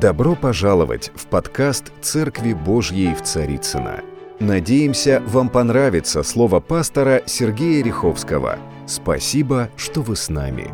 Добро 0.00 0.34
пожаловать 0.34 1.12
в 1.14 1.26
подкаст 1.26 1.92
«Церкви 2.00 2.54
Божьей 2.54 3.14
в 3.14 3.20
Царицына. 3.20 4.00
Надеемся, 4.38 5.22
вам 5.26 5.50
понравится 5.50 6.22
слово 6.22 6.60
пастора 6.60 7.22
Сергея 7.26 7.84
Риховского. 7.84 8.58
Спасибо, 8.86 9.68
что 9.76 10.00
вы 10.00 10.16
с 10.16 10.30
нами. 10.30 10.72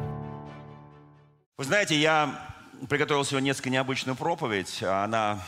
Вы 1.59 1.65
знаете, 1.65 1.97
я 1.97 2.46
приготовил 2.89 3.25
сегодня 3.25 3.49
несколько 3.49 3.71
необычную 3.71 4.17
проповедь. 4.17 4.83
Она 4.83 5.43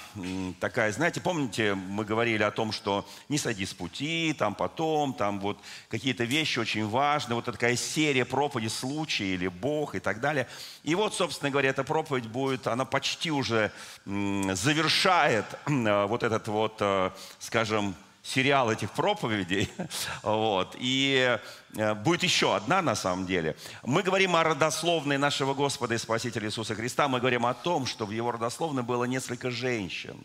такая, 0.60 0.92
знаете, 0.92 1.20
помните, 1.20 1.74
мы 1.74 2.04
говорили 2.04 2.42
о 2.42 2.50
том, 2.50 2.72
что 2.72 3.06
не 3.28 3.38
сойди 3.38 3.66
с 3.66 3.74
пути, 3.74 4.34
там 4.38 4.54
потом, 4.54 5.14
там 5.14 5.40
вот 5.40 5.58
какие-то 5.88 6.24
вещи 6.24 6.58
очень 6.58 6.88
важные. 6.88 7.36
Вот 7.36 7.44
такая 7.44 7.76
серия 7.76 8.24
проповедей, 8.24 8.70
случаи 8.70 9.34
или 9.34 9.48
Бог 9.48 9.94
и 9.94 10.00
так 10.00 10.20
далее. 10.20 10.46
И 10.82 10.94
вот, 10.94 11.14
собственно 11.14 11.50
говоря, 11.50 11.70
эта 11.70 11.84
проповедь 11.84 12.26
будет, 12.26 12.66
она 12.66 12.84
почти 12.84 13.30
уже 13.30 13.72
завершает 14.04 15.44
вот 15.66 16.22
этот 16.22 16.48
вот, 16.48 16.76
э, 16.80 17.10
скажем, 17.38 17.94
сериал 18.22 18.70
этих 18.70 18.90
проповедей. 18.92 19.70
Вот. 20.22 20.76
И 20.78 21.38
э, 21.76 21.94
будет 21.94 22.22
еще 22.22 22.54
одна 22.54 22.82
на 22.82 22.94
самом 22.94 23.26
деле. 23.26 23.56
Мы 23.82 24.02
говорим 24.02 24.36
о 24.36 24.44
родословной 24.44 25.18
нашего 25.18 25.54
Господа 25.54 25.94
и 25.94 25.98
Спасителя 25.98 26.48
Иисуса 26.48 26.74
Христа. 26.74 27.08
Мы 27.08 27.20
говорим 27.20 27.46
о 27.46 27.54
том, 27.54 27.86
что 27.86 28.06
в 28.06 28.10
его 28.10 28.32
родословной 28.32 28.82
было 28.82 29.04
несколько 29.04 29.50
женщин, 29.50 30.18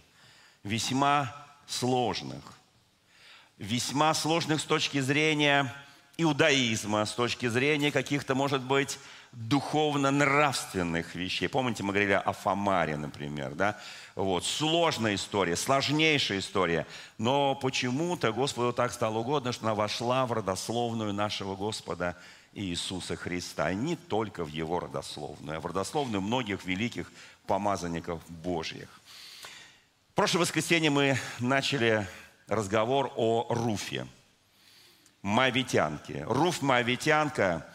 весьма 0.63 1.33
сложных. 1.67 2.43
Весьма 3.57 4.13
сложных 4.13 4.61
с 4.61 4.65
точки 4.65 4.99
зрения 4.99 5.73
иудаизма, 6.17 7.05
с 7.05 7.13
точки 7.13 7.47
зрения 7.47 7.91
каких-то, 7.91 8.35
может 8.35 8.61
быть, 8.61 8.99
духовно-нравственных 9.33 11.15
вещей. 11.15 11.47
Помните, 11.47 11.83
мы 11.83 11.91
говорили 11.91 12.13
о 12.13 12.33
Фомаре, 12.33 12.95
например, 12.95 13.55
да? 13.55 13.79
Вот. 14.15 14.45
Сложная 14.45 15.15
история, 15.15 15.55
сложнейшая 15.55 16.39
история. 16.39 16.85
Но 17.17 17.55
почему-то 17.55 18.31
Господу 18.31 18.73
так 18.73 18.93
стало 18.93 19.19
угодно, 19.19 19.51
что 19.51 19.65
она 19.65 19.75
вошла 19.75 20.25
в 20.25 20.33
родословную 20.33 21.13
нашего 21.13 21.55
Господа 21.55 22.15
Иисуса 22.53 23.15
Христа. 23.15 23.71
И 23.71 23.75
не 23.75 23.95
только 23.95 24.45
в 24.45 24.49
Его 24.49 24.79
родословную, 24.79 25.57
а 25.57 25.59
в 25.61 25.65
родословную 25.65 26.21
многих 26.21 26.65
великих 26.65 27.11
помазанников 27.47 28.21
Божьих. 28.29 28.87
В 30.11 30.15
прошлое 30.15 30.41
воскресенье 30.41 30.91
мы 30.91 31.17
начали 31.39 32.07
разговор 32.47 33.11
о 33.15 33.47
Руфе, 33.49 34.05
Мавитянке. 35.23 36.23
Руф 36.27 36.61
Мавитянка, 36.61 37.65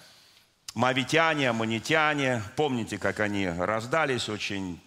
Мавитяне, 0.74 1.50
Аманитяне, 1.50 2.42
помните, 2.56 2.98
как 2.98 3.20
они 3.20 3.48
рождались 3.48 4.28
очень 4.28 4.80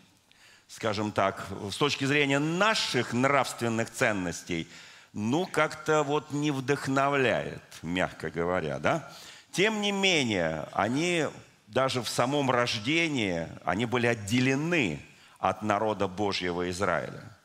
скажем 0.72 1.12
так, 1.12 1.48
с 1.70 1.76
точки 1.76 2.06
зрения 2.06 2.40
наших 2.40 3.12
нравственных 3.12 3.92
ценностей, 3.92 4.70
ну, 5.12 5.46
как-то 5.46 6.04
вот 6.04 6.32
не 6.32 6.52
вдохновляет, 6.52 7.62
мягко 7.82 8.32
говоря, 8.32 8.80
да? 8.80 9.12
Тем 9.52 9.82
не 9.82 9.92
менее, 9.92 10.66
они 10.72 11.28
даже 11.68 12.02
в 12.02 12.08
самом 12.08 12.50
рождении, 12.50 13.48
они 13.66 13.86
были 13.86 14.08
отделены 14.08 15.02
от 15.40 15.62
народа 15.62 16.08
Божьего 16.08 16.70
Израиля. 16.70 17.38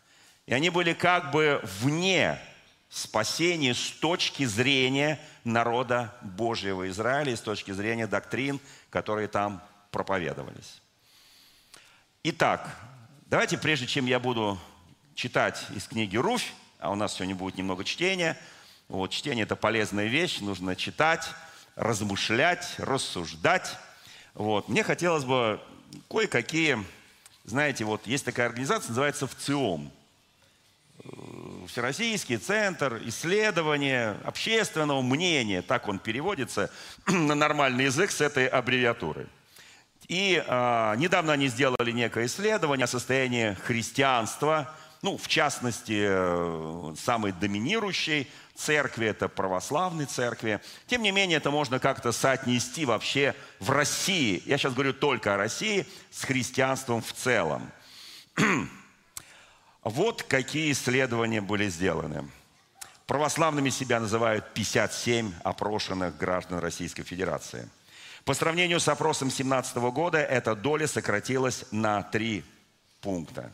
И 0.46 0.54
они 0.54 0.70
были 0.70 0.92
как 0.92 1.32
бы 1.32 1.60
вне 1.80 2.38
спасения 2.88 3.74
с 3.74 3.90
точки 3.90 4.44
зрения 4.44 5.20
народа 5.44 6.14
Божьего 6.22 6.88
Израиля 6.88 7.32
и 7.32 7.36
с 7.36 7.40
точки 7.40 7.70
зрения 7.72 8.06
доктрин, 8.06 8.60
которые 8.90 9.28
там 9.28 9.62
проповедовались. 9.90 10.82
Итак, 12.22 12.68
Давайте, 13.28 13.58
прежде 13.58 13.88
чем 13.88 14.06
я 14.06 14.20
буду 14.20 14.56
читать 15.16 15.66
из 15.74 15.88
книги 15.88 16.16
«Руфь», 16.16 16.52
а 16.78 16.92
у 16.92 16.94
нас 16.94 17.14
сегодня 17.14 17.34
будет 17.34 17.58
немного 17.58 17.82
чтения, 17.82 18.38
вот, 18.86 19.10
чтение– 19.10 19.42
это 19.46 19.56
полезная 19.56 20.06
вещь, 20.06 20.38
нужно 20.38 20.76
читать, 20.76 21.28
размышлять, 21.74 22.74
рассуждать. 22.78 23.76
Вот. 24.34 24.68
Мне 24.68 24.84
хотелось 24.84 25.24
бы 25.24 25.60
кое-какие, 26.08 26.78
знаете, 27.44 27.84
вот 27.84 28.06
есть 28.06 28.24
такая 28.24 28.46
организация, 28.46 28.90
называется 28.90 29.26
ВЦИОМ. 29.26 29.90
Э, 31.04 31.08
Всероссийский 31.68 32.36
центр 32.36 33.00
исследования 33.04 34.16
общественного 34.24 35.02
мнения, 35.02 35.62
так 35.62 35.88
он 35.88 35.98
переводится 35.98 36.70
на 37.06 37.34
нормальный 37.34 37.84
язык 37.86 38.10
с 38.10 38.20
этой 38.20 38.46
аббревиатурой. 38.46 39.26
И 40.08 40.42
э, 40.46 40.94
недавно 40.96 41.32
они 41.32 41.48
сделали 41.48 41.90
некое 41.90 42.26
исследование 42.26 42.84
о 42.84 42.88
состоянии 42.88 43.54
христианства, 43.64 44.72
ну, 45.02 45.18
в 45.18 45.28
частности, 45.28 46.06
э, 46.08 46.94
самой 46.96 47.32
доминирующей 47.32 48.30
церкви, 48.54 49.08
это 49.08 49.28
православной 49.28 50.06
церкви. 50.06 50.60
Тем 50.86 51.02
не 51.02 51.10
менее, 51.10 51.38
это 51.38 51.50
можно 51.50 51.78
как-то 51.78 52.12
соотнести 52.12 52.84
вообще 52.84 53.34
в 53.60 53.70
России, 53.70 54.42
я 54.46 54.56
сейчас 54.56 54.72
говорю 54.72 54.94
только 54.94 55.34
о 55.34 55.36
России, 55.36 55.86
с 56.10 56.24
христианством 56.24 57.02
в 57.02 57.12
целом. 57.12 57.70
вот 59.88 60.22
какие 60.22 60.72
исследования 60.72 61.40
были 61.40 61.68
сделаны. 61.68 62.28
Православными 63.06 63.70
себя 63.70 64.00
называют 64.00 64.52
57 64.54 65.32
опрошенных 65.44 66.16
граждан 66.16 66.58
Российской 66.58 67.02
Федерации– 67.02 67.68
по 68.26 68.34
сравнению 68.34 68.80
с 68.80 68.88
опросом 68.88 69.28
2017 69.28 69.76
года 69.76 70.18
эта 70.18 70.56
доля 70.56 70.88
сократилась 70.88 71.64
на 71.70 72.02
три 72.02 72.44
пункта. 73.00 73.52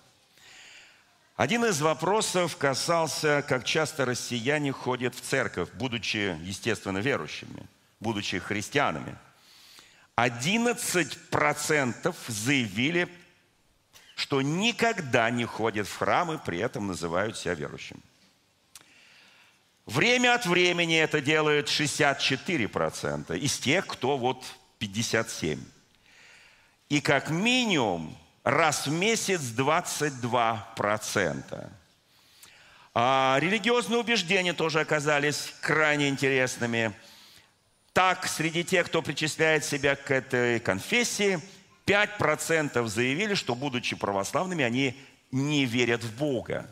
Один 1.37 1.67
из 1.67 1.83
вопросов 1.83 2.57
касался, 2.57 3.45
как 3.47 3.65
часто 3.65 4.07
россияне 4.07 4.73
ходят 4.73 5.15
в 5.15 5.21
церковь, 5.21 5.69
будучи, 5.75 6.39
естественно, 6.43 6.97
верующими, 6.97 7.67
будучи 8.01 8.39
христианами. 8.39 9.15
11% 10.17 12.15
заявили, 12.29 13.09
что 14.15 14.43
никогда 14.43 15.31
не 15.31 15.45
ходят 15.45 15.89
в 15.89 15.97
храмы, 15.97 16.39
при 16.39 16.59
этом 16.59 16.87
называют 16.87 17.37
себя 17.37 17.55
верующими. 17.55 18.01
Время 19.87 20.35
от 20.35 20.47
времени 20.47 20.97
это 20.97 21.21
делают 21.21 21.69
64% 21.69 23.37
из 23.39 23.59
тех, 23.59 23.87
кто 23.87 24.17
вот 24.17 24.45
57. 24.79 25.61
И 26.89 27.01
как 27.01 27.31
минимум 27.31 28.17
раз 28.45 28.87
в 28.87 28.93
месяц 28.93 29.41
22%. 29.41 31.71
А 32.95 33.39
религиозные 33.41 33.99
убеждения 33.99 34.53
тоже 34.53 34.81
оказались 34.81 35.55
крайне 35.63 36.09
интересными. 36.09 36.93
Так, 37.93 38.27
среди 38.27 38.65
тех, 38.65 38.87
кто 38.87 39.03
причисляет 39.03 39.65
себя 39.65 39.97
к 39.97 40.11
этой 40.11 40.61
конфессии, 40.61 41.41
5% 41.87 42.87
заявили, 42.87 43.35
что, 43.35 43.55
будучи 43.55 43.97
православными, 43.97 44.65
они 44.65 44.97
не 45.31 45.65
верят 45.65 46.05
в 46.05 46.17
Бога. 46.17 46.69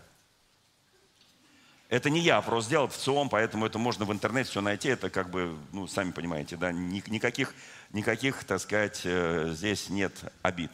Это 1.89 2.09
не 2.09 2.21
я 2.21 2.37
опрос 2.39 2.67
сделал, 2.67 2.87
в 2.87 2.97
ЦИОМ, 2.97 3.29
поэтому 3.29 3.67
это 3.67 3.79
можно 3.79 4.05
в 4.05 4.13
интернете 4.13 4.51
все 4.51 4.61
найти. 4.61 4.89
Это 4.89 5.11
как 5.11 5.29
бы, 5.29 5.57
ну, 5.73 5.89
сами 5.89 6.13
понимаете, 6.13 6.57
да, 6.57 6.71
никаких, 6.71 7.53
никаких, 7.91 8.45
так 8.45 8.61
сказать, 8.61 9.01
э, 9.05 9.51
здесь 9.53 9.89
нет 9.89 10.13
обид. 10.43 10.71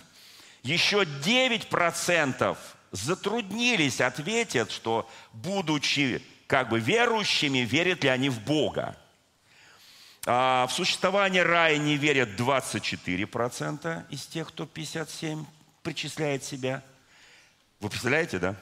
Еще 0.62 1.04
9% 1.04 2.58
затруднились 2.92 4.02
ответить, 4.02 4.70
что, 4.70 5.08
будучи 5.32 6.22
как 6.46 6.68
бы 6.68 6.80
верующими, 6.80 7.60
верят 7.60 8.04
ли 8.04 8.10
они 8.10 8.28
в 8.28 8.40
Бога. 8.40 8.94
А 10.28 10.66
в 10.66 10.72
существование 10.72 11.44
рая 11.44 11.78
не 11.78 11.96
верят 11.96 12.30
24% 12.30 14.04
из 14.10 14.26
тех, 14.26 14.48
кто 14.48 14.66
57 14.66 15.44
причисляет 15.84 16.42
себя. 16.42 16.82
Вы 17.78 17.88
представляете, 17.90 18.40
да? 18.40 18.56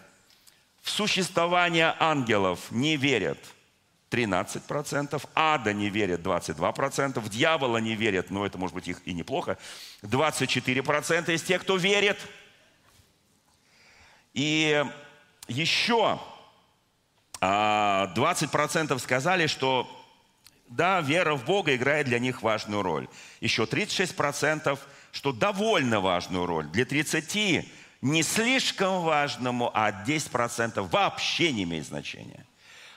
В 0.83 0.91
существование 0.91 1.97
ангелов 1.99 2.71
не 2.71 2.99
верят 2.99 3.39
13%, 4.11 5.27
ада 5.35 5.73
не 5.73 5.89
верят 5.89 6.21
22%, 6.21 7.19
в 7.19 7.29
дьявола 7.31 7.79
не 7.79 7.95
верят, 7.95 8.31
но 8.31 8.45
это 8.45 8.59
может 8.59 8.75
быть 8.75 8.89
их 8.89 9.01
и 9.07 9.15
неплохо, 9.15 9.57
24% 10.03 11.33
из 11.33 11.43
тех, 11.43 11.63
кто 11.63 11.77
верит. 11.77 12.19
И 14.35 14.85
еще 15.49 16.21
20% 17.41 17.41
а, 17.41 18.99
сказали, 18.99 19.47
что 19.47 20.04
да, 20.69 21.01
вера 21.01 21.35
в 21.35 21.45
Бога 21.45 21.75
играет 21.75 22.07
для 22.07 22.19
них 22.19 22.43
важную 22.43 22.83
роль. 22.83 23.09
Еще 23.41 23.65
36%, 23.65 24.79
что 25.13 25.33
довольно 25.33 26.01
важную 26.01 26.47
роль. 26.47 26.67
Для 26.67 26.85
30% 26.85 27.67
не 28.03 28.23
слишком 28.23 29.03
важному, 29.03 29.71
а 29.73 29.91
10% 29.91 30.89
вообще 30.91 31.53
не 31.53 31.63
имеет 31.63 31.87
значения. 31.87 32.45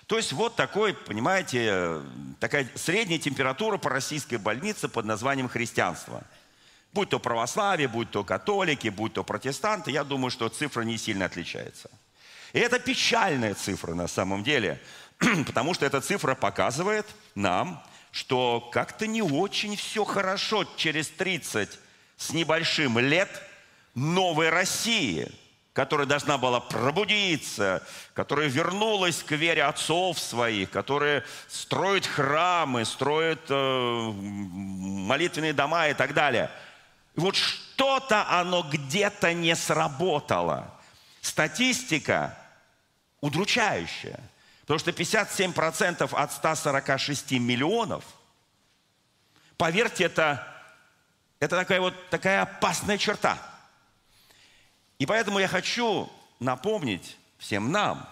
То 0.07 0.17
есть 0.17 0.31
вот 0.31 0.55
такой, 0.55 0.93
понимаете, 0.93 2.01
такая 2.39 2.67
средняя 2.75 3.19
температура 3.19 3.77
по 3.77 3.89
российской 3.89 4.35
больнице 4.35 4.87
под 4.87 5.05
названием 5.05 5.49
христианство. 5.49 6.23
Будь 6.93 7.09
то 7.09 7.19
православие, 7.19 7.87
будь 7.89 8.11
то 8.11 8.23
католики, 8.23 8.87
будь 8.87 9.13
то 9.13 9.23
протестанты, 9.23 9.91
я 9.91 10.03
думаю, 10.03 10.31
что 10.31 10.47
цифра 10.49 10.81
не 10.81 10.97
сильно 10.97 11.25
отличается. 11.25 11.89
И 12.53 12.59
это 12.59 12.79
печальная 12.79 13.53
цифра 13.53 13.93
на 13.93 14.07
самом 14.07 14.43
деле, 14.43 14.81
потому 15.45 15.73
что 15.73 15.85
эта 15.85 16.01
цифра 16.01 16.35
показывает 16.35 17.05
нам, 17.35 17.83
что 18.11 18.69
как-то 18.71 19.07
не 19.07 19.21
очень 19.21 19.75
все 19.75 20.03
хорошо 20.03 20.65
через 20.75 21.07
30 21.09 21.79
с 22.17 22.31
небольшим 22.31 22.97
лет 22.99 23.29
новой 23.93 24.49
России, 24.49 25.31
которая 25.73 26.07
должна 26.07 26.37
была 26.37 26.59
пробудиться, 26.59 27.83
которая 28.13 28.47
вернулась 28.47 29.21
к 29.21 29.31
вере 29.31 29.63
отцов 29.63 30.17
своих, 30.19 30.71
которая 30.71 31.23
строит 31.47 32.05
храмы, 32.05 32.85
строит 32.85 33.41
э, 33.49 34.11
молитвенные 34.15 35.53
дома 35.53 35.89
и 35.89 35.93
так 35.93 36.13
далее. 36.13 36.49
И 37.15 37.19
вот 37.19 37.35
что-то 37.35 38.27
оно 38.29 38.63
где-то 38.63 39.33
не 39.33 39.55
сработало. 39.55 40.73
Статистика 41.21 42.37
удручающая. 43.21 44.19
Потому 44.67 44.79
что 44.79 44.91
57% 44.91 46.13
от 46.13 46.33
146 46.33 47.31
миллионов, 47.39 48.03
поверьте, 49.55 50.03
это, 50.03 50.45
это 51.39 51.55
такая 51.55 51.79
вот 51.79 52.09
такая 52.09 52.41
опасная 52.41 52.97
черта. 52.97 53.39
И 54.99 55.05
поэтому 55.05 55.39
я 55.39 55.47
хочу 55.47 56.11
напомнить 56.41 57.15
всем 57.37 57.71
нам, 57.71 58.09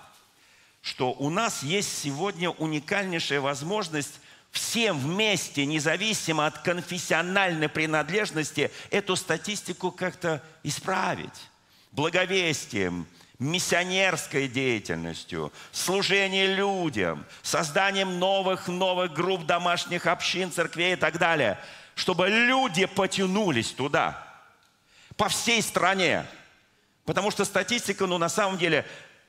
что 0.81 1.11
у 1.11 1.29
нас 1.29 1.61
есть 1.61 2.01
сегодня 2.01 2.49
уникальнейшая 2.51 3.41
возможность 3.41 4.21
всем 4.51 4.97
вместе, 4.97 5.65
независимо 5.65 6.45
от 6.45 6.59
конфессиональной 6.59 7.67
принадлежности, 7.67 8.71
эту 8.91 9.17
статистику 9.17 9.91
как-то 9.91 10.41
исправить. 10.63 11.49
Благовестием, 11.91 13.07
миссионерской 13.39 14.47
деятельностью, 14.47 15.51
служением 15.71 16.55
людям, 16.55 17.25
созданием 17.41 18.19
новых-новых 18.19 19.13
групп 19.13 19.45
домашних 19.45 20.05
общин, 20.07 20.51
церквей 20.51 20.93
и 20.93 20.95
так 20.95 21.17
далее, 21.17 21.59
чтобы 21.95 22.29
люди 22.29 22.85
потянулись 22.85 23.71
туда, 23.71 24.25
по 25.17 25.29
всей 25.29 25.61
стране. 25.61 26.25
Потому 27.05 27.31
что 27.31 27.45
статистика, 27.45 28.05
ну, 28.05 28.17
на 28.17 28.29
самом 28.29 28.57
деле, 28.57 28.85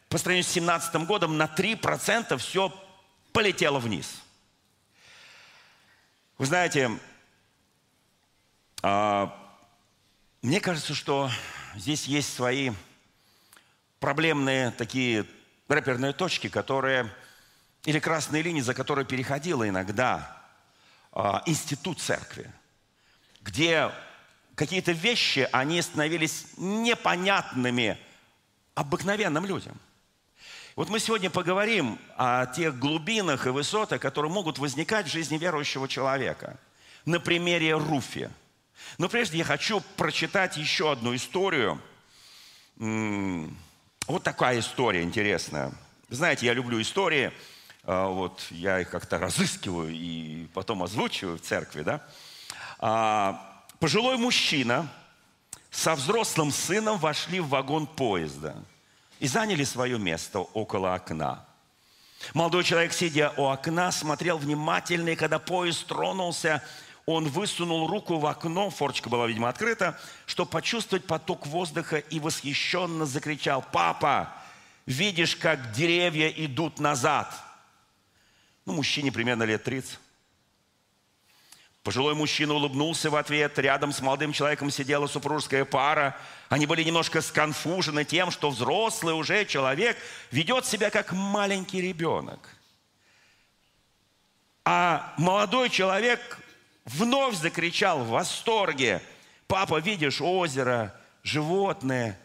по 0.09 0.19
сравнению 0.19 0.45
с 0.45 0.53
2017 0.53 1.07
годом, 1.07 1.37
на 1.37 1.47
3% 1.47 2.39
все 2.39 2.73
полетело 3.33 3.79
вниз. 3.79 4.23
Вы 6.39 6.47
знаете, 6.47 6.91
а, 8.83 9.35
мне 10.43 10.61
кажется, 10.61 10.95
что 10.95 11.31
здесь 11.75 12.05
есть 12.05 12.33
свои 12.33 12.73
проблемные 14.01 14.71
такие 14.71 15.27
рэперные 15.69 16.13
точки, 16.13 16.49
которые, 16.49 17.13
или 17.85 17.99
красные 17.99 18.43
линии, 18.43 18.61
за 18.61 18.75
которые 18.75 19.05
переходила 19.05 19.69
иногда 19.69 20.43
э, 21.13 21.23
институт 21.47 22.01
церкви, 22.01 22.51
где 23.43 23.91
какие-то 24.55 24.93
вещи, 24.93 25.49
они 25.53 25.81
становились 25.83 26.47
непонятными 26.57 27.99
обыкновенным 28.75 29.47
людям. 29.47 29.79
Вот 30.77 30.91
мы 30.91 30.99
сегодня 31.01 31.31
поговорим 31.31 31.99
о 32.17 32.45
тех 32.47 32.79
глубинах 32.79 33.47
и 33.47 33.51
высотах, 33.51 34.01
которые 34.01 34.31
могут 34.31 34.59
возникать 34.59 35.07
в 35.07 35.11
жизни 35.11 35.39
верующего 35.39 35.89
человека. 35.89 36.59
На 37.07 37.19
примере 37.19 37.75
Руфи. 37.77 38.31
Но 38.99 39.09
прежде 39.09 39.39
я 39.39 39.45
хочу 39.45 39.81
прочитать 39.97 40.57
еще 40.59 40.93
одну 40.93 41.15
историю 41.15 41.81
вот 44.07 44.23
такая 44.23 44.61
история 44.61 45.03
интересная. 45.03 45.73
Знаете, 46.09 46.47
я 46.47 46.55
люблю 46.55 46.81
истории. 46.81 47.33
А, 47.83 48.09
вот 48.09 48.47
я 48.51 48.81
их 48.81 48.91
как-то 48.91 49.19
разыскиваю 49.19 49.91
и 49.93 50.47
потом 50.55 50.83
озвучиваю 50.83 51.39
в 51.39 51.41
церкви, 51.41 51.83
да. 51.83 52.03
А, 52.79 53.65
пожилой 53.79 54.17
мужчина 54.17 54.89
со 55.71 55.95
взрослым 55.95 56.53
сыном 56.53 56.99
вошли 56.99 57.41
в 57.41 57.49
вагон 57.49 57.87
поезда 57.87 58.57
и 59.19 59.27
заняли 59.27 59.65
свое 59.65 59.99
место 59.99 60.41
около 60.41 60.95
окна. 60.95 61.45
Молодой 62.33 62.65
человек, 62.65 62.93
сидя 62.93 63.33
у 63.37 63.47
окна, 63.47 63.93
смотрел 63.93 64.39
внимательно, 64.39 65.11
и 65.11 65.17
когда 65.17 65.39
поезд 65.39 65.87
тронулся, 65.87 66.63
он 67.07 67.29
высунул 67.29 67.87
руку 67.87 68.19
в 68.19 68.27
окно, 68.27 68.69
форчка 68.69 69.09
была, 69.09 69.29
видимо, 69.29 69.49
открыта, 69.49 69.99
чтобы 70.27 70.51
почувствовать 70.51 71.07
поток 71.07 71.47
воздуха 71.47 71.99
и 71.99 72.19
восхищенно 72.19 73.07
закричал, 73.07 73.65
«Папа, 73.73 74.33
видишь, 74.87 75.37
как 75.37 75.71
деревья 75.71 76.29
идут 76.29 76.81
назад!» 76.81 77.33
Ну, 78.65 78.73
мужчине 78.73 79.13
примерно 79.13 79.45
лет 79.45 79.63
30. 79.63 80.01
Пожилой 81.85 82.17
мужчина 82.17 82.55
улыбнулся 82.55 83.11
в 83.11 83.15
ответ. 83.15 83.57
Рядом 83.61 83.93
с 83.93 84.01
молодым 84.01 84.33
человеком 84.33 84.73
сидела 84.73 85.07
супружеская 85.07 85.65
пара. 85.65 86.17
Они 86.49 86.67
были 86.67 86.83
немножко 86.83 87.21
сконфужены 87.21 88.05
тем, 88.05 88.33
что 88.33 88.51
взрослый 88.51 89.15
уже 89.15 89.45
человек 89.45 89.97
ведет 90.33 90.67
себя 90.67 90.91
как 90.91 91.13
маленький 91.13 91.81
ребенок. 91.81 92.41
А 94.65 95.15
молодой 95.17 95.71
человек 95.71 96.41
вновь 96.87 97.37
закричал 97.37 98.01
в 98.01 98.09
восторге. 98.09 99.03
Папа, 99.47 99.79
видишь 99.79 100.21
озеро, 100.21 100.95
животные, 101.23 102.19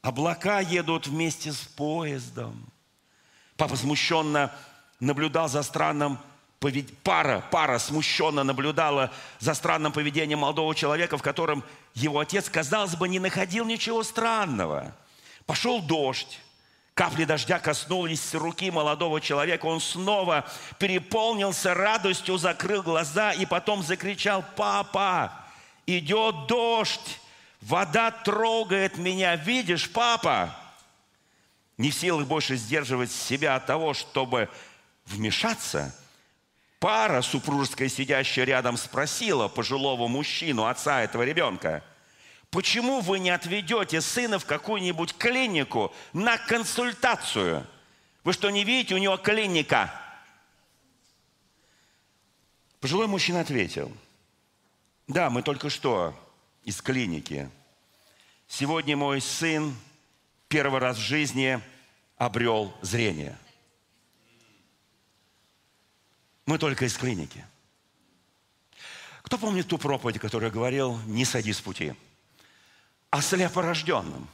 облака 0.00 0.60
едут 0.60 1.06
вместе 1.06 1.52
с 1.52 1.58
поездом. 1.58 2.66
Папа 3.56 3.76
смущенно 3.76 4.54
наблюдал 5.00 5.48
за 5.48 5.62
странным 5.62 6.18
поведением, 6.60 6.96
пара, 7.02 7.44
пара 7.50 7.78
смущенно 7.78 8.44
наблюдала 8.44 9.10
за 9.40 9.52
странным 9.54 9.92
поведением 9.92 10.38
молодого 10.40 10.74
человека, 10.74 11.18
в 11.18 11.22
котором 11.22 11.64
его 11.94 12.20
отец, 12.20 12.48
казалось 12.48 12.94
бы, 12.94 13.08
не 13.08 13.18
находил 13.18 13.64
ничего 13.64 14.02
странного. 14.04 14.94
Пошел 15.44 15.82
дождь. 15.82 16.40
Капли 16.94 17.24
дождя 17.24 17.58
коснулись 17.58 18.34
руки 18.34 18.70
молодого 18.70 19.20
человека. 19.20 19.64
Он 19.64 19.80
снова 19.80 20.44
переполнился 20.78 21.72
радостью, 21.72 22.36
закрыл 22.36 22.82
глаза 22.82 23.32
и 23.32 23.46
потом 23.46 23.82
закричал, 23.82 24.44
«Папа, 24.56 25.32
идет 25.86 26.46
дождь, 26.48 27.20
вода 27.62 28.10
трогает 28.10 28.98
меня, 28.98 29.36
видишь, 29.36 29.90
папа?» 29.90 30.54
Не 31.78 31.90
в 31.90 31.94
силах 31.94 32.26
больше 32.26 32.56
сдерживать 32.56 33.10
себя 33.10 33.56
от 33.56 33.64
того, 33.64 33.94
чтобы 33.94 34.50
вмешаться, 35.06 35.96
пара 36.78 37.22
супружеская, 37.22 37.88
сидящая 37.88 38.44
рядом, 38.44 38.76
спросила 38.76 39.48
пожилого 39.48 40.08
мужчину, 40.08 40.66
отца 40.66 41.00
этого 41.00 41.22
ребенка– 41.22 41.82
Почему 42.52 43.00
вы 43.00 43.18
не 43.18 43.30
отведете 43.30 44.02
сына 44.02 44.38
в 44.38 44.44
какую-нибудь 44.44 45.16
клинику 45.16 45.90
на 46.12 46.36
консультацию? 46.36 47.66
Вы 48.24 48.34
что, 48.34 48.50
не 48.50 48.62
видите, 48.62 48.94
у 48.94 48.98
него 48.98 49.16
клиника? 49.16 49.90
Пожилой 52.78 53.06
мужчина 53.06 53.40
ответил, 53.40 53.90
да, 55.06 55.30
мы 55.30 55.42
только 55.42 55.70
что 55.70 56.14
из 56.62 56.82
клиники. 56.82 57.48
Сегодня 58.48 58.98
мой 58.98 59.22
сын 59.22 59.74
первый 60.48 60.78
раз 60.78 60.98
в 60.98 61.00
жизни 61.00 61.58
обрел 62.18 62.76
зрение. 62.82 63.38
Мы 66.44 66.58
только 66.58 66.84
из 66.84 66.98
клиники. 66.98 67.46
Кто 69.22 69.38
помнит 69.38 69.68
ту 69.68 69.78
проповедь, 69.78 70.20
которую 70.20 70.50
я 70.50 70.52
говорил, 70.54 70.98
не 71.06 71.24
сойди 71.24 71.54
с 71.54 71.60
пути? 71.62 71.94
О 73.12 73.20
слепорожденном. 73.20 74.26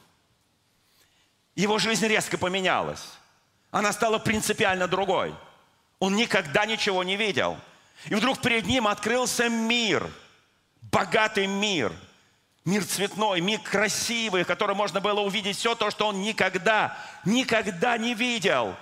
Его 1.57 1.79
жизнь 1.79 2.07
резко 2.07 2.39
поменялась. 2.39 3.05
Она 3.73 3.93
стала 3.93 4.19
принципиально 4.19 4.87
другой. 4.87 5.35
Он 5.99 6.15
никогда 6.15 6.65
ничего 6.65 7.03
не 7.03 7.17
видел. 7.17 7.59
И 8.07 8.15
вдруг 8.15 8.41
перед 8.41 8.67
ним 8.67 8.87
открылся 8.87 9.49
мир, 9.49 10.09
богатый 10.81 11.49
мир, 11.49 11.93
мир 12.65 12.85
цветной, 12.85 13.41
мир 13.41 13.59
красивый, 13.59 14.45
в 14.45 14.47
котором 14.47 14.77
можно 14.77 15.01
было 15.01 15.23
увидеть 15.23 15.57
все 15.57 15.75
то, 15.75 15.91
что 15.91 16.07
он 16.07 16.23
никогда, 16.23 16.97
никогда 17.25 17.99
не 17.99 18.15
видел. 18.15 18.77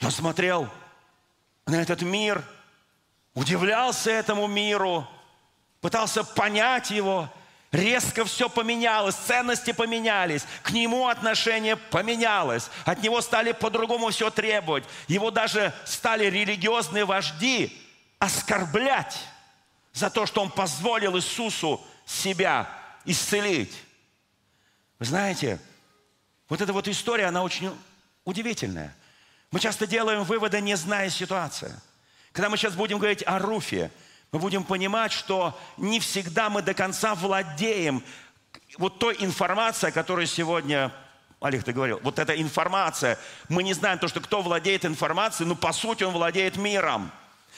И 0.00 0.04
он 0.04 0.10
смотрел 0.10 0.68
на 1.64 1.80
этот 1.80 2.02
мир, 2.02 2.42
удивлялся 3.34 4.10
этому 4.10 4.48
миру, 4.48 5.06
пытался 5.80 6.24
понять 6.24 6.90
его– 6.90 7.32
Резко 7.76 8.24
все 8.24 8.48
поменялось, 8.48 9.14
ценности 9.14 9.72
поменялись, 9.72 10.46
к 10.62 10.70
нему 10.70 11.08
отношение 11.08 11.76
поменялось, 11.76 12.70
от 12.86 13.02
него 13.02 13.20
стали 13.20 13.52
по-другому 13.52 14.08
все 14.08 14.30
требовать. 14.30 14.84
Его 15.08 15.30
даже 15.30 15.74
стали 15.84 16.24
религиозные 16.24 17.04
вожди 17.04 17.76
оскорблять 18.18 19.18
за 19.92 20.08
то, 20.08 20.24
что 20.24 20.40
он 20.40 20.50
позволил 20.50 21.18
Иисусу 21.18 21.84
себя 22.06 22.66
исцелить. 23.04 23.74
Вы 24.98 25.04
знаете, 25.04 25.60
вот 26.48 26.62
эта 26.62 26.72
вот 26.72 26.88
история, 26.88 27.26
она 27.26 27.42
очень 27.42 27.70
удивительная. 28.24 28.96
Мы 29.50 29.60
часто 29.60 29.86
делаем 29.86 30.24
выводы, 30.24 30.62
не 30.62 30.76
зная 30.76 31.10
ситуации. 31.10 31.78
Когда 32.32 32.48
мы 32.48 32.56
сейчас 32.56 32.72
будем 32.72 32.96
говорить 32.96 33.22
о 33.26 33.38
Руфе, 33.38 33.90
мы 34.36 34.40
будем 34.40 34.64
понимать, 34.64 35.12
что 35.12 35.58
не 35.78 35.98
всегда 35.98 36.50
мы 36.50 36.60
до 36.60 36.74
конца 36.74 37.14
владеем 37.14 38.04
вот 38.76 38.98
той 38.98 39.16
информацией, 39.20 39.92
которую 39.92 40.26
сегодня 40.26 40.92
Олег, 41.40 41.64
ты 41.64 41.72
говорил, 41.72 42.00
вот 42.02 42.18
эта 42.18 42.38
информация, 42.38 43.18
мы 43.48 43.62
не 43.62 43.72
знаем 43.72 43.98
то, 43.98 44.08
что 44.08 44.20
кто 44.20 44.42
владеет 44.42 44.84
информацией, 44.84 45.48
но 45.48 45.54
по 45.54 45.72
сути 45.72 46.04
он 46.04 46.12
владеет 46.12 46.58
миром. 46.58 47.10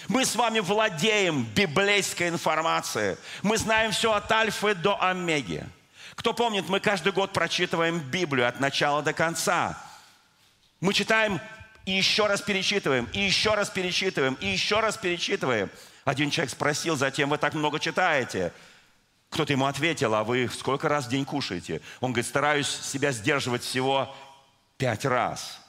Мы 0.07 0.25
с 0.25 0.37
вами 0.37 0.61
владеем 0.61 1.43
библейской 1.53 2.29
информацией. 2.29 3.17
Мы 3.43 3.59
знаем 3.59 3.91
все 3.91 4.13
от 4.13 4.31
альфы 4.31 4.77
до 4.77 5.03
омеги. 5.03 5.67
Кто 6.15 6.33
помнит, 6.33 6.69
мы 6.69 6.79
каждый 6.79 7.11
год 7.11 7.33
прочитываем 7.33 7.99
Библию 7.99 8.47
от 8.47 8.61
начала 8.61 9.03
до 9.03 9.13
конца. 9.13 9.77
Мы 10.81 10.95
читаем 10.95 11.41
и 11.87 11.91
еще 11.91 12.29
раз 12.29 12.41
перечитываем, 12.41 13.09
и 13.13 13.19
еще 13.19 13.55
раз 13.55 13.69
перечитываем, 13.69 14.35
и 14.35 14.47
еще 14.47 14.79
раз 14.79 14.97
перечитываем. 14.97 15.71
Один 16.09 16.31
человек 16.31 16.51
спросил, 16.51 16.97
затем 16.97 17.29
вы 17.29 17.37
так 17.37 17.53
много 17.53 17.79
читаете. 17.79 18.51
Кто-то 19.29 19.53
ему 19.53 19.67
ответил, 19.67 20.15
а 20.15 20.25
вы 20.25 20.49
сколько 20.49 20.89
раз 20.89 21.05
в 21.05 21.11
день 21.11 21.27
кушаете? 21.27 21.83
Он 22.01 22.13
говорит, 22.13 22.27
стараюсь 22.27 22.67
себя 22.67 23.13
сдерживать 23.13 23.63
всего 23.63 24.17
пять 24.79 25.05
раз. 25.05 25.61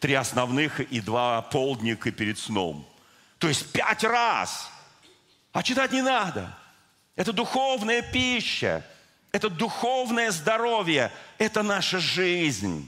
Три 0.00 0.12
основных 0.12 0.80
и 0.80 1.00
два 1.00 1.40
полдника 1.40 2.10
перед 2.10 2.38
сном. 2.38 2.86
То 3.38 3.48
есть 3.48 3.72
пять 3.72 4.04
раз. 4.04 4.70
А 5.52 5.62
читать 5.62 5.92
не 5.92 6.02
надо. 6.02 6.54
Это 7.16 7.32
духовная 7.32 8.02
пища 8.02 8.84
это 9.32 9.48
духовное 9.48 10.30
здоровье, 10.30 11.10
это 11.38 11.62
наша 11.62 11.98
жизнь. 11.98 12.86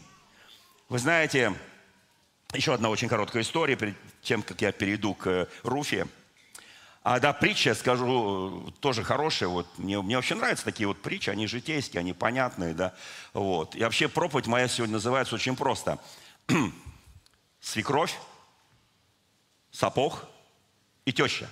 Вы 0.90 0.99
знаете, 0.99 1.54
еще 2.52 2.75
одна 2.75 2.90
очень 2.90 3.09
короткая 3.09 3.42
история, 3.42 3.76
перед 3.76 3.97
тем, 4.21 4.42
как 4.42 4.61
я 4.61 4.73
перейду 4.73 5.14
к 5.14 5.49
Руфе. 5.64 6.06
А 7.08 7.20
да, 7.20 7.32
притча, 7.32 7.72
скажу, 7.76 8.75
тоже 8.80 9.04
хорошая. 9.04 9.48
Вот, 9.48 9.68
мне, 9.78 10.02
мне 10.02 10.16
вообще 10.16 10.34
нравятся 10.34 10.64
такие 10.64 10.88
вот 10.88 11.00
притчи, 11.00 11.30
они 11.30 11.46
житейские, 11.46 12.00
они 12.00 12.12
понятные, 12.12 12.75
да. 12.75 12.96
Вот. 13.32 13.76
И 13.76 13.84
вообще 13.84 14.08
проповедь 14.08 14.48
моя 14.48 14.66
сегодня 14.66 14.94
называется 14.94 15.36
очень 15.36 15.54
просто. 15.54 16.00
Свекровь, 17.60 18.18
сапог 19.70 20.25
и 21.04 21.12
теща. 21.12 21.48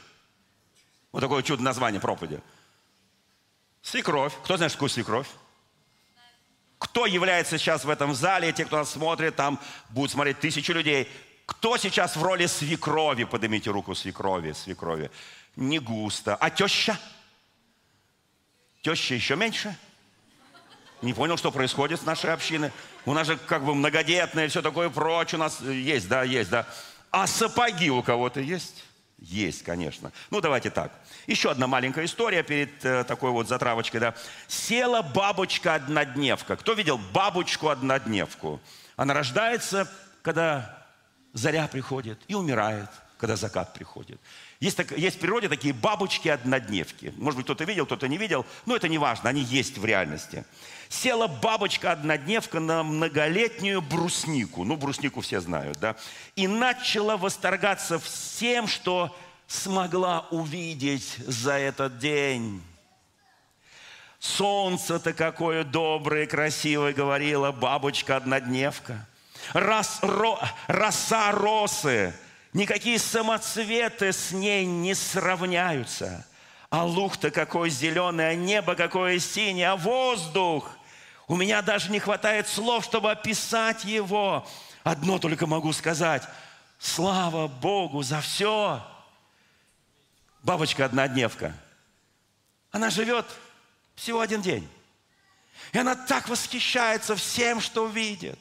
Вот 1.13 1.21
такое 1.21 1.45
чудо 1.45 1.63
название 1.63 2.01
проповеди. 2.01 2.41
Свекровь. 3.81 4.33
Кто 4.43 4.57
знает, 4.57 4.73
что 4.73 4.79
такое 4.79 4.89
свекровь? 4.89 5.29
Кто 6.79 7.07
является 7.07 7.59
сейчас 7.59 7.85
в 7.85 7.91
этом 7.91 8.13
зале, 8.13 8.53
те, 8.53 8.65
кто 8.65 8.79
нас 8.79 8.91
смотрит, 8.91 9.37
там 9.37 9.61
будут 9.91 10.11
смотреть 10.11 10.41
тысячи 10.41 10.73
людей. 10.73 11.09
Кто 11.47 11.77
сейчас 11.77 12.17
в 12.17 12.23
роли 12.25 12.47
свекрови? 12.47 13.23
Поднимите 13.23 13.71
руку 13.71 13.95
свекрови, 13.95 14.53
свекрови. 14.53 15.11
Не 15.57 15.79
густо. 15.79 16.37
А 16.37 16.51
теща? 16.51 16.99
Теща 18.83 19.15
еще 19.15 19.37
меньше? 19.37 19.77
Не 21.03 21.13
понял, 21.13 21.37
что 21.37 21.51
происходит 21.51 22.01
с 22.01 22.05
нашей 22.05 22.33
общиной. 22.33 22.73
У 23.05 23.13
нас 23.13 23.27
же 23.27 23.37
как 23.37 23.65
бы 23.65 23.75
многодетные, 23.75 24.49
все 24.49 24.63
такое 24.63 24.89
прочее. 24.89 25.39
У 25.39 25.43
нас 25.43 25.61
есть, 25.61 26.09
да, 26.09 26.23
есть, 26.23 26.51
да. 26.51 26.67
А 27.11 27.27
сапоги 27.27 27.91
у 27.91 28.03
кого-то 28.03 28.41
есть? 28.41 28.85
Есть, 29.19 29.63
конечно. 29.63 30.13
Ну, 30.31 30.41
давайте 30.41 30.71
так. 30.71 30.93
Еще 31.27 31.51
одна 31.51 31.67
маленькая 31.67 32.05
история 32.05 32.43
перед 32.43 32.85
э, 32.85 33.05
такой 33.05 33.31
вот 33.31 33.49
затравочкой. 33.49 34.01
Да. 34.01 34.15
Села 34.49 35.03
бабочка-однодневка. 35.03 36.57
Кто 36.57 36.73
видел 36.73 36.99
бабочку-однодневку? 37.13 38.61
Она 38.97 39.15
рождается, 39.15 39.91
когда 40.23 40.87
заря 41.33 41.69
приходит, 41.69 42.21
и 42.29 42.35
умирает, 42.35 42.89
когда 43.19 43.37
закат 43.37 43.73
приходит. 43.75 44.21
Есть, 44.61 44.77
так, 44.77 44.93
есть 44.93 45.17
в 45.17 45.21
природе 45.21 45.49
такие 45.49 45.73
бабочки-однодневки. 45.75 47.13
Может 47.17 47.37
быть, 47.39 47.47
кто-то 47.47 47.65
видел, 47.65 47.87
кто-то 47.87 48.09
не 48.09 48.19
видел, 48.19 48.45
но 48.67 48.77
это 48.77 48.89
не 48.89 48.99
важно, 48.99 49.31
они 49.31 49.43
есть 49.43 49.79
в 49.79 49.85
реальности. 49.85 50.45
Села 50.89 51.27
бабочка-однодневка 51.27 52.61
на 52.61 52.83
многолетнюю 52.83 53.81
бруснику. 53.81 54.65
Ну, 54.65 54.77
бруснику 54.77 55.21
все 55.21 55.41
знают, 55.41 55.79
да? 55.81 55.97
И 56.37 56.47
начала 56.47 57.17
восторгаться 57.17 57.99
всем, 57.99 58.67
что 58.67 59.15
смогла 59.47 60.27
увидеть 60.31 61.17
за 61.19 61.53
этот 61.53 61.99
день. 61.99 62.63
Солнце-то 64.19 65.13
какое 65.13 65.65
доброе, 65.65 66.27
красивое, 66.27 66.95
говорила 66.95 67.53
бабочка-однодневка. 67.53 69.07
Рос, 69.53 69.99
ро, 70.01 70.41
роса 70.67 71.31
росы, 71.33 72.15
никакие 72.55 72.99
самоцветы 72.99 74.13
с 74.13 74.33
ней 74.33 74.65
не 74.65 74.95
сравняются. 74.95 76.27
А 76.71 76.85
луг-то 76.85 77.31
какой 77.31 77.69
зеленый, 77.69 78.31
а 78.31 78.35
небо 78.35 78.75
какое 78.75 79.19
синее, 79.19 79.69
а 79.69 79.77
воздух. 79.77 80.71
У 81.29 81.37
меня 81.37 81.61
даже 81.61 81.91
не 81.91 82.01
хватает 82.01 82.49
слов, 82.49 82.85
чтобы 82.85 83.11
описать 83.11 83.85
его. 83.85 84.47
Одно 84.83 85.19
только 85.19 85.47
могу 85.47 85.73
сказать. 85.73 86.23
Слава 86.79 87.47
Богу 87.47 88.03
за 88.03 88.21
все 88.21 88.83
бабочка-однодневка, 90.45 91.55
она 92.71 92.91
живет 92.91 93.27
всего 93.95 94.21
один 94.21 94.43
день. 94.43 94.69
И 95.73 95.79
она 95.79 95.95
так 95.95 96.29
восхищается 96.29 97.17
всем, 97.17 97.61
что 97.61 97.87
видит. 97.87 98.39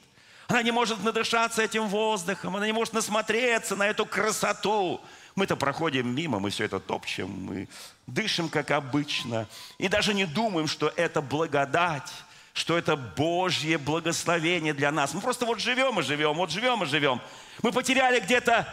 Она 0.48 0.62
не 0.62 0.72
может 0.72 1.04
надышаться 1.04 1.62
этим 1.62 1.88
воздухом, 1.88 2.56
она 2.56 2.66
не 2.66 2.74
может 2.74 2.94
насмотреться 2.94 3.76
на 3.76 3.88
эту 3.88 4.06
красоту. 4.06 5.02
Мы-то 5.36 5.56
проходим 5.56 6.14
мимо, 6.14 6.40
мы 6.40 6.50
все 6.50 6.66
это 6.66 6.80
топчем, 6.80 7.30
мы 7.30 7.68
дышим, 8.06 8.50
как 8.50 8.72
обычно, 8.72 9.48
и 9.80 9.88
даже 9.88 10.14
не 10.14 10.26
думаем, 10.26 10.68
что 10.68 10.94
это 10.96 11.22
благодать, 11.22 12.12
что 12.54 12.78
это 12.78 12.96
Божье 12.96 13.80
благословение 13.80 14.74
для 14.74 14.92
нас. 14.92 15.14
Мы 15.14 15.22
просто 15.22 15.46
вот 15.46 15.60
живем 15.60 16.00
и 16.00 16.04
живем, 16.04 16.34
вот 16.34 16.52
живем 16.52 16.84
и 16.84 16.86
живем. 16.86 17.20
Мы 17.64 17.72
потеряли 17.72 18.20
где-то 18.20 18.68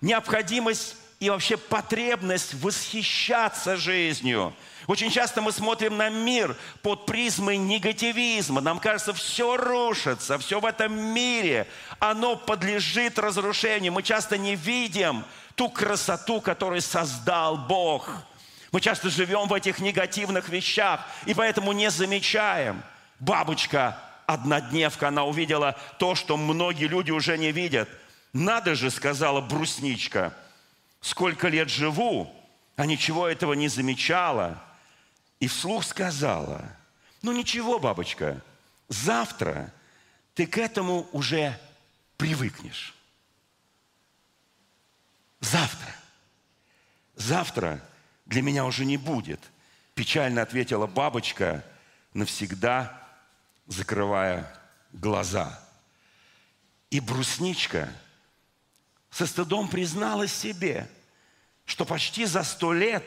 необходимость 0.00 0.96
и 1.20 1.30
вообще 1.30 1.56
потребность 1.56 2.54
восхищаться 2.54 3.76
жизнью. 3.76 4.54
Очень 4.86 5.10
часто 5.10 5.42
мы 5.42 5.52
смотрим 5.52 5.96
на 5.96 6.08
мир 6.08 6.56
под 6.82 7.06
призмой 7.06 7.56
негативизма. 7.56 8.60
Нам 8.60 8.78
кажется, 8.78 9.12
все 9.12 9.56
рушится, 9.56 10.38
все 10.38 10.60
в 10.60 10.64
этом 10.64 10.96
мире, 10.96 11.66
оно 11.98 12.36
подлежит 12.36 13.18
разрушению. 13.18 13.92
Мы 13.92 14.02
часто 14.02 14.38
не 14.38 14.54
видим 14.54 15.24
ту 15.56 15.68
красоту, 15.68 16.40
которую 16.40 16.80
создал 16.80 17.56
Бог. 17.56 18.10
Мы 18.70 18.80
часто 18.80 19.10
живем 19.10 19.48
в 19.48 19.54
этих 19.54 19.80
негативных 19.80 20.48
вещах 20.48 21.00
и 21.26 21.34
поэтому 21.34 21.72
не 21.72 21.90
замечаем. 21.90 22.82
Бабочка, 23.18 23.98
однодневка, 24.26 25.08
она 25.08 25.24
увидела 25.24 25.76
то, 25.98 26.14
что 26.14 26.36
многие 26.36 26.86
люди 26.86 27.10
уже 27.10 27.36
не 27.36 27.50
видят. 27.50 27.88
Надо 28.32 28.76
же, 28.76 28.90
сказала 28.90 29.40
брусничка– 29.40 30.32
сколько 31.00 31.48
лет 31.48 31.68
живу, 31.68 32.32
а 32.76 32.86
ничего 32.86 33.26
этого 33.26 33.54
не 33.54 33.68
замечала. 33.68 34.62
И 35.40 35.46
вслух 35.46 35.84
сказала, 35.84 36.64
ну 37.22 37.32
ничего, 37.32 37.78
бабочка, 37.78 38.42
завтра 38.88 39.72
ты 40.34 40.46
к 40.46 40.58
этому 40.58 41.08
уже 41.12 41.58
привыкнешь. 42.16 42.94
Завтра. 45.40 45.94
Завтра 47.14 47.80
для 48.26 48.42
меня 48.42 48.64
уже 48.64 48.84
не 48.84 48.96
будет. 48.96 49.40
Печально 49.94 50.42
ответила 50.42 50.86
бабочка, 50.86 51.64
навсегда 52.14 53.08
закрывая 53.66 54.52
глаза. 54.92 55.60
И 56.90 57.00
брусничка– 57.00 57.92
со 59.10 59.26
стыдом 59.26 59.68
призналась 59.68 60.32
себе, 60.32 60.88
что 61.64 61.84
почти 61.84 62.24
за 62.24 62.42
сто 62.42 62.72
лет 62.72 63.04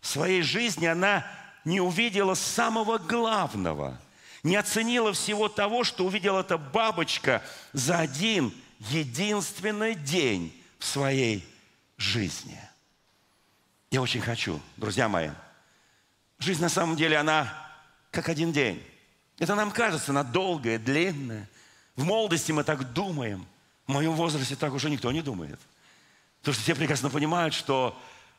своей 0.00 0.42
жизни 0.42 0.86
она 0.86 1.26
не 1.64 1.80
увидела 1.80 2.34
самого 2.34 2.98
главного, 2.98 4.00
не 4.42 4.56
оценила 4.56 5.12
всего 5.12 5.48
того, 5.48 5.84
что 5.84 6.04
увидела 6.04 6.40
эта 6.40 6.58
бабочка 6.58 7.42
за 7.72 7.98
один 7.98 8.52
единственный 8.78 9.94
день 9.94 10.52
в 10.78 10.84
своей 10.84 11.46
жизни. 11.96 12.58
Я 13.90 14.02
очень 14.02 14.20
хочу, 14.20 14.60
друзья 14.76 15.08
мои, 15.08 15.30
жизнь 16.38 16.62
на 16.62 16.68
самом 16.68 16.96
деле, 16.96 17.18
она 17.18 17.52
как 18.10 18.28
один 18.28 18.52
день. 18.52 18.82
Это 19.38 19.54
нам 19.54 19.70
кажется, 19.70 20.10
она 20.10 20.22
долгая, 20.22 20.78
длинная. 20.78 21.48
В 21.94 22.04
молодости 22.04 22.52
мы 22.52 22.64
так 22.64 22.92
думаем. 22.92 23.46
В 23.92 23.94
моем 23.94 24.14
возрасте 24.14 24.56
так 24.56 24.72
уже 24.72 24.88
никто 24.88 25.12
не 25.12 25.20
думает. 25.20 25.60
Потому 26.40 26.54
что 26.54 26.62
все 26.62 26.74
прекрасно 26.74 27.10
понимают, 27.10 27.52
что 27.52 27.94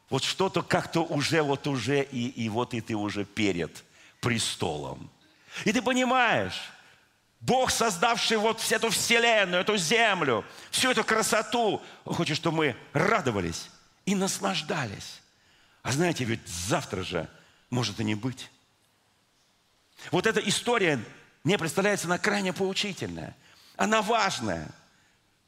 вот 0.10 0.24
что-то 0.24 0.63
как-то 0.63 1.01
уже, 1.01 1.43
вот 1.43 1.67
уже, 1.67 2.01
и, 2.01 2.27
и 2.27 2.50
вот 2.50 2.74
и 2.74 2.81
ты 2.81 2.95
уже 2.95 3.24
перед 3.24 3.83
престолом. 4.19 5.12
И 5.63 5.72
ты 5.72 5.83
понимаешь, 5.83 6.60
Бог, 7.39 7.69
создавший 7.69 8.38
вот 8.38 8.62
всю 8.62 8.77
эту 8.77 8.89
вселенную, 8.89 9.62
эту 9.62 9.77
землю, 9.77 10.43
всю 10.72 10.89
эту 10.89 11.03
красоту, 11.03 11.83
Он 12.03 12.15
хочет, 12.15 12.36
чтобы 12.36 12.57
мы 12.57 12.75
радовались 12.91 13.69
и 14.07 14.15
наслаждались. 14.15 15.22
А 15.83 15.91
знаете, 15.91 16.24
ведь 16.24 16.48
завтра 16.48 17.03
же 17.03 17.29
может 17.69 18.00
и 18.00 18.03
не 18.03 18.15
быть. 18.15 18.50
Вот 20.10 20.25
эта 20.25 20.39
история 20.39 21.00
мне 21.43 21.60
представляется 21.60 22.07
она 22.07 22.17
крайне 22.17 22.53
поучительная. 22.53 23.36
Она 23.77 24.01
важная. 24.01 24.74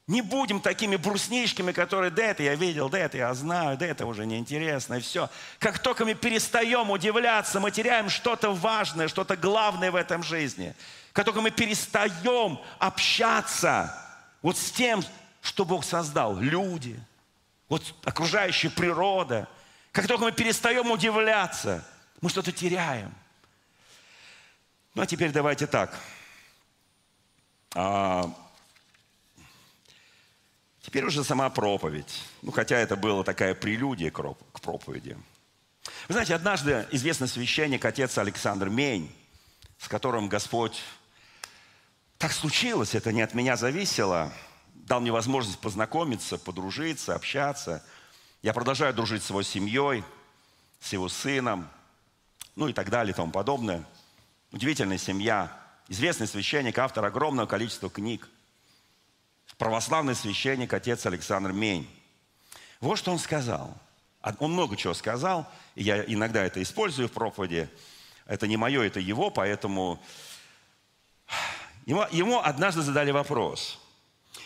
Не 0.06 0.22
будем 0.22 0.60
такими 0.60 0.94
брусничками, 0.94 1.72
которые, 1.72 2.12
да 2.12 2.22
это 2.22 2.44
я 2.44 2.54
видел, 2.54 2.88
да 2.88 2.98
это 2.98 3.16
я 3.18 3.34
знаю, 3.34 3.76
да 3.76 3.86
это 3.86 4.06
уже 4.06 4.24
неинтересно, 4.24 4.94
и 4.94 5.00
все. 5.00 5.28
Как 5.58 5.80
только 5.80 6.04
мы 6.04 6.14
перестаем 6.14 6.90
удивляться, 6.90 7.58
мы 7.58 7.72
теряем 7.72 8.08
что-то 8.08 8.52
важное, 8.52 9.08
что-то 9.08 9.36
главное 9.36 9.90
в 9.90 9.96
этом 9.96 10.22
жизни. 10.22 10.76
Как 11.12 11.24
только 11.24 11.40
мы 11.40 11.50
перестаем 11.50 12.60
общаться 12.78 13.92
вот 14.42 14.56
с 14.56 14.70
тем, 14.70 15.02
что 15.42 15.64
Бог 15.64 15.84
создал, 15.84 16.36
люди, 16.38 17.00
вот 17.68 17.82
окружающая 18.04 18.70
природа, 18.70 19.48
как 19.90 20.06
только 20.06 20.24
мы 20.24 20.30
перестаем 20.30 20.88
удивляться, 20.88 21.84
мы 22.20 22.30
что-то 22.30 22.52
теряем. 22.52 23.12
Ну 24.94 25.02
а 25.02 25.06
теперь 25.06 25.32
давайте 25.32 25.66
так. 25.66 25.98
Теперь 30.96 31.08
уже 31.08 31.24
сама 31.24 31.50
проповедь. 31.50 32.22
Ну, 32.40 32.52
хотя 32.52 32.78
это 32.78 32.96
была 32.96 33.22
такая 33.22 33.54
прелюдия 33.54 34.10
к 34.10 34.60
проповеди. 34.62 35.14
Вы 36.08 36.14
знаете, 36.14 36.34
однажды 36.34 36.88
известный 36.90 37.28
священник, 37.28 37.84
отец 37.84 38.16
Александр 38.16 38.70
Мень, 38.70 39.14
с 39.78 39.88
которым 39.88 40.30
Господь 40.30 40.82
так 42.16 42.32
случилось, 42.32 42.94
это 42.94 43.12
не 43.12 43.20
от 43.20 43.34
меня 43.34 43.58
зависело, 43.58 44.32
дал 44.72 45.02
мне 45.02 45.12
возможность 45.12 45.58
познакомиться, 45.58 46.38
подружиться, 46.38 47.14
общаться. 47.14 47.84
Я 48.40 48.54
продолжаю 48.54 48.94
дружить 48.94 49.22
с 49.22 49.28
его 49.28 49.42
семьей, 49.42 50.02
с 50.80 50.94
его 50.94 51.10
сыном, 51.10 51.68
ну 52.54 52.68
и 52.68 52.72
так 52.72 52.88
далее 52.88 53.12
и 53.12 53.14
тому 53.14 53.30
подобное. 53.30 53.84
Удивительная 54.50 54.96
семья. 54.96 55.52
Известный 55.88 56.26
священник, 56.26 56.78
автор 56.78 57.04
огромного 57.04 57.46
количества 57.46 57.90
книг. 57.90 58.30
Православный 59.58 60.14
священник, 60.14 60.72
отец 60.72 61.06
Александр 61.06 61.52
Мень. 61.52 61.88
Вот 62.80 62.96
что 62.98 63.12
он 63.12 63.18
сказал. 63.18 63.76
Он 64.38 64.52
много 64.52 64.76
чего 64.76 64.92
сказал, 64.94 65.50
и 65.74 65.84
я 65.84 66.02
иногда 66.04 66.44
это 66.44 66.62
использую 66.62 67.08
в 67.08 67.12
проповеди. 67.12 67.68
Это 68.26 68.46
не 68.46 68.56
мое, 68.56 68.82
это 68.82 68.98
его, 68.98 69.30
поэтому 69.30 70.02
Ему, 71.86 72.04
ему 72.10 72.40
однажды 72.40 72.82
задали 72.82 73.12
вопрос, 73.12 73.78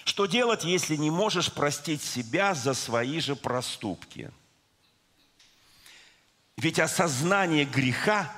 что 0.05 0.27
делать, 0.27 0.65
если 0.65 0.97
не 0.97 1.11
можешь 1.11 1.51
простить 1.51 2.03
себя 2.03 2.55
за 2.55 2.75
свои 2.75 3.19
же 3.19 3.35
проступки? 3.35 4.31
Ведь 6.59 6.79
осознание 6.79 7.65
греха 7.65 8.31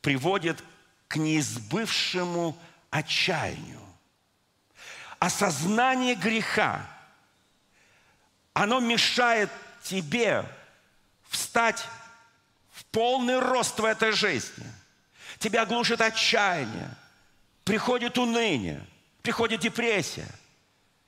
приводит 0.00 0.62
к 1.08 1.16
неизбывшему 1.16 2.56
отчаянию. 2.90 3.80
Осознание 5.18 6.14
греха, 6.14 6.86
оно 8.52 8.80
мешает 8.80 9.50
тебе 9.82 10.44
встать 11.28 11.84
в 12.72 12.84
полный 12.86 13.38
рост 13.38 13.78
в 13.78 13.84
этой 13.84 14.12
жизни. 14.12 14.66
Тебя 15.38 15.66
глушит 15.66 16.00
отчаяние– 16.00 16.90
приходит 17.68 18.16
уныние, 18.16 18.82
приходит 19.20 19.60
депрессия, 19.60 20.26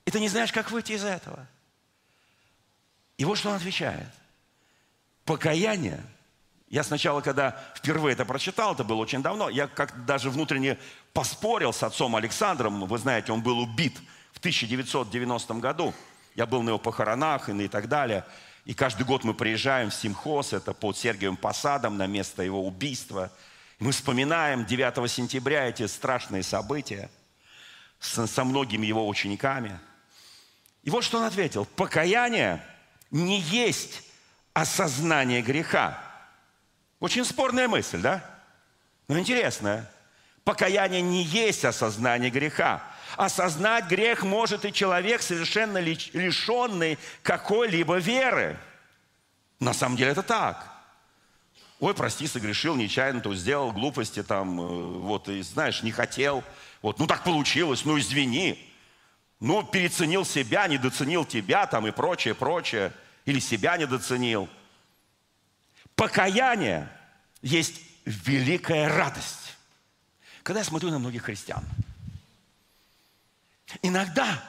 и 0.05 0.11
ты 0.11 0.21
не 0.21 0.29
знаешь, 0.29 0.53
как 0.53 0.71
выйти 0.71 0.93
из 0.93 1.05
этого. 1.05 1.47
И 3.17 3.25
вот 3.25 3.39
что 3.39 3.49
он 3.49 3.57
отвечает. 3.57 4.09
Покаяние. 5.25 6.05
Я 6.71 6.83
сначала, 6.85 7.21
когда 7.21 7.61
впервые 7.75 8.15
это 8.15 8.25
прочитал, 8.25 8.75
это 8.75 8.85
было 8.85 8.97
очень 8.97 9.23
давно, 9.23 9.51
я 9.51 9.67
как 9.67 10.07
даже 10.07 10.31
внутренне 10.31 10.79
поспорил 11.13 11.73
с 11.73 11.83
отцом 11.83 12.17
Александром. 12.17 12.87
Вы 12.87 12.99
знаете, 12.99 13.33
он 13.33 13.43
был 13.43 13.59
убит 13.59 13.99
в 14.33 14.39
1990 14.39 15.55
году. 15.55 15.93
Я 16.37 16.47
был 16.47 16.63
на 16.63 16.71
его 16.71 16.79
похоронах 16.79 17.49
и, 17.49 17.69
так 17.69 17.89
далее. 17.89 18.25
И 18.65 18.73
каждый 18.73 19.05
год 19.05 19.25
мы 19.25 19.35
приезжаем 19.35 19.91
в 19.91 19.95
Симхоз, 19.95 20.53
это 20.53 20.73
под 20.73 20.97
Сергиевым 20.97 21.37
Посадом, 21.37 21.99
на 21.99 22.07
место 22.07 22.43
его 22.43 22.65
убийства– 22.67 23.31
мы 23.81 23.93
вспоминаем 23.93 24.67
9 24.67 25.11
сентября 25.11 25.67
эти 25.67 25.87
страшные 25.87 26.43
события 26.43 27.11
со, 27.99 28.27
со 28.27 28.45
многими 28.45 28.87
его 28.87 29.09
учениками. 29.09 29.81
И 30.83 30.91
вот 30.91 31.03
что 31.03 31.17
он 31.17 31.25
ответил. 31.25 31.65
Покаяние 31.65 32.63
не 33.11 33.41
есть 33.41 34.03
осознание 34.53 35.41
греха. 35.41 35.99
Очень 37.01 37.25
спорная 37.25 37.67
мысль, 37.67 38.01
да? 38.01 38.23
Но 39.09 39.19
интересная. 39.19 39.91
Покаяние 40.45 41.01
не 41.01 41.25
есть 41.25 41.65
осознание 41.65 42.31
греха. 42.31 42.83
Осознать 43.17 43.87
грех 43.87 44.23
может 44.23 44.65
и 44.65 44.73
человек, 44.73 45.23
совершенно 45.23 45.79
лишенный 45.79 46.99
какой-либо 47.23 47.97
веры. 47.97 48.57
На 49.59 49.73
самом 49.73 49.97
деле 49.97 50.13
это 50.13 50.23
так. 50.23 50.71
Ой, 51.81 51.95
прости, 51.95 52.27
согрешил, 52.27 52.77
нечаянно, 52.77 53.21
то 53.21 53.35
сделал 53.35 53.73
глупости 53.73 54.23
там, 54.23 54.61
э, 54.61 54.65
вот, 54.99 55.29
и 55.29 55.41
знаешь, 55.41 55.83
не 55.83 55.93
хотел. 55.93 56.45
Вот, 56.83 56.99
ну 56.99 57.07
так 57.07 57.25
получилось, 57.25 57.85
ну 57.87 57.99
извини. 57.99 58.67
Ну, 59.41 59.63
переценил 59.63 60.27
себя, 60.27 60.67
недоценил 60.67 61.25
тебя 61.25 61.67
там 61.67 61.87
и 61.87 61.91
прочее, 61.91 62.35
прочее. 62.35 62.93
Или 63.25 63.39
себя 63.39 63.79
недоценил. 63.79 64.49
Покаяние 66.01 66.89
есть 67.43 67.83
великая 68.07 68.89
радость. 68.89 69.59
Когда 70.43 70.61
я 70.61 70.65
смотрю 70.65 70.89
на 70.89 70.99
многих 70.99 71.25
христиан, 71.25 71.63
иногда 73.83 74.43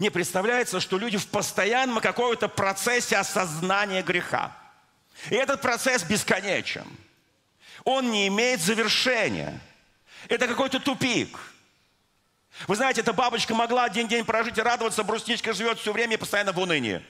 мне 0.00 0.10
представляется, 0.10 0.80
что 0.80 0.98
люди 0.98 1.16
в 1.16 1.28
постоянном 1.28 2.00
каком-то 2.00 2.48
процессе 2.48 3.16
осознания 3.18 4.02
греха. 4.02 4.52
И 5.30 5.36
этот 5.36 5.62
процесс 5.62 6.02
бесконечен. 6.02 6.88
Он 7.84 8.10
не 8.10 8.26
имеет 8.26 8.60
завершения. 8.60 9.60
Это 10.28 10.48
какой-то 10.48 10.80
тупик. 10.80 11.38
Вы 12.66 12.74
знаете, 12.74 13.02
эта 13.02 13.12
бабочка 13.12 13.54
могла 13.54 13.84
один 13.84 14.08
день 14.08 14.24
прожить 14.24 14.58
и 14.58 14.60
радоваться, 14.60 15.04
брусничка 15.04 15.52
живет 15.52 15.78
все 15.78 15.92
время 15.92 16.14
и 16.14 16.16
постоянно 16.18 16.50
в 16.50 16.58
унынии. 16.58 17.00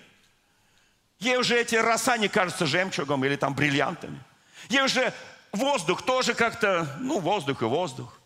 Ей 1.20 1.36
уже 1.36 1.58
эти 1.60 1.76
роса 1.76 2.16
не 2.16 2.28
кажутся 2.28 2.66
жемчугом 2.66 3.24
или 3.24 3.36
там 3.36 3.54
бриллиантами. 3.54 4.20
Ей 4.68 4.82
уже 4.82 5.12
воздух 5.52 6.02
тоже 6.02 6.34
как-то, 6.34 6.96
ну, 7.00 7.20
воздух 7.20 7.62
и 7.62 7.66
воздух. 7.66 8.18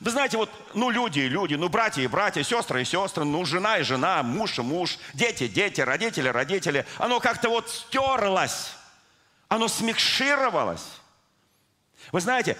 Вы 0.00 0.10
знаете, 0.10 0.36
вот, 0.36 0.50
ну, 0.74 0.90
люди 0.90 1.20
и 1.20 1.28
люди, 1.28 1.54
ну, 1.54 1.68
братья 1.68 2.02
и 2.02 2.06
братья, 2.06 2.42
сестры 2.42 2.82
и 2.82 2.84
сестры, 2.84 3.24
ну, 3.24 3.44
жена 3.46 3.78
и 3.78 3.82
жена, 3.82 4.22
муж 4.22 4.58
и 4.58 4.62
муж, 4.62 4.98
дети, 5.14 5.48
дети, 5.48 5.80
родители, 5.80 6.28
родители. 6.28 6.84
Оно 6.98 7.18
как-то 7.18 7.48
вот 7.48 7.70
стерлось 7.70 8.72
оно 9.50 9.66
смекшировалось. 9.66 10.86
Вы 12.12 12.20
знаете, 12.20 12.56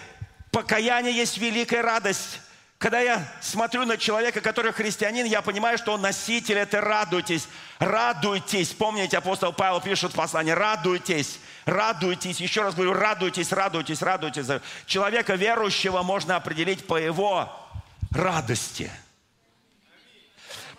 покаяние 0.51 1.15
есть 1.15 1.39
великая 1.39 1.83
радость. 1.83 2.41
Когда 2.81 3.01
я 3.01 3.29
смотрю 3.43 3.85
на 3.85 3.99
человека, 3.99 4.41
который 4.41 4.73
христианин, 4.73 5.27
я 5.27 5.43
понимаю, 5.43 5.77
что 5.77 5.93
он 5.93 6.01
носитель 6.01 6.57
этой 6.57 6.81
радуйтесь. 6.81 7.47
Радуйтесь. 7.79 8.71
Помните, 8.71 9.19
апостол 9.19 9.53
Павел 9.53 9.83
пишет 9.83 10.13
в 10.13 10.17
послании, 10.17 10.53
радуйтесь, 10.53 11.41
радуйтесь. 11.67 12.41
Еще 12.41 12.63
раз 12.63 12.75
говорю, 12.75 12.95
радуйтесь, 12.95 13.53
радуйтесь, 13.53 14.01
радуйтесь. 14.01 14.47
Человека 14.87 15.35
верующего 15.35 16.03
можно 16.03 16.37
определить 16.37 16.87
по 16.87 16.97
его 16.97 17.55
радости– 18.13 18.91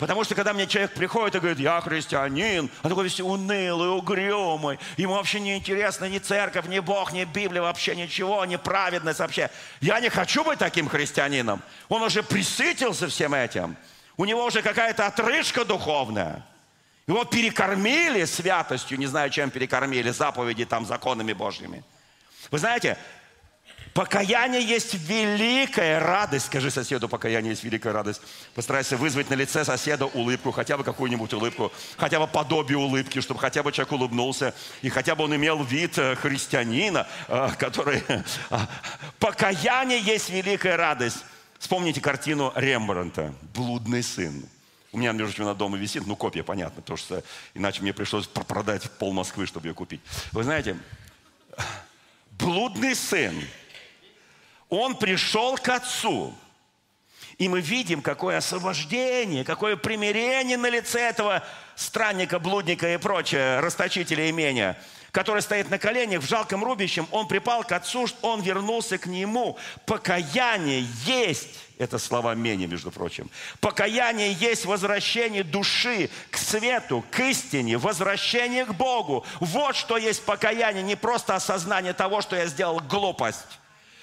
Потому 0.02 0.24
что 0.24 0.34
когда 0.34 0.52
мне 0.52 0.66
человек 0.66 0.96
приходит 0.96 1.36
и 1.36 1.38
говорит, 1.38 1.60
я 1.60 1.80
христианин, 1.80 2.72
он 2.82 2.90
такой 2.90 3.04
весь 3.04 3.20
унылый, 3.20 3.90
угрюмый, 3.90 4.80
ему 4.98 5.14
вообще 5.14 5.40
не 5.40 5.56
интересно 5.56 6.06
ни 6.06 6.18
церковь, 6.18 6.66
ни 6.66 6.80
Бог, 6.80 7.14
ни 7.14 7.24
Библия, 7.24 7.62
вообще 7.62 7.96
ничего, 7.96 8.44
ни 8.46 8.56
праведность 8.56 9.20
вообще. 9.20 9.52
Я 9.80 10.00
не 10.00 10.10
хочу 10.10 10.44
быть 10.44 10.58
таким 10.58 10.90
христианином. 10.90 11.62
Он 11.88 12.02
уже 12.02 12.24
присытился 12.24 13.10
всем 13.10 13.36
этим. 13.36 13.78
У 14.18 14.26
него 14.26 14.44
уже 14.44 14.64
какая-то 14.64 15.06
отрыжка 15.06 15.66
духовная. 15.66 16.44
Его 17.06 17.24
перекормили 17.24 18.26
святостью, 18.26 18.98
не 18.98 19.06
знаю, 19.06 19.30
чем 19.30 19.52
перекормили, 19.52 20.10
заповеди 20.10 20.66
там, 20.66 20.88
законами 20.88 21.34
Божьими. 21.34 21.84
Вы 22.50 22.58
знаете, 22.58 22.98
Покаяние 23.94 24.64
есть 24.64 24.94
великая 24.94 26.00
радость. 26.00 26.46
Скажи 26.46 26.72
соседу, 26.72 27.10
покаяние 27.10 27.52
есть 27.52 27.64
великая 27.64 27.92
радость. 27.92 28.22
Постарайся 28.56 28.96
вызвать 28.96 29.30
на 29.30 29.34
лице 29.34 29.66
соседа 29.66 30.06
улыбку, 30.06 30.52
хотя 30.52 30.78
бы 30.78 30.84
какую-нибудь 30.86 31.34
улыбку, 31.34 31.74
хотя 31.98 32.20
бы 32.20 32.28
подобие 32.28 32.78
улыбки, 32.78 33.20
чтобы 33.20 33.42
хотя 33.42 33.64
бы 33.64 33.72
человек 33.74 33.92
улыбнулся, 33.92 34.54
и 34.82 34.90
хотя 34.90 35.16
бы 35.16 35.26
он 35.26 35.36
имел 35.36 35.62
вид 35.64 35.98
э, 35.98 36.16
христианина, 36.16 37.06
э, 37.28 37.50
который... 37.58 38.02
Э, 38.08 38.24
покаяние 39.20 40.00
есть 40.00 40.30
великая 40.30 40.78
радость. 40.78 41.26
Вспомните 41.60 42.00
картину 42.00 42.54
Рембрандта 42.56 43.34
«Блудный 43.54 44.04
сын». 44.04 44.46
У 44.94 44.98
меня, 44.98 45.12
между 45.12 45.34
прочим, 45.34 45.46
на 45.46 45.56
дома 45.56 45.78
висит, 45.78 46.08
ну, 46.08 46.16
копия, 46.16 46.44
понятно, 46.44 46.82
потому 46.82 46.98
что 46.98 47.24
иначе 47.54 47.82
мне 47.82 47.94
пришлось 47.94 48.28
продать 48.28 48.90
пол 48.92 49.12
Москвы, 49.12 49.46
чтобы 49.48 49.68
ее 49.68 49.74
купить. 49.74 50.02
Вы 50.32 50.44
знаете, 50.44 50.78
блудный 52.32 52.96
сын– 52.96 53.36
он 54.72 54.96
пришел 54.96 55.58
к 55.58 55.70
Отцу. 55.70 56.34
И 57.38 57.50
мы 57.50 57.60
видим, 57.60 58.02
какое 58.02 58.38
освобождение, 58.38 59.44
какое 59.44 59.76
примирение 59.76 60.58
на 60.58 60.70
лице 60.70 61.00
этого 61.02 61.44
странника, 61.76 62.40
блудника 62.40 62.92
и 62.94 62.98
прочее, 62.98 63.60
расточителя 63.60 64.30
имения, 64.30 64.80
который 65.12 65.42
стоит 65.42 65.70
на 65.70 65.78
коленях 65.78 66.22
в 66.22 66.28
жалком 66.28 66.64
рубищем. 66.64 67.08
Он 67.12 67.28
припал 67.28 67.64
к 67.64 67.72
Отцу, 67.74 68.08
он 68.22 68.42
вернулся 68.42 68.98
к 68.98 69.08
Нему. 69.08 69.58
Покаяние 69.86 70.86
есть, 71.06 71.50
это 71.78 71.98
слова 71.98 72.34
Мени, 72.34 72.66
между 72.66 72.92
прочим. 72.92 73.30
Покаяние 73.60 74.32
есть 74.32 74.66
возвращение 74.66 75.44
души 75.44 76.10
к 76.30 76.38
свету, 76.38 77.04
к 77.12 77.20
истине, 77.20 77.78
возвращение 77.78 78.66
к 78.66 78.74
Богу. 78.74 79.26
Вот 79.42 79.76
что 79.76 79.98
есть 79.98 80.24
покаяние, 80.24 80.84
не 80.84 80.96
просто 80.96 81.36
осознание 81.36 81.94
того, 81.94 82.22
что 82.22 82.38
я 82.38 82.46
сделал 82.46 82.80
глупость 82.80 83.61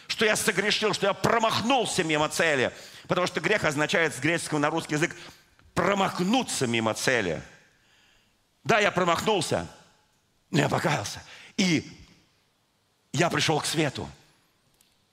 что 0.09 0.25
я 0.25 0.35
согрешил, 0.35 0.95
что 0.95 1.07
я 1.07 1.13
промахнулся 1.13 2.03
мимо 2.03 2.29
цели. 2.29 2.73
Потому 3.07 3.27
что 3.27 3.41
грех 3.41 3.65
означает 3.65 4.15
с 4.15 4.19
греческого 4.19 4.59
на 4.59 4.71
русский 4.71 4.95
язык 4.95 5.15
промахнуться 5.75 6.67
мимо 6.67 6.95
цели. 6.95 7.41
Да, 8.65 8.81
я 8.81 8.91
промахнулся, 8.91 9.69
но 10.51 10.59
я 10.59 10.69
покаялся. 10.69 11.23
И 11.57 11.91
я 13.13 13.31
пришел 13.31 13.61
к 13.61 13.67
свету. 13.67 14.09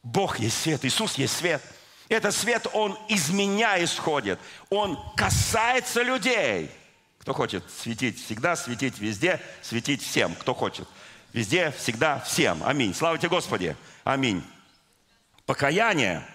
Бог 0.01 0.39
есть 0.39 0.59
свет, 0.61 0.83
Иисус 0.85 1.15
есть 1.15 1.35
свет. 1.35 1.61
Этот 2.07 2.33
свет, 2.33 2.67
Он 2.73 2.97
из 3.09 3.29
меня 3.29 3.83
исходит. 3.83 4.39
Он 4.69 4.97
касается 5.15 6.03
людей. 6.03 6.71
Кто 7.19 7.33
хочет 7.33 7.63
светить 7.71 8.23
всегда, 8.23 8.55
светить 8.55 8.99
везде, 8.99 9.41
светить 9.61 10.03
всем. 10.03 10.35
Кто 10.35 10.53
хочет. 10.53 10.87
Везде, 11.33 11.71
всегда, 11.71 12.19
всем. 12.19 12.63
Аминь. 12.63 12.93
Слава 12.93 13.17
тебе, 13.17 13.29
Господи. 13.29 13.75
Аминь. 14.03 14.43
Покаяние. 15.45 16.25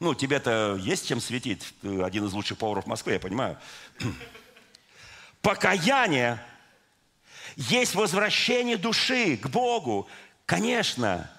Ну, 0.00 0.14
тебе-то 0.14 0.76
есть 0.80 1.08
чем 1.08 1.20
светить. 1.20 1.74
Ты 1.82 2.02
один 2.02 2.26
из 2.26 2.32
лучших 2.32 2.58
поваров 2.58 2.86
Москвы, 2.86 3.12
я 3.12 3.20
понимаю. 3.20 3.58
Покаяние 5.42 6.42
есть 7.56 7.94
возвращение 7.94 8.76
души 8.76 9.36
к 9.36 9.48
Богу. 9.48 10.08
Конечно, 10.46 11.30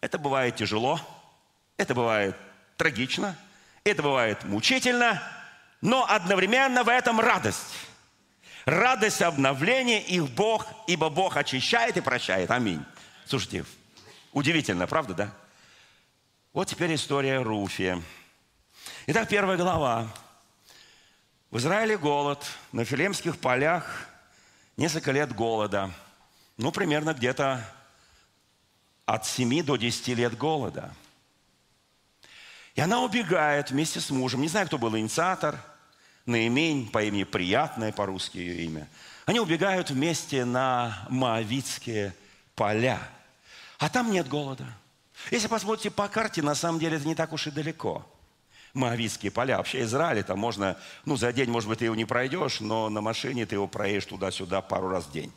это 0.00 0.18
бывает 0.18 0.56
тяжело, 0.56 1.00
это 1.76 1.94
бывает 1.94 2.36
трагично, 2.76 3.36
это 3.84 4.02
бывает 4.02 4.44
мучительно, 4.44 5.22
но 5.80 6.06
одновременно 6.08 6.84
в 6.84 6.88
этом 6.88 7.20
радость. 7.20 7.74
Радость 8.64 9.22
обновления 9.22 10.00
их 10.00 10.28
Бог, 10.30 10.66
ибо 10.86 11.08
Бог 11.08 11.36
очищает 11.36 11.96
и 11.96 12.00
прощает. 12.00 12.50
Аминь. 12.52 12.84
Слушайте, 13.26 13.64
удивительно, 14.32 14.86
правда, 14.86 15.14
да? 15.14 15.34
Вот 16.52 16.68
теперь 16.68 16.94
история 16.94 17.40
Руфи. 17.40 18.02
Итак, 19.06 19.26
первая 19.30 19.56
глава. 19.56 20.14
В 21.50 21.56
Израиле 21.56 21.96
голод, 21.96 22.44
на 22.72 22.84
Филемских 22.84 23.38
полях 23.38 24.06
несколько 24.76 25.12
лет 25.12 25.34
голода. 25.34 25.90
Ну, 26.58 26.70
примерно 26.70 27.14
где-то 27.14 27.66
от 29.06 29.24
7 29.24 29.64
до 29.64 29.76
10 29.76 30.08
лет 30.08 30.36
голода. 30.36 30.94
И 32.74 32.82
она 32.82 33.00
убегает 33.00 33.70
вместе 33.70 34.00
с 34.00 34.10
мужем. 34.10 34.42
Не 34.42 34.48
знаю, 34.48 34.66
кто 34.66 34.76
был 34.76 34.94
инициатор. 34.94 35.58
Наимень 36.26 36.90
по 36.90 37.02
имени 37.02 37.24
Приятное, 37.24 37.92
по-русски 37.92 38.36
ее 38.36 38.66
имя. 38.66 38.90
Они 39.24 39.40
убегают 39.40 39.88
вместе 39.88 40.44
на 40.44 41.06
Моавитские 41.08 42.14
поля. 42.54 43.00
А 43.78 43.88
там 43.88 44.12
нет 44.12 44.28
голода– 44.28 44.66
если 45.30 45.48
посмотрите 45.48 45.90
по 45.90 46.08
карте, 46.08 46.42
на 46.42 46.54
самом 46.54 46.78
деле 46.78 46.96
это 46.96 47.06
не 47.06 47.14
так 47.14 47.32
уж 47.32 47.46
и 47.46 47.50
далеко. 47.50 48.06
Моавитские 48.74 49.30
поля. 49.30 49.58
Вообще 49.58 49.82
Израиль, 49.82 50.24
там 50.24 50.38
можно, 50.38 50.78
ну, 51.04 51.16
за 51.16 51.32
день, 51.32 51.50
может 51.50 51.68
быть, 51.68 51.80
ты 51.80 51.84
его 51.84 51.94
не 51.94 52.06
пройдешь, 52.06 52.60
но 52.60 52.88
на 52.88 53.00
машине 53.00 53.44
ты 53.44 53.56
его 53.56 53.68
проедешь 53.68 54.06
туда-сюда 54.06 54.62
пару 54.62 54.88
раз 54.88 55.04
в 55.04 55.12
день. 55.12 55.32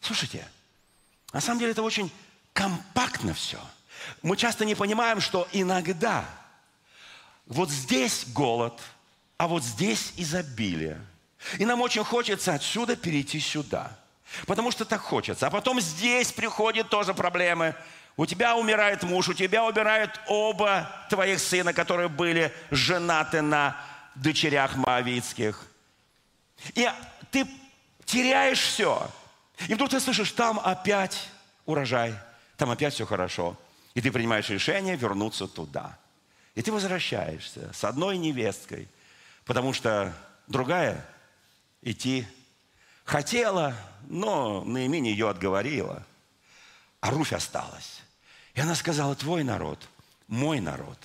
Слушайте, 0.00 0.46
на 1.32 1.40
самом 1.40 1.58
деле 1.58 1.72
это 1.72 1.82
очень 1.82 2.10
компактно 2.52 3.34
все. 3.34 3.58
Мы 4.22 4.36
часто 4.36 4.64
не 4.64 4.74
понимаем, 4.74 5.20
что 5.20 5.48
иногда 5.52 6.24
вот 7.46 7.70
здесь 7.70 8.26
голод, 8.28 8.80
а 9.38 9.48
вот 9.48 9.64
здесь 9.64 10.12
изобилие. 10.16 11.00
И 11.58 11.64
нам 11.64 11.80
очень 11.80 12.04
хочется 12.04 12.54
отсюда 12.54 12.96
перейти 12.96 13.40
сюда. 13.40 13.98
Потому 14.46 14.70
что 14.70 14.84
так 14.84 15.00
хочется. 15.00 15.46
А 15.46 15.50
потом 15.50 15.80
здесь 15.80 16.32
приходят 16.32 16.88
тоже 16.88 17.14
проблемы. 17.14 17.74
У 18.16 18.26
тебя 18.26 18.56
умирает 18.56 19.02
муж, 19.02 19.28
у 19.28 19.34
тебя 19.34 19.64
умирают 19.64 20.20
оба 20.26 20.90
твоих 21.08 21.40
сына, 21.40 21.72
которые 21.72 22.08
были 22.08 22.52
женаты 22.70 23.40
на 23.40 23.76
дочерях 24.14 24.76
Моавицких. 24.76 25.66
И 26.74 26.88
ты 27.30 27.46
теряешь 28.04 28.60
все. 28.60 29.10
И 29.68 29.74
вдруг 29.74 29.90
ты 29.90 30.00
слышишь, 30.00 30.32
там 30.32 30.60
опять 30.62 31.28
урожай, 31.64 32.14
там 32.56 32.70
опять 32.70 32.94
все 32.94 33.06
хорошо. 33.06 33.56
И 33.94 34.00
ты 34.00 34.12
принимаешь 34.12 34.48
решение 34.50 34.96
вернуться 34.96 35.46
туда. 35.46 35.98
И 36.54 36.62
ты 36.62 36.70
возвращаешься 36.70 37.70
с 37.72 37.84
одной 37.84 38.18
невесткой, 38.18 38.88
потому 39.44 39.72
что 39.72 40.12
другая 40.46 41.04
идти 41.80 42.26
хотела, 43.04 43.74
но 44.08 44.62
наименее 44.64 45.12
ее 45.12 45.30
отговорила, 45.30 46.04
а 47.02 47.10
Руфь 47.10 47.32
осталась. 47.32 48.00
И 48.54 48.60
она 48.60 48.74
сказала, 48.74 49.14
твой 49.16 49.42
народ, 49.42 49.78
мой 50.28 50.60
народ, 50.60 50.98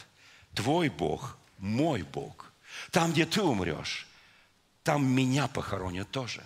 твой 0.53 0.89
Бог, 0.89 1.37
мой 1.57 2.03
Бог. 2.03 2.51
Там, 2.91 3.11
где 3.11 3.25
ты 3.25 3.41
умрешь, 3.41 4.07
там 4.83 5.05
меня 5.05 5.47
похоронят 5.47 6.09
тоже. 6.11 6.43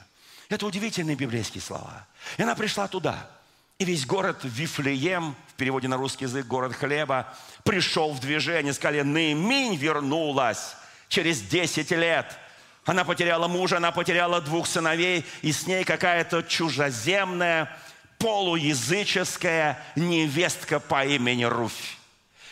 Это 0.47 0.65
удивительные 0.65 1.17
библейские 1.17 1.61
слова. 1.61 2.07
И 2.37 2.43
она 2.43 2.55
пришла 2.55 2.87
туда. 2.87 3.29
И 3.77 3.83
весь 3.83 4.05
город 4.05 4.39
Вифлеем, 4.43 5.35
в 5.49 5.53
переводе 5.55 5.89
на 5.89 5.97
русский 5.97 6.25
язык, 6.25 6.47
город 6.47 6.73
хлеба, 6.73 7.35
пришел 7.65 8.13
в 8.13 8.21
движение. 8.21 8.73
Сказали, 8.73 9.01
Наиминь 9.01 9.75
вернулась 9.75 10.75
через 11.09 11.41
10 11.41 11.91
лет. 11.91 12.37
Она 12.85 13.03
потеряла 13.03 13.49
мужа, 13.49 13.77
она 13.77 13.91
потеряла 13.91 14.39
двух 14.39 14.65
сыновей, 14.65 15.25
и 15.41 15.51
с 15.51 15.67
ней 15.67 15.83
какая-то 15.83 16.41
чужеземная 16.41 17.77
полуязыческая 18.21 19.83
невестка 19.95 20.79
по 20.79 21.05
имени 21.05 21.43
Руфь. 21.43 21.97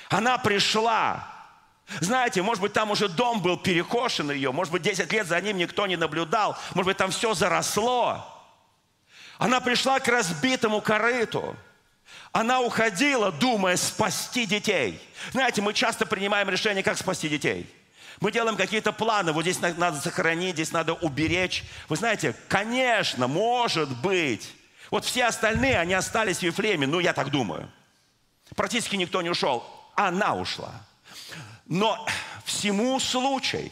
Она 0.10 0.38
пришла. 0.38 1.28
Знаете, 2.02 2.42
может 2.42 2.62
быть, 2.62 2.74
там 2.74 2.92
уже 2.92 3.08
дом 3.08 3.42
был 3.42 3.58
перекошен 3.58 4.32
ее, 4.32 4.52
может 4.52 4.72
быть, 4.72 4.84
10 4.84 5.12
лет 5.12 5.28
за 5.28 5.40
ним 5.42 5.58
никто 5.58 5.88
не 5.88 5.96
наблюдал, 5.96 6.58
может 6.76 6.88
быть, 6.88 6.98
там 6.98 7.12
все 7.12 7.34
заросло. 7.34 8.26
Она 9.38 9.60
пришла 9.60 10.00
к 10.00 10.08
разбитому 10.08 10.82
корыту. 10.82 11.56
Она 12.32 12.62
уходила, 12.62 13.32
думая 13.32 13.76
спасти 13.78 14.46
детей. 14.46 15.02
Знаете, 15.32 15.62
мы 15.62 15.74
часто 15.74 16.06
принимаем 16.06 16.50
решение, 16.50 16.84
как 16.84 16.98
спасти 16.98 17.28
детей. 17.28 17.68
Мы 18.20 18.32
делаем 18.32 18.58
какие-то 18.58 18.92
планы, 18.92 19.32
вот 19.32 19.44
здесь 19.44 19.60
надо 19.60 20.00
сохранить, 20.00 20.56
здесь 20.56 20.72
надо 20.72 20.94
уберечь. 20.94 21.64
Вы 21.88 21.96
знаете, 21.96 22.36
конечно, 22.50 23.28
может 23.28 23.90
быть, 24.02 24.52
вот 24.92 25.06
все 25.06 25.26
остальные, 25.26 25.80
они 25.80 25.94
остались 25.94 26.40
в 26.40 26.44
Вифлееме, 26.44 26.88
ну, 26.88 27.00
я 27.00 27.14
так 27.14 27.30
думаю. 27.30 27.70
Практически 28.56 28.96
никто 28.96 29.22
не 29.22 29.30
ушел. 29.30 29.64
Она 29.96 30.34
ушла. 30.36 30.74
Но 31.66 32.06
всему 32.46 33.00
случай. 33.00 33.72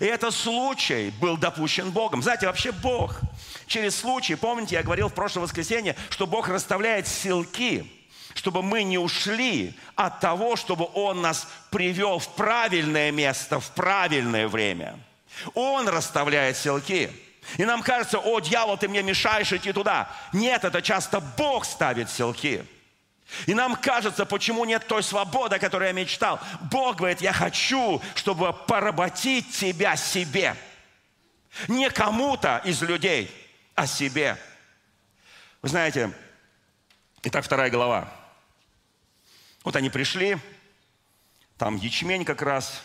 И 0.00 0.04
этот 0.04 0.34
случай 0.34 1.12
был 1.20 1.36
допущен 1.36 1.90
Богом. 1.92 2.22
Знаете, 2.22 2.46
вообще 2.46 2.72
Бог 2.72 3.20
через 3.66 3.96
случай, 3.96 4.34
помните, 4.34 4.74
я 4.74 4.82
говорил 4.82 5.08
в 5.08 5.14
прошлое 5.14 5.44
воскресенье, 5.44 5.94
что 6.10 6.26
Бог 6.26 6.48
расставляет 6.48 7.06
силки, 7.06 7.90
чтобы 8.34 8.62
мы 8.62 8.82
не 8.82 8.98
ушли 8.98 9.74
от 9.94 10.18
того, 10.20 10.56
чтобы 10.56 10.88
Он 10.94 11.22
нас 11.22 11.46
привел 11.70 12.18
в 12.18 12.28
правильное 12.34 13.12
место, 13.12 13.60
в 13.60 13.70
правильное 13.70 14.48
время. 14.48 14.98
Он 15.54 15.88
расставляет 15.88 16.56
силки. 16.56 17.10
И 17.58 17.64
нам 17.64 17.82
кажется, 17.82 18.18
о, 18.18 18.40
дьявол, 18.40 18.76
ты 18.76 18.88
мне 18.88 19.02
мешаешь 19.02 19.52
идти 19.52 19.72
туда. 19.72 20.10
Нет, 20.32 20.64
это 20.64 20.82
часто 20.82 21.20
Бог 21.20 21.64
ставит 21.64 22.10
селки. 22.10 22.64
И 23.46 23.54
нам 23.54 23.76
кажется, 23.76 24.24
почему 24.24 24.64
нет 24.64 24.86
той 24.86 25.02
свободы, 25.02 25.56
о 25.56 25.58
которой 25.58 25.88
я 25.88 25.92
мечтал. 25.92 26.40
Бог 26.70 26.96
говорит, 26.96 27.20
я 27.20 27.32
хочу, 27.32 28.00
чтобы 28.14 28.52
поработить 28.52 29.56
тебя 29.56 29.96
себе. 29.96 30.56
Не 31.68 31.90
кому-то 31.90 32.60
из 32.64 32.82
людей, 32.82 33.30
а 33.74 33.86
себе. 33.86 34.36
Вы 35.62 35.68
знаете, 35.68 36.12
итак, 37.22 37.44
вторая 37.44 37.70
глава. 37.70 38.12
Вот 39.64 39.74
они 39.74 39.90
пришли, 39.90 40.38
там 41.58 41.76
ячмень 41.76 42.24
как 42.24 42.42
раз, 42.42 42.82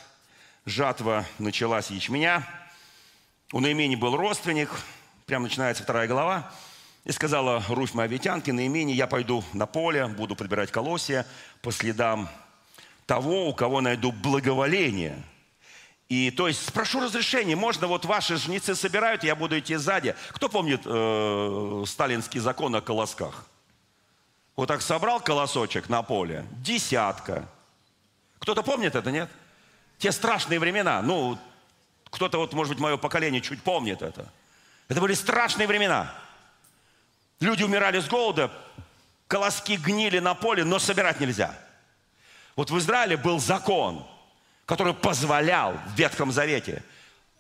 жатва 0.65 1.26
началась 1.38 1.91
ячменя. 1.91 2.47
У 3.54 3.60
Наимени 3.60 3.96
был 3.96 4.16
родственник, 4.16 4.70
прямо 5.26 5.44
начинается 5.44 5.84
вторая 5.84 6.08
глава. 6.08 6.50
И 7.04 7.12
сказала 7.12 7.62
Руфь 7.68 7.94
Моавитянке, 7.94 8.54
Наимени, 8.54 8.94
я 8.94 9.08
пойду 9.08 9.44
на 9.52 9.66
поле, 9.66 10.08
буду 10.08 10.38
подбирать 10.38 10.72
колосья 10.72 11.26
по 11.62 11.74
следам 11.74 12.30
того, 13.06 13.50
у 13.50 13.54
кого 13.54 13.82
найду 13.82 14.14
благоволение. 14.14 15.22
И 16.08 16.32
то 16.32 16.48
есть 16.48 16.66
спрошу 16.66 17.02
разрешение, 17.02 17.58
можно 17.58 17.88
вот 17.88 18.06
ваши 18.06 18.38
жнецы 18.38 18.74
собирают, 18.74 19.26
я 19.26 19.36
буду 19.36 19.60
идти 19.60 19.76
сзади. 19.76 20.16
Кто 20.30 20.48
помнит 20.48 20.84
э, 20.86 21.84
сталинский 21.88 22.40
закон 22.40 22.74
о 22.76 22.82
колосках? 22.82 23.48
Вот 24.56 24.68
так 24.68 24.82
собрал 24.82 25.20
колосочек 25.20 25.90
на 25.90 26.04
поле, 26.04 26.46
десятка. 26.52 27.50
Кто-то 28.40 28.64
помнит 28.64 28.96
это, 28.96 29.12
нет? 29.12 29.30
Те 29.98 30.14
страшные 30.14 30.60
времена. 30.60 31.02
Ну, 31.02 31.38
кто-то 32.12 32.38
вот, 32.38 32.54
может 32.54 32.74
быть, 32.74 32.80
мое 32.80 32.97
поколение 32.97 33.41
чуть 33.41 33.63
помнит 33.63 34.02
это. 34.02 34.32
Это 34.88 35.02
были 35.02 35.13
страшные 35.13 35.67
времена. 35.67 36.13
Люди 37.39 37.63
умирали 37.63 38.00
с 38.00 38.08
голода, 38.08 38.52
колоски 39.28 39.78
гнили 39.78 40.19
на 40.19 40.36
поле, 40.36 40.63
но 40.63 40.78
собирать 40.78 41.19
нельзя. 41.19 41.58
Вот 42.56 42.69
в 42.69 42.78
Израиле 42.78 43.17
был 43.17 43.39
закон, 43.39 44.06
который 44.65 44.93
позволял 44.93 45.74
в 45.74 45.95
Ветхом 45.95 46.32
Завете 46.32 46.84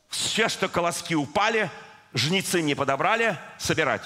все, 0.09 0.49
что 0.49 0.67
колоски 0.67 1.15
упали, 1.15 1.69
жнецы 2.13 2.61
не 2.61 2.73
подобрали, 2.75 3.37
собирать. 3.57 4.01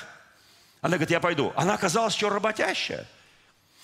Она 0.82 0.97
говорит, 0.97 1.12
я 1.12 1.19
пойду. 1.19 1.54
Она 1.56 1.75
оказалась 1.75 2.15
еще 2.15 2.28
работящая. 2.28 3.08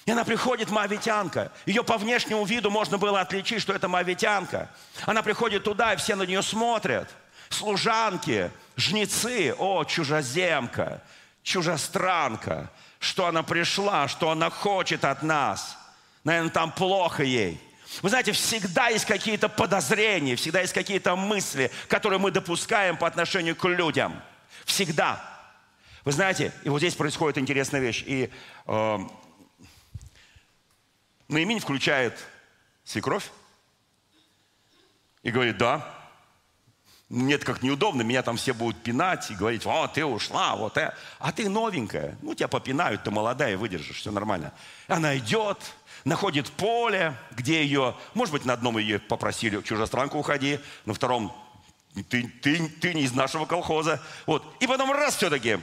И 0.06 0.12
она 0.12 0.24
приходит, 0.24 0.72
мавитянка. 0.72 1.52
Ее 1.66 1.84
по 1.84 1.98
внешнему 1.98 2.44
виду 2.46 2.72
можно 2.72 2.98
было 2.98 3.22
отличить, 3.22 3.62
что 3.62 3.74
это 3.74 3.88
мавитянка. 3.88 4.70
Она 5.06 5.22
приходит 5.22 5.64
туда, 5.64 5.94
и 5.94 5.98
все 5.98 6.16
на 6.16 6.24
нее 6.24 6.42
смотрят. 6.42 7.08
Служанки, 7.50 8.50
жнецы, 8.78 9.54
о, 9.58 9.84
чужеземка 9.84 11.02
чужестранка, 11.44 12.70
что 13.00 13.28
она 13.28 13.44
пришла, 13.44 14.08
что 14.08 14.30
она 14.30 14.50
хочет 14.50 15.06
от 15.06 15.24
нас. 15.24 15.78
Наверное, 16.24 16.52
там 16.52 16.72
плохо 16.72 17.24
ей. 17.24 17.60
Вы 18.02 18.10
знаете, 18.10 18.32
всегда 18.32 18.88
есть 18.88 19.06
какие-то 19.06 19.50
подозрения, 19.50 20.36
всегда 20.36 20.62
есть 20.62 20.74
какие-то 20.74 21.16
мысли, 21.16 21.72
которые 21.88 22.20
мы 22.20 22.32
допускаем 22.32 22.96
по 22.96 23.08
отношению 23.08 23.56
к 23.56 23.68
людям. 23.68 24.22
Всегда. 24.66 25.22
Вы 26.06 26.14
знаете, 26.14 26.54
и 26.64 26.70
вот 26.70 26.80
здесь 26.80 26.96
происходит 26.96 27.38
интересная 27.38 27.82
вещь. 27.82 28.04
И 28.06 28.32
э, 28.66 29.00
Наимень 31.32 31.60
включает 31.60 32.20
свекровь 32.84 33.32
и 35.24 35.32
говорит, 35.32 35.58
да, 35.58 35.88
мне 37.08 37.36
это 37.36 37.46
как 37.46 37.62
неудобно, 37.62 38.02
меня 38.02 38.22
там 38.22 38.36
все 38.36 38.54
будут 38.54 38.84
пинать 38.84 39.32
и 39.32 39.36
говорить, 39.36 39.66
о, 39.66 39.88
ты 39.88 40.04
ушла, 40.04 40.58
вот 40.58 40.76
это. 40.76 40.94
А 41.20 41.32
ты 41.32 41.48
новенькая, 41.48 42.18
ну 42.22 42.34
тебя 42.36 42.50
попинают, 42.50 43.04
ты 43.04 43.12
молодая, 43.12 43.58
выдержишь, 43.58 44.00
все 44.00 44.12
нормально. 44.12 44.54
Она 44.90 45.18
идет, 45.18 45.58
находит 46.04 46.52
поле, 46.52 47.16
где 47.32 47.64
ее, 47.64 47.96
может 48.14 48.34
быть, 48.34 48.44
на 48.44 48.52
одном 48.52 48.78
ее 48.78 49.00
попросили, 49.00 49.62
чужестранку 49.62 50.20
уходи, 50.20 50.60
на 50.84 50.94
втором, 50.94 51.34
ты, 52.10 52.28
ты, 52.42 52.68
ты 52.68 52.94
не 52.94 53.04
из 53.04 53.14
нашего 53.14 53.46
колхоза. 53.46 54.02
Вот. 54.26 54.44
И 54.60 54.68
потом 54.68 54.92
раз 54.92 55.16
все-таки, 55.16 55.60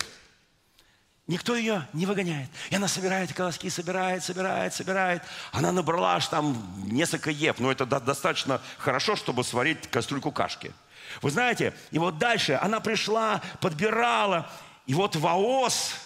Никто 1.28 1.54
ее 1.54 1.86
не 1.92 2.06
выгоняет. 2.06 2.48
И 2.70 2.74
она 2.74 2.88
собирает 2.88 3.34
колоски, 3.34 3.68
собирает, 3.68 4.24
собирает, 4.24 4.72
собирает. 4.72 5.22
Она 5.52 5.72
набрала 5.72 6.16
аж 6.16 6.26
там 6.28 6.56
несколько 6.86 7.30
ев. 7.30 7.58
Но 7.58 7.70
это 7.70 7.84
достаточно 7.84 8.62
хорошо, 8.78 9.14
чтобы 9.14 9.44
сварить 9.44 9.88
кастрюльку 9.88 10.32
кашки. 10.32 10.72
Вы 11.20 11.30
знаете, 11.30 11.74
и 11.90 11.98
вот 11.98 12.16
дальше 12.16 12.58
она 12.60 12.80
пришла, 12.80 13.42
подбирала, 13.60 14.50
и 14.86 14.94
вот 14.94 15.16
Ваос 15.16 15.96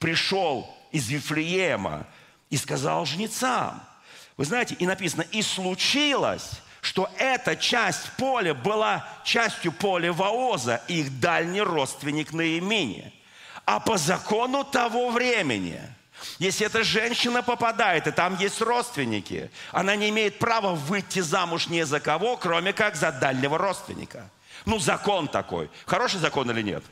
пришел 0.00 0.68
из 0.90 1.08
Вифлеема 1.08 2.04
и 2.50 2.56
сказал 2.56 3.06
жнецам. 3.06 3.80
Вы 4.36 4.46
знаете, 4.46 4.74
и 4.74 4.86
написано, 4.86 5.22
и 5.22 5.42
случилось, 5.42 6.50
что 6.80 7.08
эта 7.18 7.54
часть 7.54 8.10
поля 8.16 8.52
была 8.52 9.08
частью 9.24 9.70
поля 9.70 10.12
Ваоза, 10.12 10.82
их 10.88 11.20
дальний 11.20 11.62
родственник 11.62 12.32
Наимини. 12.32 13.12
А 13.64 13.80
по 13.80 13.96
закону 13.96 14.64
того 14.64 15.10
времени, 15.10 15.80
если 16.38 16.66
эта 16.66 16.82
женщина 16.82 17.42
попадает, 17.42 18.06
и 18.06 18.10
там 18.10 18.36
есть 18.38 18.60
родственники, 18.60 19.50
она 19.70 19.96
не 19.96 20.08
имеет 20.10 20.38
права 20.38 20.74
выйти 20.74 21.20
замуж 21.20 21.68
ни 21.68 21.82
за 21.82 22.00
кого, 22.00 22.36
кроме 22.36 22.72
как 22.72 22.96
за 22.96 23.12
дальнего 23.12 23.58
родственника– 23.58 24.30
ну, 24.64 24.78
закон 24.78 25.28
такой. 25.28 25.70
Хороший 25.86 26.20
закон 26.20 26.50
или 26.50 26.62
нет? 26.62 26.84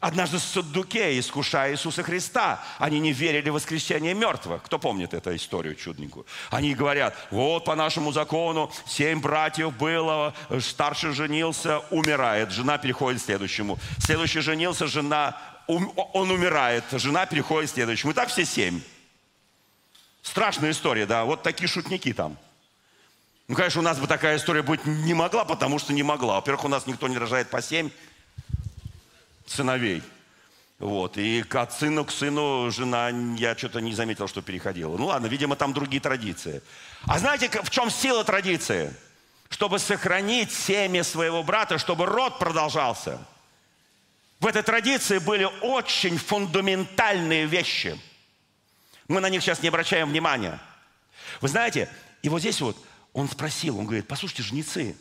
Однажды 0.00 0.38
Саддукеи, 0.38 1.18
искушая 1.18 1.72
Иисуса 1.72 2.04
Христа, 2.04 2.62
они 2.78 3.00
не 3.00 3.12
верили 3.12 3.50
в 3.50 3.54
воскресение 3.54 4.14
мертвых. 4.14 4.62
Кто 4.62 4.78
помнит 4.78 5.12
эту 5.12 5.34
историю 5.34 5.74
чудненькую? 5.74 6.24
Они 6.50 6.72
говорят, 6.72 7.16
вот 7.32 7.64
по 7.64 7.74
нашему 7.74 8.12
закону 8.12 8.70
семь 8.86 9.20
братьев 9.20 9.76
было, 9.76 10.34
старший 10.60 11.12
женился, 11.14 11.80
умирает, 11.90 12.52
жена 12.52 12.78
переходит 12.78 13.20
к 13.20 13.24
следующему. 13.24 13.76
Следующий 13.98 14.38
женился, 14.38 14.86
жена, 14.86 15.36
он 15.66 16.30
умирает, 16.30 16.84
жена 16.92 17.26
переходит 17.26 17.68
к 17.72 17.74
следующему. 17.74 18.12
И 18.12 18.14
так 18.14 18.28
все 18.28 18.44
семь. 18.44 18.80
Страшная 20.22 20.70
история, 20.70 21.06
да, 21.06 21.24
вот 21.24 21.42
такие 21.42 21.66
шутники 21.66 22.12
там. 22.12 22.36
Ну, 23.48 23.56
конечно, 23.56 23.80
у 23.80 23.84
нас 23.84 23.98
бы 23.98 24.06
такая 24.06 24.36
история 24.36 24.62
быть 24.62 24.84
не 24.84 25.14
могла, 25.14 25.44
потому 25.44 25.80
что 25.80 25.92
не 25.92 26.04
могла. 26.04 26.36
Во-первых, 26.36 26.66
у 26.66 26.68
нас 26.68 26.86
никто 26.86 27.08
не 27.08 27.18
рожает 27.18 27.50
по 27.50 27.60
семь 27.60 27.90
сыновей. 29.50 30.02
Вот. 30.78 31.18
И 31.18 31.44
от 31.50 31.72
сына 31.72 32.04
к 32.04 32.10
сыну 32.10 32.70
жена, 32.70 33.10
я 33.36 33.56
что-то 33.56 33.80
не 33.80 33.94
заметил, 33.94 34.28
что 34.28 34.42
переходила. 34.42 34.96
Ну 34.96 35.06
ладно, 35.06 35.26
видимо, 35.26 35.56
там 35.56 35.72
другие 35.72 36.00
традиции. 36.00 36.62
А 37.06 37.18
знаете, 37.18 37.50
в 37.62 37.70
чем 37.70 37.90
сила 37.90 38.24
традиции? 38.24 38.94
Чтобы 39.48 39.78
сохранить 39.78 40.52
семя 40.52 41.02
своего 41.02 41.42
брата, 41.42 41.78
чтобы 41.78 42.06
род 42.06 42.38
продолжался. 42.38 43.18
В 44.40 44.46
этой 44.46 44.62
традиции 44.62 45.18
были 45.18 45.48
очень 45.62 46.16
фундаментальные 46.16 47.46
вещи. 47.46 47.98
Мы 49.08 49.20
на 49.20 49.28
них 49.30 49.42
сейчас 49.42 49.62
не 49.62 49.68
обращаем 49.68 50.10
внимания. 50.10 50.60
Вы 51.40 51.48
знаете, 51.48 51.88
и 52.22 52.28
вот 52.28 52.40
здесь 52.40 52.60
вот 52.60 52.76
он 53.12 53.28
спросил, 53.28 53.78
он 53.78 53.86
говорит, 53.86 54.06
послушайте, 54.06 54.42
жнецы, 54.44 54.96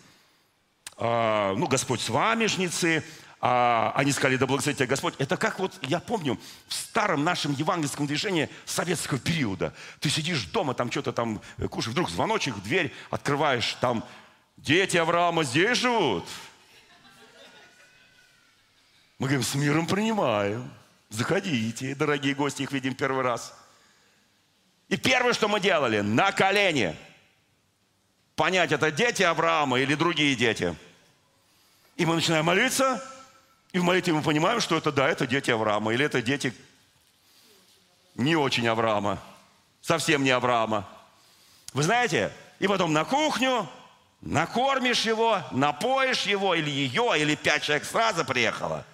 а, 0.97 1.53
ну, 1.55 1.67
Господь 1.67 2.01
с 2.01 2.09
вами, 2.09 2.47
жнецы, 2.47 3.03
а, 3.39 3.91
они 3.95 4.11
сказали, 4.11 4.37
да 4.37 4.47
благословит 4.47 4.77
тебя 4.77 4.87
Господь. 4.87 5.13
Это 5.19 5.37
как 5.37 5.59
вот, 5.59 5.73
я 5.83 5.99
помню, 5.99 6.39
в 6.67 6.73
старом 6.73 7.23
нашем 7.23 7.53
евангельском 7.53 8.07
движении 8.07 8.49
советского 8.65 9.19
периода. 9.19 9.73
Ты 9.99 10.09
сидишь 10.09 10.45
дома, 10.45 10.73
там 10.73 10.91
что-то 10.91 11.13
там 11.13 11.41
кушаешь, 11.69 11.93
вдруг 11.93 12.09
звоночек, 12.09 12.55
дверь 12.57 12.93
открываешь, 13.09 13.77
там 13.79 14.03
дети 14.57 14.97
Авраама 14.97 15.43
здесь 15.43 15.77
живут. 15.77 16.25
Мы 19.19 19.27
говорим, 19.27 19.43
с 19.43 19.55
миром 19.55 19.87
принимаем. 19.87 20.71
Заходите, 21.09 21.95
дорогие 21.95 22.35
гости, 22.35 22.63
их 22.63 22.71
видим 22.71 22.93
первый 22.93 23.23
раз. 23.23 23.53
И 24.89 24.97
первое, 24.97 25.33
что 25.33 25.47
мы 25.47 25.59
делали, 25.59 26.01
на 26.01 26.31
колени– 26.31 26.95
понять, 28.37 28.71
это 28.71 28.91
дети 28.91 29.23
Авраама 29.23 29.79
или 29.79 29.95
другие 29.95 30.35
дети. 30.35 30.73
И 31.97 32.05
мы 32.05 32.15
начинаем 32.15 32.45
молиться, 32.45 33.03
и 33.73 33.79
в 33.79 33.83
молитве 33.83 34.13
мы 34.13 34.21
понимаем, 34.21 34.59
что 34.61 34.77
это 34.77 34.91
да, 34.91 35.07
это 35.07 35.27
дети 35.27 35.51
Авраама, 35.51 35.93
или 35.93 36.05
это 36.05 36.21
дети 36.21 36.53
не 38.15 38.35
очень 38.35 38.67
Авраама, 38.67 39.21
совсем 39.81 40.23
не 40.23 40.31
Авраама. 40.31 40.87
Вы 41.73 41.83
знаете, 41.83 42.31
и 42.59 42.67
потом 42.67 42.93
на 42.93 43.05
кухню, 43.05 43.69
накормишь 44.21 45.05
его, 45.05 45.41
напоишь 45.51 46.23
его, 46.23 46.55
или 46.55 46.69
ее, 46.69 47.13
или 47.17 47.35
пять 47.35 47.63
человек 47.63 47.85
сразу 47.85 48.25
приехало. 48.25 48.85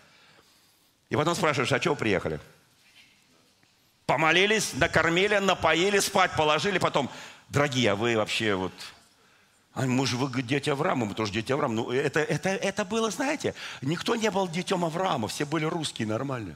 И 1.10 1.16
потом 1.16 1.36
спрашиваешь, 1.36 1.72
а 1.72 1.80
чего 1.80 1.96
приехали? 1.96 2.40
Помолились, 4.06 4.74
накормили, 4.74 5.38
напоили, 5.38 6.00
спать 6.00 6.36
положили, 6.36 6.78
потом, 6.78 7.10
дорогие, 7.50 7.92
а 7.92 7.96
вы 7.96 8.18
вообще 8.18 8.56
вот 8.56 8.74
а 9.74 9.86
мы 9.86 10.06
же 10.06 10.18
дети 10.44 10.70
Авраама, 10.70 11.06
мы 11.08 11.16
тоже 11.16 11.32
дети 11.32 11.52
Авраама. 11.52 11.74
Ну, 11.74 11.92
это, 11.92 12.20
это, 12.20 12.50
это 12.50 12.86
было, 12.86 13.10
знаете, 13.10 13.56
никто 13.82 14.16
не 14.16 14.30
был 14.30 14.48
детем 14.48 14.86
Авраама, 14.86 15.28
все 15.28 15.46
были 15.46 15.66
русские 15.66 16.08
нормально. 16.08 16.56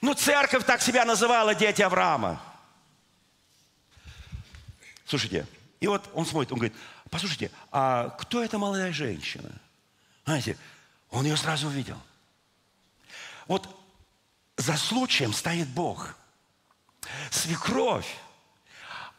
Ну, 0.00 0.14
церковь 0.14 0.64
так 0.64 0.82
себя 0.82 1.04
называла, 1.04 1.54
дети 1.54 1.82
Авраама. 1.82 2.42
Слушайте, 5.06 5.46
и 5.78 5.86
вот 5.86 6.10
он 6.14 6.26
смотрит, 6.26 6.50
он 6.50 6.58
говорит, 6.58 6.76
послушайте, 7.10 7.50
а 7.70 8.10
кто 8.18 8.42
эта 8.42 8.58
молодая 8.58 8.92
женщина? 8.92 9.50
Знаете, 10.24 10.56
он 11.10 11.24
ее 11.24 11.36
сразу 11.36 11.68
увидел. 11.68 12.00
Вот 13.46 13.68
за 14.56 14.76
случаем 14.76 15.32
стоит 15.32 15.68
Бог. 15.68 16.16
Свекровь 17.30 18.16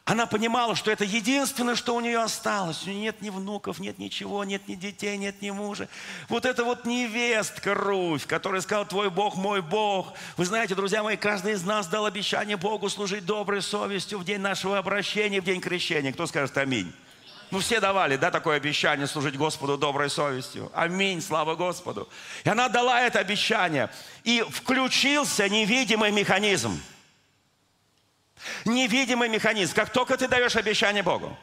она 0.06 0.28
понимала, 0.28 0.76
что 0.76 0.92
это 0.92 1.04
единственное, 1.04 1.74
что 1.74 1.96
у 1.96 2.00
нее 2.00 2.22
осталось. 2.22 2.84
У 2.86 2.92
нее 2.92 3.02
нет 3.02 3.22
ни 3.24 3.32
внуков, 3.32 3.80
нет 3.80 3.98
ничего, 3.98 4.44
нет 4.44 4.68
ни 4.68 4.76
детей, 4.76 5.18
нет 5.18 5.42
ни 5.42 5.50
мужа. 5.50 5.90
Вот 6.30 6.46
это 6.46 6.64
вот 6.64 6.86
невестка 6.86 7.74
Руфь, 7.74 8.28
которая 8.28 8.62
сказала, 8.62 8.86
твой 8.86 9.10
Бог, 9.10 9.36
мой 9.36 9.64
Бог. 9.64 10.14
Вы 10.38 10.46
знаете, 10.46 10.76
друзья 10.76 11.02
мои, 11.02 11.18
каждый 11.18 11.54
из 11.54 11.64
нас 11.64 11.88
дал 11.88 12.06
обещание 12.06 12.56
Богу 12.56 12.88
служить 12.88 13.26
доброй 13.26 13.64
совестью 13.64 14.20
в 14.20 14.26
день 14.26 14.42
нашего 14.42 14.78
обращения, 14.78 15.42
в 15.42 15.44
день 15.44 15.60
крещения. 15.60 16.14
Кто 16.14 16.28
скажет 16.28 16.56
аминь? 16.56 16.94
Ну, 17.50 17.58
все 17.58 17.80
давали, 17.80 18.16
да, 18.16 18.30
такое 18.30 18.58
обещание 18.58 19.08
служить 19.08 19.36
Господу 19.36 19.76
доброй 19.76 20.12
совестью. 20.12 20.72
Аминь, 20.76 21.20
слава 21.20 21.56
Господу. 21.56 22.08
И 22.44 22.50
она 22.50 22.70
дала 22.70 23.02
это 23.02 23.18
обещание. 23.18 23.90
И 24.24 24.46
включился 24.52 25.50
невидимый 25.50 26.12
механизм– 26.12 26.80
Невидимый 28.66 29.30
механизм. 29.30 29.74
Как 29.74 29.92
только 29.92 30.18
ты 30.18 30.28
даешь 30.28 30.56
обещание 30.56 31.04
Богу, 31.04 31.38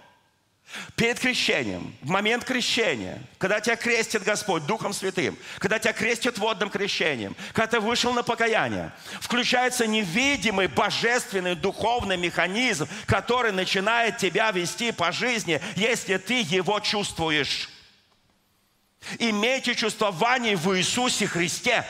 Перед 0.97 1.19
крещением, 1.19 1.95
в 2.01 2.09
момент 2.09 2.45
крещения, 2.45 3.21
когда 3.37 3.61
тебя 3.61 3.77
крестит 3.77 4.23
Господь 4.23 4.65
Духом 4.65 4.95
Святым, 4.95 5.37
когда 5.59 5.79
тебя 5.79 5.93
крестит 5.93 6.39
водным 6.39 6.71
крещением, 6.71 7.37
когда 7.53 7.73
ты 7.73 7.81
вышел 7.81 8.15
на 8.15 8.23
покаяние, 8.23 8.91
включается 9.21 9.87
невидимый, 9.87 10.69
божественный, 10.69 11.57
духовный 11.57 12.17
механизм, 12.17 12.89
который 13.07 13.53
начинает 13.53 14.17
тебя 14.17 14.51
вести 14.51 14.93
по 14.93 15.13
жизни, 15.13 15.61
если 15.77 16.17
ты 16.17 16.41
его 16.41 16.81
чувствуешь. 16.81 17.69
Имейте 19.19 19.75
чувствование 19.75 20.57
в 20.57 20.75
Иисусе 20.79 21.27
Христе. 21.27 21.85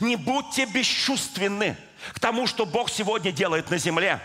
Не 0.00 0.16
будьте 0.16 0.64
бесчувственны 0.64 1.76
к 2.12 2.20
тому, 2.20 2.46
что 2.46 2.66
Бог 2.66 2.90
сегодня 2.90 3.32
делает 3.32 3.70
на 3.70 3.78
земле. 3.78 4.20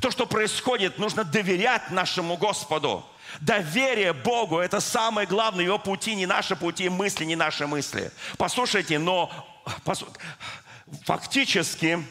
То, 0.00 0.10
что 0.10 0.26
происходит, 0.26 0.98
нужно 0.98 1.24
доверять 1.24 1.90
нашему 1.90 2.36
Господу. 2.36 3.04
Доверие 3.40 4.12
Богу– 4.12 4.58
это 4.60 4.80
самое 4.80 5.26
главное, 5.26 5.64
Его 5.64 5.78
пути, 5.78 6.14
не 6.14 6.26
наши 6.26 6.56
пути, 6.56 6.88
мысли, 6.88 7.24
не 7.24 7.36
наши 7.36 7.66
мысли. 7.66 8.10
Послушайте, 8.38 8.98
но 8.98 9.30
фактически 11.04 12.02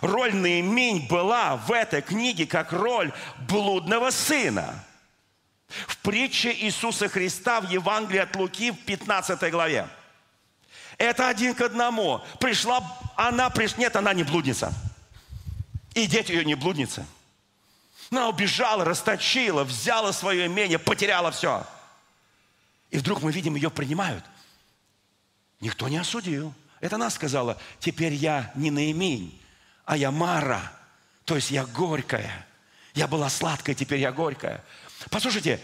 роль 0.00 0.34
Наимень 0.34 1.06
была 1.08 1.56
в 1.56 1.70
этой 1.70 2.02
книге 2.02 2.46
как 2.46 2.72
роль 2.72 3.12
блудного 3.48 4.10
сына. 4.10 4.84
В 5.68 5.98
притче 5.98 6.52
Иисуса 6.52 7.08
Христа 7.08 7.60
в 7.60 7.70
Евангелии 7.70 8.20
от 8.20 8.34
Луки 8.34 8.72
в 8.72 8.78
15 8.84 9.50
главе. 9.52 9.88
Это 11.00 11.30
один 11.30 11.54
к 11.54 11.62
одному. 11.62 12.20
Пришла, 12.38 12.84
она 13.16 13.48
пришла, 13.48 13.78
нет, 13.78 13.96
она 13.96 14.12
не 14.12 14.22
блудница. 14.22 14.74
И 15.94 16.06
дети 16.06 16.30
ее 16.30 16.44
не 16.44 16.54
блудницы. 16.54 17.06
Она 18.10 18.28
убежала, 18.28 18.84
расточила, 18.84 19.64
взяла 19.64 20.12
свое 20.12 20.44
имение, 20.44 20.78
потеряла 20.78 21.30
все. 21.30 21.66
И 22.90 22.98
вдруг 22.98 23.22
мы 23.22 23.32
видим, 23.32 23.54
ее 23.54 23.70
принимают. 23.70 24.22
Никто 25.60 25.88
не 25.88 25.96
осудил. 25.96 26.52
Это 26.80 26.96
она 26.96 27.08
сказала, 27.08 27.56
теперь 27.78 28.12
я 28.12 28.52
не 28.54 28.70
Наимень, 28.70 29.40
а 29.86 29.96
я 29.96 30.10
Мара. 30.10 30.70
То 31.24 31.34
есть 31.34 31.50
я 31.50 31.64
горькая. 31.64 32.46
Я 32.92 33.08
была 33.08 33.30
сладкая, 33.30 33.74
теперь 33.74 34.00
я 34.00 34.12
горькая. 34.12 34.62
Послушайте, 35.08 35.62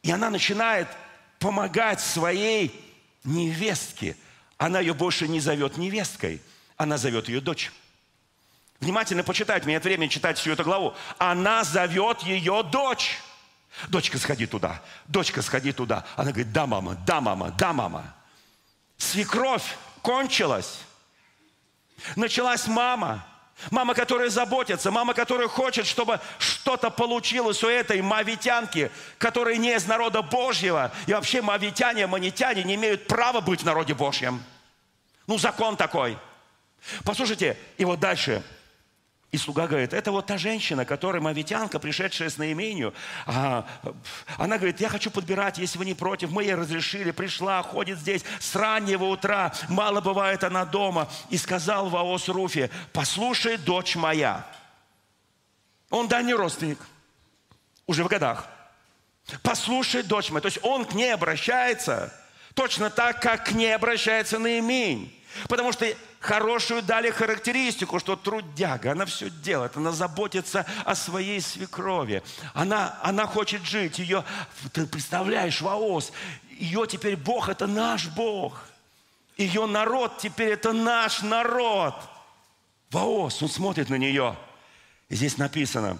и 0.00 0.10
она 0.10 0.30
начинает 0.30 0.88
помогать 1.38 2.00
своей 2.00 2.82
невестке– 3.24 4.16
она 4.60 4.78
ее 4.78 4.92
больше 4.92 5.26
не 5.26 5.40
зовет 5.40 5.78
невесткой, 5.78 6.42
она 6.76 6.98
зовет 6.98 7.30
ее 7.30 7.40
дочь. 7.40 7.72
Внимательно 8.78 9.24
почитайте, 9.24 9.64
у 9.64 9.68
меня 9.68 9.76
нет 9.76 9.84
времени 9.84 10.08
читать 10.08 10.36
всю 10.36 10.52
эту 10.52 10.64
главу. 10.64 10.94
Она 11.16 11.64
зовет 11.64 12.20
ее 12.20 12.62
дочь. 12.62 13.18
Дочка, 13.88 14.18
сходи 14.18 14.44
туда. 14.44 14.82
Дочка, 15.08 15.40
сходи 15.40 15.72
туда. 15.72 16.04
Она 16.14 16.32
говорит, 16.32 16.52
да, 16.52 16.66
мама, 16.66 16.94
да, 17.06 17.22
мама, 17.22 17.50
да, 17.52 17.72
мама. 17.72 18.14
Свекровь 18.98 19.64
кончилась. 20.02 20.80
Началась 22.14 22.66
мама. 22.66 23.26
Мама, 23.70 23.94
которая 23.94 24.30
заботится, 24.30 24.90
мама, 24.90 25.14
которая 25.14 25.48
хочет, 25.48 25.86
чтобы 25.86 26.20
что-то 26.38 26.90
получилось 26.90 27.62
у 27.62 27.68
этой 27.68 28.00
мавитянки, 28.00 28.90
которая 29.18 29.56
не 29.56 29.74
из 29.74 29.86
народа 29.86 30.22
Божьего. 30.22 30.92
И 31.06 31.12
вообще 31.12 31.42
мавитяне, 31.42 32.06
манитяне 32.06 32.64
не 32.64 32.76
имеют 32.76 33.06
права 33.06 33.40
быть 33.40 33.62
в 33.62 33.66
народе 33.66 33.94
Божьем. 33.94 34.42
Ну, 35.26 35.38
закон 35.38 35.76
такой. 35.76 36.16
Послушайте, 37.04 37.56
и 37.76 37.84
вот 37.84 38.00
дальше– 38.00 38.42
и 39.32 39.38
слуга 39.38 39.68
говорит, 39.68 39.92
это 39.92 40.10
вот 40.10 40.26
та 40.26 40.38
женщина, 40.38 40.84
которая 40.84 41.22
мавитянка, 41.22 41.78
пришедшая 41.78 42.30
с 42.30 42.36
наимению. 42.36 42.92
А, 43.26 43.64
она 44.36 44.56
говорит, 44.56 44.80
я 44.80 44.88
хочу 44.88 45.08
подбирать, 45.12 45.58
если 45.58 45.78
вы 45.78 45.84
не 45.84 45.94
против. 45.94 46.32
Мы 46.32 46.42
ей 46.42 46.56
разрешили, 46.56 47.12
пришла, 47.12 47.62
ходит 47.62 48.00
здесь 48.00 48.24
с 48.40 48.56
раннего 48.56 49.04
утра. 49.04 49.52
Мало 49.68 50.00
бывает 50.00 50.42
она 50.42 50.64
дома. 50.64 51.08
И 51.28 51.38
сказал 51.38 51.88
Ваос 51.88 52.28
Руфе, 52.28 52.70
послушай, 52.92 53.56
дочь 53.56 53.94
моя. 53.94 54.44
Он 55.90 56.08
дальний 56.08 56.34
родственник, 56.34 56.78
уже 57.86 58.02
в 58.02 58.08
годах. 58.08 58.48
Послушай, 59.44 60.02
дочь 60.02 60.30
моя. 60.30 60.40
То 60.40 60.48
есть 60.48 60.58
он 60.62 60.84
к 60.84 60.92
ней 60.94 61.14
обращается 61.14 62.12
точно 62.54 62.90
так, 62.90 63.22
как 63.22 63.44
к 63.44 63.52
ней 63.52 63.76
обращается 63.76 64.40
наимень. 64.40 65.16
Потому 65.48 65.70
что 65.70 65.86
хорошую 66.20 66.82
дали 66.82 67.10
характеристику, 67.10 67.98
что 67.98 68.14
трудяга, 68.14 68.92
она 68.92 69.06
все 69.06 69.30
делает, 69.30 69.76
она 69.76 69.90
заботится 69.90 70.66
о 70.84 70.94
своей 70.94 71.40
свекрови. 71.40 72.22
Она, 72.54 72.98
она 73.02 73.26
хочет 73.26 73.64
жить, 73.64 73.98
ее, 73.98 74.24
ты 74.72 74.86
представляешь, 74.86 75.60
Ваос, 75.60 76.12
ее 76.50 76.86
теперь 76.86 77.16
Бог, 77.16 77.48
это 77.48 77.66
наш 77.66 78.06
Бог. 78.08 78.62
Ее 79.36 79.64
народ 79.64 80.18
теперь 80.18 80.50
это 80.52 80.72
наш 80.72 81.22
народ. 81.22 81.94
Ваос, 82.90 83.42
он 83.42 83.48
смотрит 83.48 83.88
на 83.88 83.94
нее. 83.94 84.36
Здесь 85.08 85.38
написано, 85.38 85.98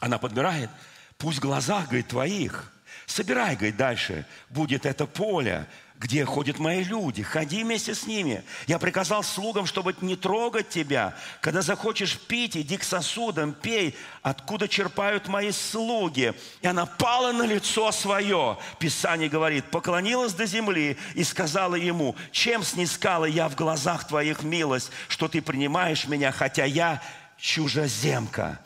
она 0.00 0.18
подбирает, 0.18 0.68
пусть 1.16 1.38
в 1.38 1.42
глазах, 1.42 1.86
говорит, 1.86 2.08
твоих, 2.08 2.72
собирай, 3.06 3.56
говорит, 3.56 3.76
дальше, 3.76 4.26
будет 4.50 4.86
это 4.86 5.06
поле, 5.06 5.66
где 5.98 6.24
ходят 6.24 6.58
мои 6.58 6.82
люди, 6.82 7.22
ходи 7.22 7.62
вместе 7.62 7.94
с 7.94 8.06
ними. 8.06 8.42
Я 8.66 8.78
приказал 8.78 9.22
слугам, 9.22 9.64
чтобы 9.64 9.94
не 10.00 10.16
трогать 10.16 10.68
тебя. 10.68 11.16
Когда 11.40 11.62
захочешь 11.62 12.18
пить, 12.18 12.56
иди 12.56 12.76
к 12.76 12.84
сосудам, 12.84 13.54
пей, 13.54 13.96
откуда 14.20 14.68
черпают 14.68 15.28
мои 15.28 15.52
слуги. 15.52 16.34
И 16.60 16.66
она 16.66 16.84
пала 16.84 17.32
на 17.32 17.44
лицо 17.44 17.92
свое, 17.92 18.58
Писание 18.78 19.28
говорит, 19.28 19.70
поклонилась 19.70 20.34
до 20.34 20.46
земли 20.46 20.98
и 21.14 21.24
сказала 21.24 21.76
ему, 21.76 22.16
чем 22.32 22.64
снискала 22.64 23.24
я 23.24 23.48
в 23.48 23.54
глазах 23.54 24.06
твоих 24.06 24.42
милость, 24.42 24.90
что 25.08 25.28
ты 25.28 25.40
принимаешь 25.40 26.06
меня, 26.06 26.32
хотя 26.32 26.64
я 26.64 27.00
чужеземка. 27.38 28.60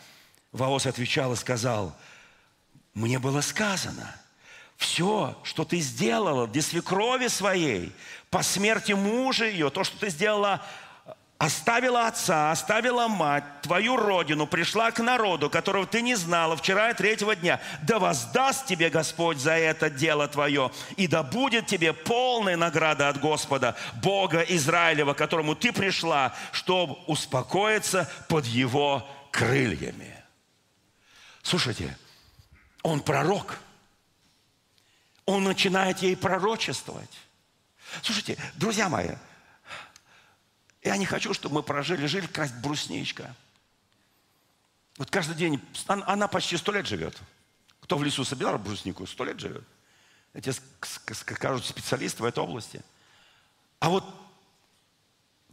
Ваос 0.50 0.86
отвечал 0.86 1.34
и 1.34 1.36
сказал, 1.36 1.94
мне 2.98 3.18
было 3.18 3.40
сказано– 3.40 4.14
все, 4.78 5.36
что 5.42 5.64
ты 5.64 5.80
сделала 5.80 6.46
для 6.46 6.62
свекрови 6.62 7.26
своей, 7.26 7.92
по 8.30 8.42
смерти 8.42 8.92
мужа 8.92 9.46
ее, 9.46 9.70
то, 9.70 9.82
что 9.82 9.98
ты 9.98 10.08
сделала, 10.08 10.64
оставила 11.36 12.06
отца, 12.06 12.52
оставила 12.52 13.08
мать, 13.08 13.42
твою 13.62 13.96
родину, 13.96 14.46
пришла 14.46 14.92
к 14.92 15.00
народу, 15.00 15.50
которого 15.50 15.84
ты 15.84 16.00
не 16.00 16.14
знала 16.14 16.56
вчера 16.56 16.90
и 16.90 16.94
третьего 16.94 17.34
дня. 17.34 17.60
Да 17.82 17.98
воздаст 17.98 18.66
тебе 18.66 18.88
Господь 18.88 19.38
за 19.38 19.54
это 19.54 19.90
дело 19.90 20.28
твое, 20.28 20.70
и 20.96 21.08
да 21.08 21.24
будет 21.24 21.66
тебе 21.66 21.92
полная 21.92 22.56
награда 22.56 23.08
от 23.08 23.18
Господа, 23.18 23.74
Бога 24.00 24.42
Израилева, 24.42 25.14
которому 25.14 25.56
ты 25.56 25.72
пришла, 25.72 26.36
чтобы 26.52 26.96
успокоиться 27.08 28.08
под 28.28 28.46
его 28.46 29.04
крыльями. 29.32 30.14
Слушайте, 31.42 31.96
он 32.82 33.00
пророк– 33.00 33.58
он 35.28 35.44
начинает 35.44 35.98
ей 35.98 36.16
пророчествовать. 36.16 37.10
Слушайте, 38.02 38.38
друзья 38.54 38.88
мои, 38.88 39.10
я 40.82 40.96
не 40.96 41.04
хочу, 41.04 41.34
чтобы 41.34 41.56
мы 41.56 41.62
прожили, 41.62 42.06
жили 42.06 42.26
как 42.26 42.50
брусничка. 42.62 43.34
Вот 44.96 45.10
каждый 45.10 45.36
день, 45.36 45.62
она 45.86 46.28
почти 46.28 46.56
сто 46.56 46.72
лет 46.72 46.86
живет. 46.86 47.14
Кто 47.82 47.98
в 47.98 48.04
лесу 48.04 48.24
собирал 48.24 48.58
бруснику, 48.58 49.06
сто 49.06 49.22
лет 49.22 49.38
живет. 49.38 49.64
Эти 50.32 50.50
скажут 51.12 51.66
специалисты 51.66 52.22
в 52.22 52.24
этой 52.24 52.42
области. 52.42 52.82
А 53.80 53.90
вот 53.90 54.06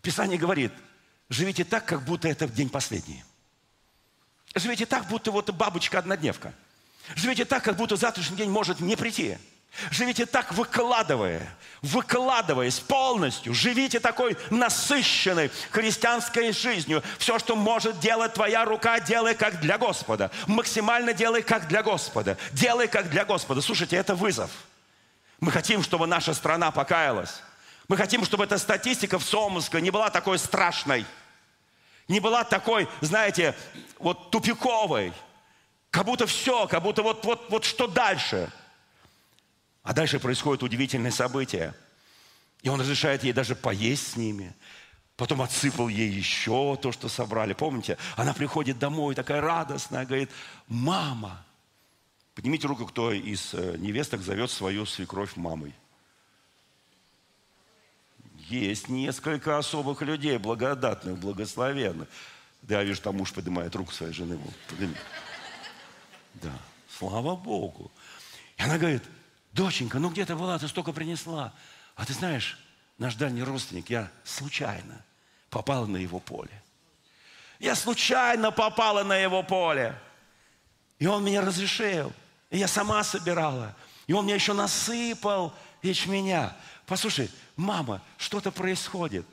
Писание 0.01 0.37
говорит, 0.37 0.71
живите 1.27 1.65
так, 1.65 1.83
как 1.83 2.05
будто 2.05 2.29
это 2.29 2.47
день 2.47 2.69
последний. 2.69 3.25
Живите 4.55 4.85
так, 4.85 5.09
будто 5.09 5.31
вот 5.31 5.49
бабочка-однодневка. 5.49 6.53
Живите 7.15 7.45
так, 7.45 7.63
как 7.63 7.75
будто 7.75 7.95
завтрашний 7.95 8.37
день 8.37 8.49
может 8.49 8.79
не 8.79 8.95
прийти. 8.95 9.37
Живите 9.91 10.25
так, 10.25 10.53
выкладывая, 10.53 11.41
выкладываясь 11.81 12.79
полностью. 12.79 13.53
Живите 13.53 13.99
такой 13.99 14.37
насыщенной 14.49 15.51
христианской 15.69 16.53
жизнью. 16.53 17.03
Все, 17.19 17.37
что 17.39 17.55
может 17.55 17.99
делать 17.99 18.33
твоя 18.33 18.63
рука, 18.63 18.99
делай 19.01 19.35
как 19.35 19.59
для 19.59 19.77
Господа. 19.77 20.31
Максимально 20.47 21.13
делай 21.13 21.41
как 21.41 21.67
для 21.67 21.83
Господа. 21.83 22.37
Делай 22.53 22.87
как 22.87 23.09
для 23.09 23.25
Господа. 23.25 23.61
Слушайте, 23.61 23.97
это 23.97 24.15
вызов. 24.15 24.49
Мы 25.41 25.51
хотим, 25.51 25.83
чтобы 25.83 26.07
наша 26.07 26.33
страна 26.33 26.71
покаялась. 26.71 27.41
Мы 27.89 27.97
хотим, 27.97 28.23
чтобы 28.23 28.45
эта 28.45 28.57
статистика 28.57 29.19
в 29.19 29.23
Сомске 29.23 29.81
не 29.81 29.91
была 29.91 30.09
такой 30.09 30.39
страшной. 30.39 31.05
Не 32.07 32.19
была 32.19 32.43
такой, 32.43 32.87
знаете, 33.01 33.55
вот 33.99 34.31
тупиковой. 34.31 35.11
Как 35.95 36.05
будто 36.05 36.27
все, 36.27 36.67
как 36.67 36.83
будто 36.83 37.03
вот, 37.03 37.23
вот, 37.23 37.49
вот 37.49 37.63
что 37.63 37.87
дальше– 37.87 38.51
а 39.85 39.93
дальше 39.93 40.19
происходит 40.19 40.63
удивительное 40.63 41.11
событие. 41.11 41.75
И 42.63 42.69
он 42.69 42.81
разрешает 42.81 43.23
ей 43.23 43.33
даже 43.33 43.55
поесть 43.55 44.13
с 44.13 44.15
ними. 44.15 44.55
Потом 45.15 45.43
отсыпал 45.43 45.89
ей 45.89 46.09
еще 46.09 46.75
то, 46.81 46.91
что 46.91 47.07
собрали. 47.07 47.53
Помните? 47.53 47.99
Она 48.17 48.33
приходит 48.33 48.79
домой, 48.79 49.13
такая 49.13 49.41
радостная, 49.41 50.07
говорит, 50.07 50.31
мама. 50.67 51.45
Поднимите 52.33 52.67
руку, 52.67 52.87
кто 52.87 53.13
из 53.13 53.53
э, 53.53 53.75
невесток 53.77 54.21
зовет 54.21 54.49
свою 54.49 54.87
свекровь 54.87 55.35
мамой. 55.35 55.71
Есть 58.49 58.89
несколько 58.89 59.59
особых 59.59 60.01
людей, 60.01 60.39
благодатных, 60.39 61.19
благословенных. 61.19 62.09
Да, 62.63 62.79
я 62.79 62.83
вижу, 62.83 63.01
там 63.01 63.17
муж 63.17 63.31
поднимает 63.31 63.75
руку 63.75 63.93
своей 63.93 64.13
жены. 64.13 64.39
Да, 66.41 66.51
слава 66.97 67.35
Богу. 67.35 67.91
И 68.57 68.61
она 68.61 68.77
говорит, 68.77 69.03
доченька, 69.51 69.99
ну 69.99 70.09
где 70.09 70.25
ты 70.25 70.35
была, 70.35 70.57
ты 70.59 70.67
столько 70.67 70.91
принесла. 70.93 71.53
А 71.95 72.05
ты 72.05 72.13
знаешь, 72.13 72.59
наш 72.97 73.15
дальний 73.15 73.43
родственник, 73.43 73.89
я 73.89 74.09
случайно 74.23 75.03
попала 75.49 75.85
на 75.85 75.97
его 75.97 76.19
поле. 76.19 76.61
Я 77.59 77.75
случайно 77.75 78.51
попала 78.51 79.03
на 79.03 79.15
его 79.15 79.43
поле. 79.43 79.97
И 80.99 81.07
он 81.07 81.23
меня 81.23 81.41
разрешил. 81.41 82.11
И 82.49 82.57
я 82.57 82.67
сама 82.67 83.03
собирала. 83.03 83.75
И 84.07 84.13
он 84.13 84.25
мне 84.25 84.35
еще 84.35 84.53
насыпал 84.53 85.53
ячменя. 85.81 86.55
Послушай, 86.85 87.29
мама, 87.55 88.01
что-то 88.17 88.51
происходит. 88.51 89.25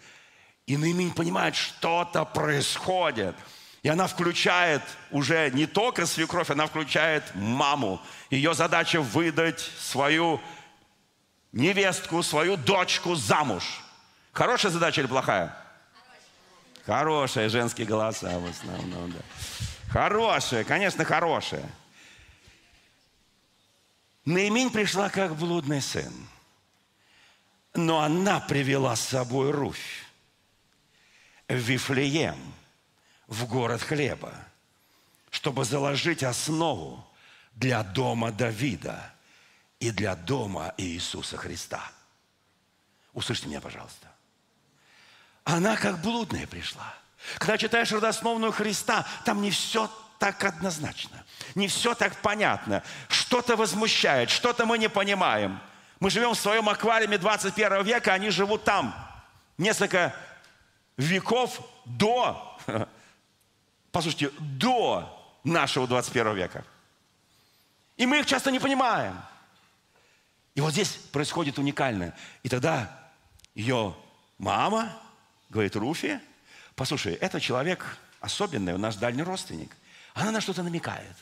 И 0.66 0.76
Наимень 0.76 1.12
понимает, 1.12 1.54
что-то 1.56 2.24
происходит. 2.24 3.34
И 3.82 3.88
она 3.88 4.06
включает 4.06 4.82
уже 5.10 5.50
не 5.50 5.66
только 5.66 6.06
свекровь, 6.06 6.50
она 6.50 6.66
включает 6.66 7.24
маму. 7.34 8.00
Ее 8.30 8.54
задача 8.54 9.00
выдать 9.00 9.58
свою 9.58 10.40
невестку, 11.50 12.22
свою 12.22 12.56
дочку 12.56 13.16
замуж. 13.16 13.82
Хорошая 14.30 14.70
задача 14.70 15.00
или 15.00 15.08
плохая? 15.08 15.56
Хорошая. 16.86 17.48
Женские 17.48 17.86
голоса 17.86 18.38
в 18.38 18.46
основном, 18.46 19.10
да. 19.10 19.18
Хорошая, 19.90 20.62
конечно, 20.62 21.04
хорошая. 21.04 21.68
Наимень 24.24 24.70
пришла 24.70 25.10
как 25.10 25.34
блудный 25.34 25.82
сын. 25.82 26.12
Но 27.74 28.00
она 28.00 28.38
привела 28.38 28.94
с 28.94 29.00
собой 29.00 29.50
Руфь 29.50 30.06
в 31.48 31.54
Вифлеем– 31.54 32.36
в 33.32 33.46
город 33.46 33.82
хлеба, 33.82 34.34
чтобы 35.30 35.64
заложить 35.64 36.22
основу 36.22 37.04
для 37.54 37.82
дома 37.82 38.30
Давида 38.30 39.10
и 39.80 39.90
для 39.90 40.14
дома 40.14 40.74
Иисуса 40.76 41.38
Христа. 41.38 41.80
Услышьте 43.14 43.48
меня, 43.48 43.60
пожалуйста. 43.60 44.08
Она 45.44 45.76
как 45.76 46.00
блудная 46.00 46.46
пришла. 46.46 46.94
Когда 47.38 47.56
читаешь 47.56 47.90
родословную 47.90 48.52
Христа, 48.52 49.06
там 49.24 49.40
не 49.40 49.50
все 49.50 49.90
так 50.18 50.44
однозначно, 50.44 51.24
не 51.54 51.68
все 51.68 51.94
так 51.94 52.14
понятно. 52.16 52.82
Что-то 53.08 53.56
возмущает, 53.56 54.28
что-то 54.28 54.66
мы 54.66 54.76
не 54.76 54.88
понимаем. 54.88 55.58
Мы 56.00 56.10
живем 56.10 56.34
в 56.34 56.38
своем 56.38 56.68
аквариуме 56.68 57.16
21 57.16 57.82
века, 57.82 58.12
они 58.12 58.28
живут 58.30 58.64
там. 58.64 58.94
Несколько 59.56 60.14
веков 60.96 61.60
до 61.86 62.58
послушайте, 63.92 64.30
до 64.40 65.38
нашего 65.44 65.86
21 65.86 66.34
века. 66.34 66.64
И 67.96 68.06
мы 68.06 68.20
их 68.20 68.26
часто 68.26 68.50
не 68.50 68.58
понимаем. 68.58 69.20
И 70.54 70.60
вот 70.60 70.72
здесь 70.72 70.90
происходит 71.12 71.58
уникальное. 71.58 72.16
И 72.42 72.48
тогда 72.48 73.10
ее 73.54 73.94
мама 74.38 74.92
говорит 75.50 75.76
Руфи, 75.76 76.20
послушай, 76.74 77.14
это 77.14 77.40
человек 77.40 77.98
особенный, 78.20 78.74
у 78.74 78.78
нас 78.78 78.96
дальний 78.96 79.22
родственник. 79.22 79.76
Она 80.14 80.30
на 80.30 80.40
что-то 80.40 80.62
намекает. 80.62 81.16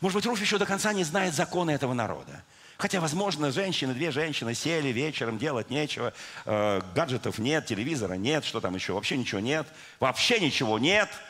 Может 0.00 0.16
быть, 0.16 0.26
Руф 0.26 0.40
еще 0.40 0.58
до 0.58 0.66
конца 0.66 0.92
не 0.92 1.04
знает 1.04 1.34
законы 1.34 1.70
этого 1.70 1.94
народа. 1.94 2.44
Хотя, 2.76 3.00
возможно, 3.00 3.50
женщины, 3.50 3.92
две 3.92 4.12
женщины 4.12 4.54
сели 4.54 4.88
вечером, 4.88 5.38
делать 5.38 5.68
нечего, 5.68 6.12
э, 6.44 6.80
гаджетов 6.94 7.38
нет, 7.38 7.66
телевизора 7.66 8.14
нет, 8.14 8.44
что 8.44 8.60
там 8.60 8.74
еще, 8.76 8.92
вообще 8.92 9.16
ничего 9.16 9.40
нет, 9.40 9.66
вообще 9.98 10.40
ничего 10.40 10.78
нет– 10.78 11.08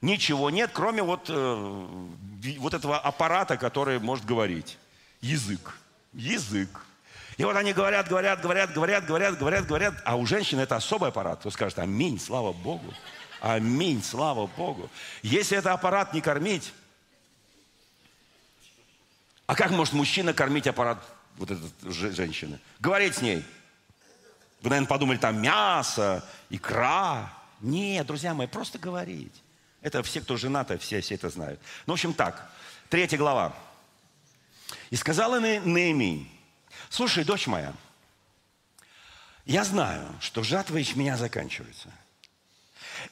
Ничего 0.00 0.50
нет, 0.50 0.70
кроме 0.72 1.02
вот, 1.02 1.26
э, 1.28 2.08
вот 2.58 2.74
этого 2.74 2.98
аппарата, 2.98 3.56
который 3.56 3.98
может 3.98 4.24
говорить. 4.24 4.78
Язык. 5.20 5.76
Язык. 6.12 6.68
И 7.36 7.44
вот 7.44 7.56
они 7.56 7.72
говорят, 7.72 8.08
говорят, 8.08 8.40
говорят, 8.40 8.72
говорят, 8.72 9.06
говорят, 9.06 9.38
говорят, 9.38 9.66
говорят. 9.66 9.94
А 10.04 10.16
у 10.16 10.26
женщин 10.26 10.58
это 10.58 10.76
особый 10.76 11.10
аппарат. 11.10 11.40
Кто 11.40 11.50
скажет, 11.50 11.78
аминь, 11.78 12.18
слава 12.18 12.52
Богу. 12.52 12.92
Аминь, 13.40 14.02
слава 14.02 14.46
Богу. 14.46 14.90
Если 15.22 15.56
это 15.56 15.72
аппарат 15.72 16.14
не 16.14 16.20
кормить, 16.20 16.72
а 19.46 19.54
как 19.54 19.70
может 19.70 19.92
мужчина 19.92 20.32
кормить 20.32 20.66
аппарат 20.66 20.98
вот 21.36 21.50
этой 21.50 21.70
женщины? 21.90 22.58
Говорить 22.80 23.16
с 23.16 23.22
ней. 23.22 23.44
Вы, 24.62 24.70
наверное, 24.70 24.88
подумали, 24.88 25.18
там 25.18 25.40
мясо, 25.40 26.24
икра. 26.48 27.32
Нет, 27.60 28.06
друзья 28.06 28.34
мои, 28.34 28.46
просто 28.46 28.78
говорить. 28.78 29.34
Это 29.86 30.02
все, 30.02 30.20
кто 30.20 30.36
женаты, 30.36 30.78
все, 30.78 31.00
все 31.00 31.14
это 31.14 31.30
знают. 31.30 31.60
Ну, 31.86 31.92
в 31.92 31.94
общем, 31.94 32.12
так. 32.12 32.50
Третья 32.88 33.16
глава. 33.18 33.54
«И 34.90 34.96
сказала 34.96 35.38
Наимень, 35.38 36.28
слушай, 36.90 37.22
дочь 37.22 37.46
моя, 37.46 37.72
я 39.44 39.62
знаю, 39.62 40.04
что 40.18 40.42
жатва 40.42 40.78
ячменя 40.78 41.16
заканчивается. 41.16 41.88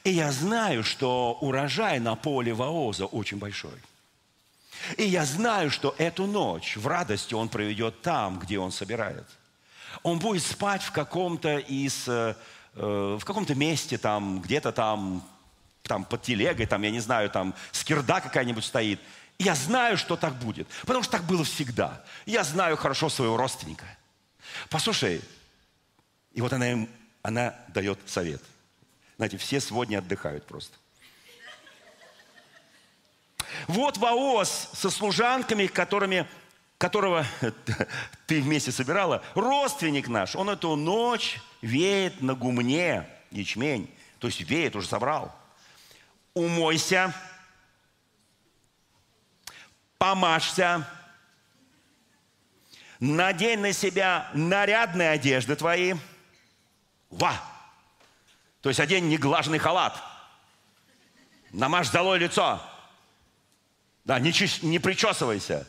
И 0.03 0.09
я 0.09 0.33
знаю, 0.33 0.83
что 0.83 1.37
урожай 1.39 2.01
на 2.01 2.15
поле 2.17 2.53
Ваоза 2.53 3.05
очень 3.05 3.37
большой. 3.37 3.81
И 4.97 5.03
я 5.05 5.23
знаю, 5.23 5.71
что 5.71 5.95
эту 5.97 6.27
ночь 6.27 6.75
в 6.75 6.85
радости 6.87 7.33
он 7.33 7.47
проведет 7.47 8.01
там, 8.01 8.37
где 8.37 8.59
он 8.59 8.73
собирает. 8.73 9.27
Он 10.03 10.19
будет 10.19 10.43
спать 10.43 10.83
в 10.83 10.91
каком-то 10.91 11.57
из, 11.57 12.05
э, 12.09 12.35
э 12.73 13.17
в 13.17 13.23
каком-то 13.23 13.55
месте 13.55 13.97
там, 13.97 14.41
где-то 14.41 14.73
там 14.73 15.25
там 15.87 16.03
под 16.03 16.21
телегой, 16.23 16.65
там, 16.65 16.81
я 16.81 16.91
не 16.91 16.99
знаю, 16.99 17.29
там 17.29 17.53
скирда 17.71 18.21
какая-нибудь 18.21 18.65
стоит. 18.65 18.99
я 19.37 19.55
знаю, 19.55 19.97
что 19.97 20.15
так 20.15 20.35
будет, 20.35 20.67
потому 20.81 21.03
что 21.03 21.13
так 21.13 21.23
было 21.23 21.43
всегда. 21.43 22.03
Я 22.25 22.43
знаю 22.43 22.77
хорошо 22.77 23.09
своего 23.09 23.37
родственника. 23.37 23.85
Послушай, 24.69 25.21
и 26.33 26.41
вот 26.41 26.53
она 26.53 26.71
им, 26.71 26.89
она 27.21 27.55
дает 27.67 27.99
совет. 28.05 28.41
Знаете, 29.17 29.37
все 29.37 29.59
сегодня 29.59 29.99
отдыхают 29.99 30.45
просто. 30.45 30.75
Вот 33.67 33.97
Ваос 33.97 34.69
со 34.73 34.89
служанками, 34.89 35.67
которыми, 35.67 36.27
которого 36.77 37.25
ты 38.27 38.41
вместе 38.41 38.71
собирала, 38.71 39.23
родственник 39.33 40.07
наш, 40.07 40.35
он 40.35 40.49
эту 40.49 40.75
ночь 40.75 41.39
веет 41.61 42.21
на 42.21 42.33
гумне 42.35 43.07
ячмень. 43.31 43.89
То 44.19 44.27
есть 44.27 44.41
веет, 44.41 44.75
уже 44.75 44.87
собрал 44.87 45.33
умойся, 46.35 47.13
помажься, 49.97 50.87
надень 52.99 53.59
на 53.59 53.73
себя 53.73 54.29
нарядные 54.33 55.09
одежды 55.09 55.55
твои. 55.55 55.95
Ва! 57.09 57.33
То 58.61 58.69
есть 58.69 58.79
одень 58.79 59.07
неглаженный 59.09 59.59
халат. 59.59 60.01
Намажь 61.51 61.89
долой 61.89 62.19
лицо. 62.19 62.61
Да, 64.03 64.19
не, 64.19 64.33
не 64.63 64.79
причесывайся. 64.79 65.65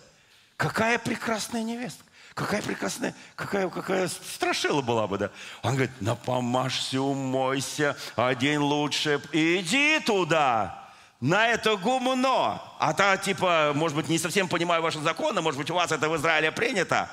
Какая 0.57 0.99
прекрасная 0.99 1.63
невестка. 1.63 2.06
Какая 2.37 2.61
прекрасная, 2.61 3.15
какая, 3.35 3.67
какая 3.71 4.09
страшила 4.09 4.83
была 4.83 5.07
бы, 5.07 5.17
да. 5.17 5.31
Он 5.63 5.73
говорит, 5.73 6.03
напомажься, 6.03 7.01
умойся, 7.01 7.97
одень 8.15 8.59
лучше, 8.59 9.23
иди 9.33 9.99
туда 10.01 10.87
на 11.19 11.49
это 11.49 11.79
гумно. 11.79 12.61
А 12.79 12.93
то, 12.93 13.17
типа, 13.17 13.73
может 13.75 13.97
быть, 13.97 14.11
не 14.11 14.19
совсем 14.19 14.49
понимаю 14.49 14.83
ваши 14.83 15.01
законы, 15.01 15.41
может 15.41 15.59
быть, 15.59 15.71
у 15.71 15.75
вас 15.75 15.91
это 15.91 16.11
в 16.11 16.17
Израиле 16.17 16.53
принято. 16.53 17.09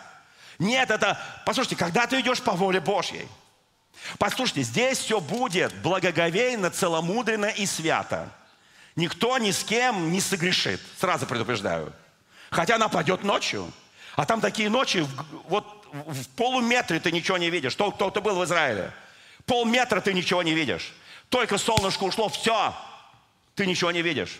Нет, 0.59 0.91
это, 0.91 1.17
послушайте, 1.45 1.77
когда 1.77 2.05
ты 2.05 2.19
идешь 2.19 2.41
по 2.41 2.51
воле 2.51 2.81
Божьей, 2.81 3.25
послушайте, 4.19 4.63
здесь 4.63 4.97
все 4.97 5.21
будет 5.21 5.73
благоговейно, 5.75 6.69
целомудренно 6.69 7.45
и 7.45 7.65
свято. 7.65 8.29
Никто 8.97 9.37
ни 9.37 9.51
с 9.51 9.63
кем 9.63 10.11
не 10.11 10.19
согрешит, 10.19 10.81
сразу 10.99 11.25
предупреждаю. 11.25 11.93
Хотя 12.49 12.75
она 12.75 12.89
пойдет 12.89 13.23
ночью. 13.23 13.71
А 14.15 14.25
там 14.25 14.41
такие 14.41 14.69
ночи, 14.69 15.05
вот 15.47 15.65
в 15.91 16.27
полуметре 16.29 16.99
ты 16.99 17.11
ничего 17.11 17.37
не 17.37 17.49
видишь. 17.49 17.75
Кто, 17.75 17.91
кто 17.91 18.09
ты 18.09 18.21
был 18.21 18.35
в 18.35 18.43
Израиле? 18.45 18.91
Полметра 19.45 20.01
ты 20.01 20.13
ничего 20.13 20.43
не 20.43 20.53
видишь. 20.53 20.93
Только 21.29 21.57
солнышко 21.57 22.03
ушло, 22.03 22.29
все, 22.29 22.75
ты 23.55 23.65
ничего 23.65 23.91
не 23.91 24.01
видишь. 24.01 24.39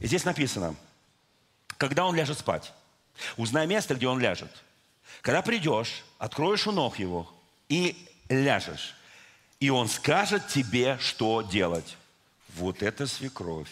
И 0.00 0.06
здесь 0.06 0.24
написано, 0.24 0.74
когда 1.76 2.04
он 2.04 2.14
ляжет 2.14 2.38
спать, 2.38 2.72
узнай 3.36 3.66
место, 3.66 3.94
где 3.94 4.08
он 4.08 4.18
ляжет. 4.18 4.50
Когда 5.22 5.42
придешь, 5.42 6.04
откроешь 6.18 6.66
у 6.66 6.72
ног 6.72 6.98
его 6.98 7.32
и 7.68 7.96
ляжешь. 8.28 8.94
И 9.60 9.70
он 9.70 9.88
скажет 9.88 10.48
тебе, 10.48 10.98
что 11.00 11.42
делать. 11.42 11.96
Вот 12.56 12.82
это 12.82 13.06
свекровь. 13.06 13.70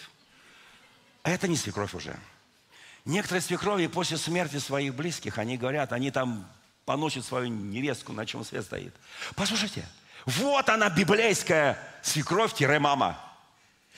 А 1.22 1.30
это 1.30 1.48
не 1.48 1.56
свекровь 1.56 1.94
уже. 1.94 2.16
Некоторые 3.04 3.42
свекрови 3.42 3.86
после 3.88 4.16
смерти 4.16 4.58
своих 4.58 4.94
близких, 4.94 5.38
они 5.38 5.56
говорят, 5.56 5.92
они 5.92 6.10
там 6.10 6.48
поносят 6.84 7.24
свою 7.24 7.48
невестку, 7.48 8.12
на 8.12 8.26
чем 8.26 8.44
свет 8.44 8.64
стоит. 8.64 8.94
Послушайте, 9.34 9.84
вот 10.24 10.68
она 10.68 10.88
библейская 10.88 11.78
свекровь-мама. 12.02 13.18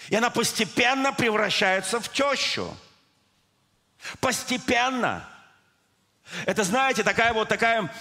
И 0.08 0.14
она 0.14 0.30
постепенно 0.30 1.12
превращается 1.12 2.00
в 2.00 2.10
тещу. 2.10 2.74
Постепенно. 4.20 5.28
Это, 6.46 6.64
знаете, 6.64 7.02
такая 7.02 7.32
вот 7.32 7.48
такая 7.48 7.92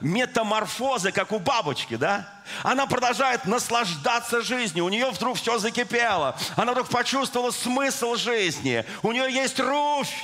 метаморфоза, 0.00 1.10
как 1.10 1.32
у 1.32 1.38
бабочки, 1.38 1.96
да? 1.96 2.28
Она 2.62 2.86
продолжает 2.86 3.46
наслаждаться 3.46 4.42
жизнью. 4.42 4.84
У 4.84 4.88
нее 4.88 5.10
вдруг 5.10 5.36
все 5.36 5.58
закипело. 5.58 6.36
Она 6.54 6.72
вдруг 6.72 6.88
почувствовала 6.88 7.50
смысл 7.50 8.14
жизни. 8.14 8.84
У 9.02 9.12
нее 9.12 9.32
есть 9.32 9.58
руфь. 9.58 10.14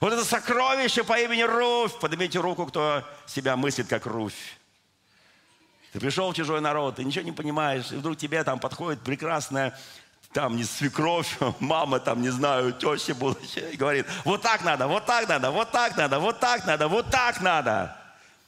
Вот 0.00 0.12
это 0.12 0.24
сокровище 0.24 1.02
по 1.02 1.18
имени 1.18 1.42
Руфь. 1.42 1.98
Поднимите 1.98 2.38
руку, 2.38 2.66
кто 2.66 3.02
себя 3.26 3.56
мыслит 3.56 3.88
как 3.88 4.06
Руфь. 4.06 4.58
Ты 5.92 6.00
пришел 6.00 6.30
в 6.30 6.36
чужой 6.36 6.60
народ, 6.60 6.96
ты 6.96 7.04
ничего 7.04 7.24
не 7.24 7.32
понимаешь, 7.32 7.90
и 7.90 7.96
вдруг 7.96 8.18
тебе 8.18 8.44
там 8.44 8.60
подходит 8.60 9.00
прекрасная 9.00 9.76
там 10.32 10.56
не 10.56 10.64
свекровь, 10.64 11.36
мама 11.60 12.00
там, 12.00 12.22
не 12.22 12.30
знаю, 12.30 12.72
теща 12.72 13.14
будущая, 13.14 13.70
и 13.72 13.76
говорит, 13.76 14.06
вот 14.24 14.42
так 14.42 14.64
надо, 14.64 14.86
вот 14.86 15.06
так 15.06 15.28
надо, 15.28 15.50
вот 15.50 15.70
так 15.70 15.96
надо, 15.96 16.18
вот 16.18 16.40
так 16.40 16.66
надо, 16.66 16.88
вот 16.88 17.10
так 17.10 17.40
надо. 17.40 17.96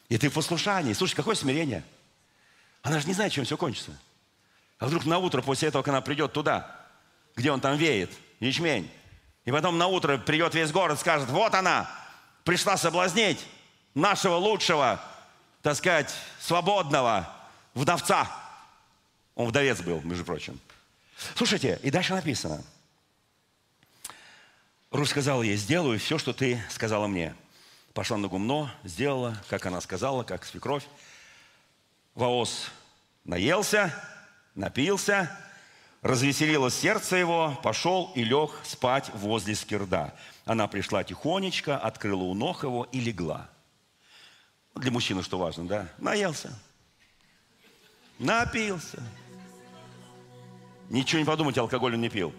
И 0.09 0.18
ты 0.18 0.28
в 0.28 0.35
послушании. 0.35 0.93
Слушай, 0.93 1.14
какое 1.14 1.37
смирение. 1.37 1.85
Она 2.83 2.99
же 2.99 3.07
не 3.07 3.14
знает, 3.14 3.33
чем 3.33 3.45
все 3.45 3.57
кончится. 3.57 3.97
А 4.78 4.87
вдруг 4.87 5.05
на 5.05 5.18
утро 5.18 5.43
после 5.43 5.68
этого, 5.68 5.83
когда 5.83 5.99
она 5.99 6.05
придет 6.05 6.33
туда, 6.33 6.74
где 7.37 7.53
он 7.53 7.61
там 7.61 7.76
веет, 7.76 8.11
ячмень, 8.41 8.91
и 9.45 9.53
потом 9.53 9.78
на 9.78 9.87
утро 9.87 10.18
придет 10.18 10.55
весь 10.55 10.72
город, 10.72 10.99
скажет, 10.99 11.28
вот 11.28 11.55
она, 11.55 11.89
пришла 12.45 12.76
соблазнить 12.76 13.45
нашего 13.95 14.37
лучшего, 14.37 15.01
так 15.62 15.76
сказать, 15.76 16.14
свободного 16.41 17.28
вдовца. 17.74 18.26
Он 19.35 19.49
вдовец 19.49 19.81
был, 19.81 20.01
между 20.03 20.24
прочим. 20.24 20.59
Слушайте, 21.37 21.79
и 21.83 21.91
дальше 21.91 22.14
написано. 22.14 22.62
Русь 24.91 25.11
сказала 25.11 25.43
ей, 25.43 25.57
сделаю 25.57 25.99
все, 25.99 26.18
что 26.18 26.33
ты 26.33 26.62
сказала 26.68 27.07
мне. 27.07 27.35
Пошла 27.95 28.16
на 28.16 28.29
гумно, 28.29 28.75
сделала, 28.85 29.41
как 29.49 29.66
она 29.66 29.81
сказала, 29.81 30.25
как 30.25 30.45
свекровь. 30.45 30.85
Ваос 32.14 32.71
наелся, 33.25 33.95
напился, 34.55 35.31
развеселилось 36.03 36.75
сердце 36.75 37.16
его, 37.16 37.59
пошел 37.62 38.12
и 38.14 38.25
лег 38.25 38.51
спать 38.64 39.11
возле 39.14 39.55
скирда. 39.55 40.14
Она 40.45 40.66
пришла 40.66 41.05
тихонечко, 41.05 41.79
открыла 41.79 42.25
у 42.25 42.35
ног 42.35 42.64
его 42.64 42.85
и 42.91 43.01
легла. 43.01 43.49
Для 44.75 44.91
мужчины 44.91 45.23
что 45.23 45.39
важно, 45.39 45.66
да? 45.66 45.89
Наелся, 45.99 46.57
напился, 48.18 49.03
Ничего 50.91 51.20
не 51.20 51.24
подумайте, 51.24 51.61
алкоголь 51.61 51.95
он 51.95 52.01
не 52.01 52.09
пил. 52.09 52.34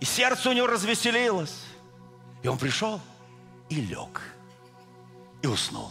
И 0.00 0.04
сердце 0.04 0.50
у 0.50 0.52
него 0.52 0.66
развеселилось. 0.66 1.64
И 2.42 2.48
он 2.48 2.58
пришел 2.58 3.00
и 3.70 3.76
лег. 3.76 4.20
И 5.40 5.46
уснул. 5.46 5.90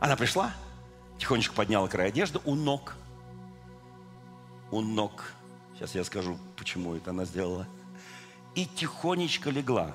Она 0.00 0.16
пришла, 0.16 0.52
тихонечко 1.18 1.54
подняла 1.54 1.88
край 1.88 2.08
одежды 2.08 2.40
у 2.44 2.54
ног. 2.54 2.96
У 4.70 4.80
ног. 4.80 5.34
Сейчас 5.74 5.94
я 5.94 6.04
скажу, 6.04 6.38
почему 6.56 6.94
это 6.94 7.10
она 7.10 7.26
сделала. 7.26 7.66
И 8.54 8.64
тихонечко 8.64 9.50
легла. 9.50 9.94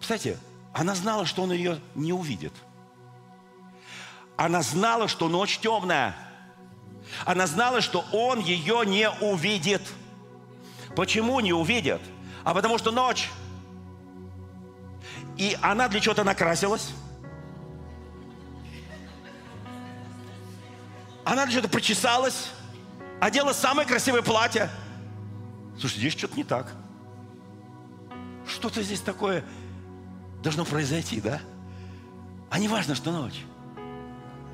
Кстати, 0.00 0.38
она 0.72 0.94
знала, 0.94 1.26
что 1.26 1.42
он 1.42 1.52
ее 1.52 1.78
не 1.94 2.12
увидит. 2.12 2.52
Она 4.36 4.62
знала, 4.62 5.08
что 5.08 5.28
ночь 5.28 5.58
темная. 5.58 6.16
Она 7.24 7.46
знала, 7.46 7.80
что 7.80 8.04
он 8.12 8.40
ее 8.40 8.84
не 8.84 9.08
увидит. 9.10 9.82
Почему 10.96 11.40
не 11.40 11.52
увидит? 11.52 12.00
А 12.44 12.54
потому 12.54 12.78
что 12.78 12.90
ночь. 12.90 13.30
И 15.36 15.56
она 15.62 15.88
для 15.88 16.00
чего-то 16.00 16.24
накрасилась. 16.24 16.90
Она 21.24 21.44
для 21.44 21.54
чего-то 21.54 21.68
причесалась. 21.68 22.50
Одела 23.20 23.52
самое 23.52 23.88
красивое 23.88 24.22
платье. 24.22 24.70
Слушай, 25.78 25.98
здесь 25.98 26.12
что-то 26.12 26.36
не 26.36 26.44
так. 26.44 26.72
Что-то 28.46 28.82
здесь 28.82 29.00
такое 29.00 29.44
должно 30.42 30.64
произойти, 30.64 31.20
да? 31.20 31.40
А 32.50 32.58
не 32.58 32.68
важно, 32.68 32.94
что 32.94 33.10
ночь. 33.10 33.40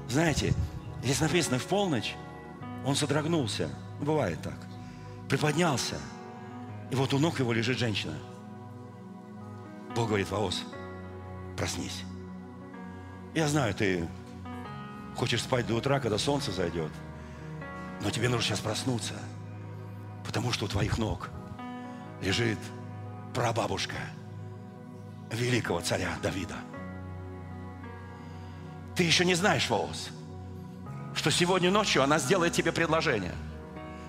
Знаете, 0.09 0.55
здесь 1.03 1.21
написано 1.21 1.59
в 1.59 1.67
полночь 1.67 2.15
он 2.85 2.97
содрогнулся. 2.97 3.69
Ну, 3.99 4.07
бывает 4.07 4.41
так. 4.43 4.57
Приподнялся. 5.29 5.97
И 6.91 6.95
вот 6.95 7.13
у 7.15 7.19
ног 7.19 7.39
его 7.39 7.53
лежит 7.53 7.79
женщина. 7.79 8.15
Бог 9.95 10.09
говорит, 10.09 10.31
Ваос, 10.31 10.65
проснись. 11.57 12.05
Я 13.35 13.49
знаю, 13.49 13.75
ты 13.75 14.09
хочешь 15.17 15.43
спать 15.43 15.67
до 15.67 15.75
утра, 15.75 16.01
когда 16.01 16.19
солнце 16.19 16.53
зайдет. 16.53 16.91
Но 18.03 18.11
тебе 18.11 18.29
нужно 18.29 18.45
сейчас 18.45 18.61
проснуться. 18.61 19.15
Потому 20.25 20.53
что 20.53 20.65
у 20.65 20.69
твоих 20.69 20.99
ног 20.99 21.31
лежит 22.23 22.59
прабабушка 23.35 23.97
великого 25.31 25.81
царя 25.81 26.11
Давида. 26.23 26.57
Ты 28.97 29.05
еще 29.05 29.25
не 29.25 29.35
знаешь, 29.35 29.69
Воос, 29.71 30.11
что 31.15 31.31
сегодня 31.31 31.71
ночью 31.71 32.03
она 32.03 32.19
сделает 32.19 32.53
тебе 32.53 32.73
предложение. 32.73 33.35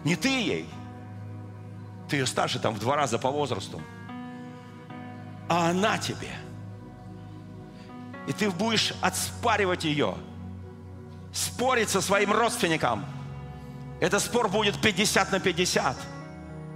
Не 0.04 0.16
ты 0.16 0.30
ей. 0.30 0.70
Ты 2.10 2.18
ее 2.18 2.26
старше 2.26 2.60
там 2.60 2.74
в 2.76 2.80
два 2.80 2.96
раза 2.96 3.18
по 3.18 3.30
возрасту. 3.30 3.82
А 5.48 5.70
она 5.70 5.98
тебе. 5.98 6.30
И 8.28 8.34
ты 8.34 8.50
будешь 8.50 8.94
отспаривать 9.02 9.84
ее. 9.84 10.16
Спорить 11.34 11.90
со 11.90 12.02
своим 12.02 12.32
родственником. 12.32 13.06
Этот 14.00 14.22
спор 14.22 14.50
будет 14.50 14.80
50 14.82 15.32
на 15.32 15.40
50. 15.40 15.98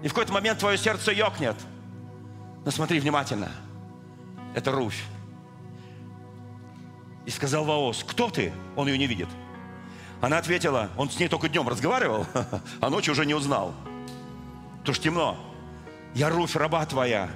И 0.04 0.08
в 0.08 0.12
какой-то 0.12 0.34
момент 0.34 0.60
твое 0.60 0.78
сердце 0.78 1.12
ёкнет. 1.12 1.56
Но 2.64 2.72
смотри 2.72 3.00
внимательно. 3.00 3.52
Это 4.54 4.72
Руфь. 4.72 5.04
И 7.26 7.32
сказал 7.32 7.66
Ваос, 7.66 8.04
кто 8.08 8.30
ты? 8.30 8.54
Он 8.76 8.88
ее 8.88 8.98
не 8.98 9.08
видит. 9.08 9.28
Она 10.26 10.40
ответила, 10.40 10.90
он 10.98 11.12
с 11.12 11.20
ней 11.20 11.28
только 11.28 11.50
днем 11.50 11.70
разговаривал, 11.70 12.26
а 12.82 12.90
ночью 12.90 13.12
уже 13.12 13.28
не 13.28 13.36
узнал. 13.36 13.76
Потому 14.80 14.96
что 14.96 15.04
темно. 15.04 15.38
Я 16.16 16.30
Руфь, 16.30 16.56
раба 16.56 16.84
твоя. 16.88 17.30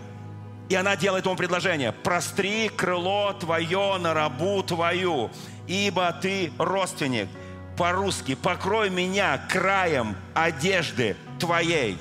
И 0.69 0.73
она 0.75 0.95
делает 0.95 1.25
ему 1.25 1.35
предложение. 1.35 1.91
Простри 1.91 2.67
крыло 2.67 3.33
твое 3.33 3.97
на 3.99 4.15
рабу 4.15 4.63
твою, 4.63 5.29
ибо 5.67 6.11
ты 6.13 6.51
родственник. 6.57 7.29
По-русски, 7.77 8.33
покрой 8.33 8.89
меня 8.89 9.39
краем 9.47 10.15
одежды 10.33 11.15
твоей. 11.37 11.95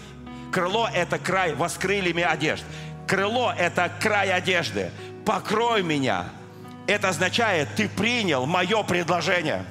Крыло– 0.50 0.88
это 0.94 1.18
край, 1.18 1.54
воскрыльями 1.54 2.22
одежд. 2.22 2.64
Крыло– 3.06 3.52
это 3.58 3.90
край 4.00 4.32
одежды. 4.32 4.90
Покрой 5.26 5.82
меня. 5.82 6.30
Это 6.86 7.10
означает, 7.10 7.68
ты 7.76 7.90
принял 7.90 8.46
мое 8.46 8.82
предложение. 8.84 9.66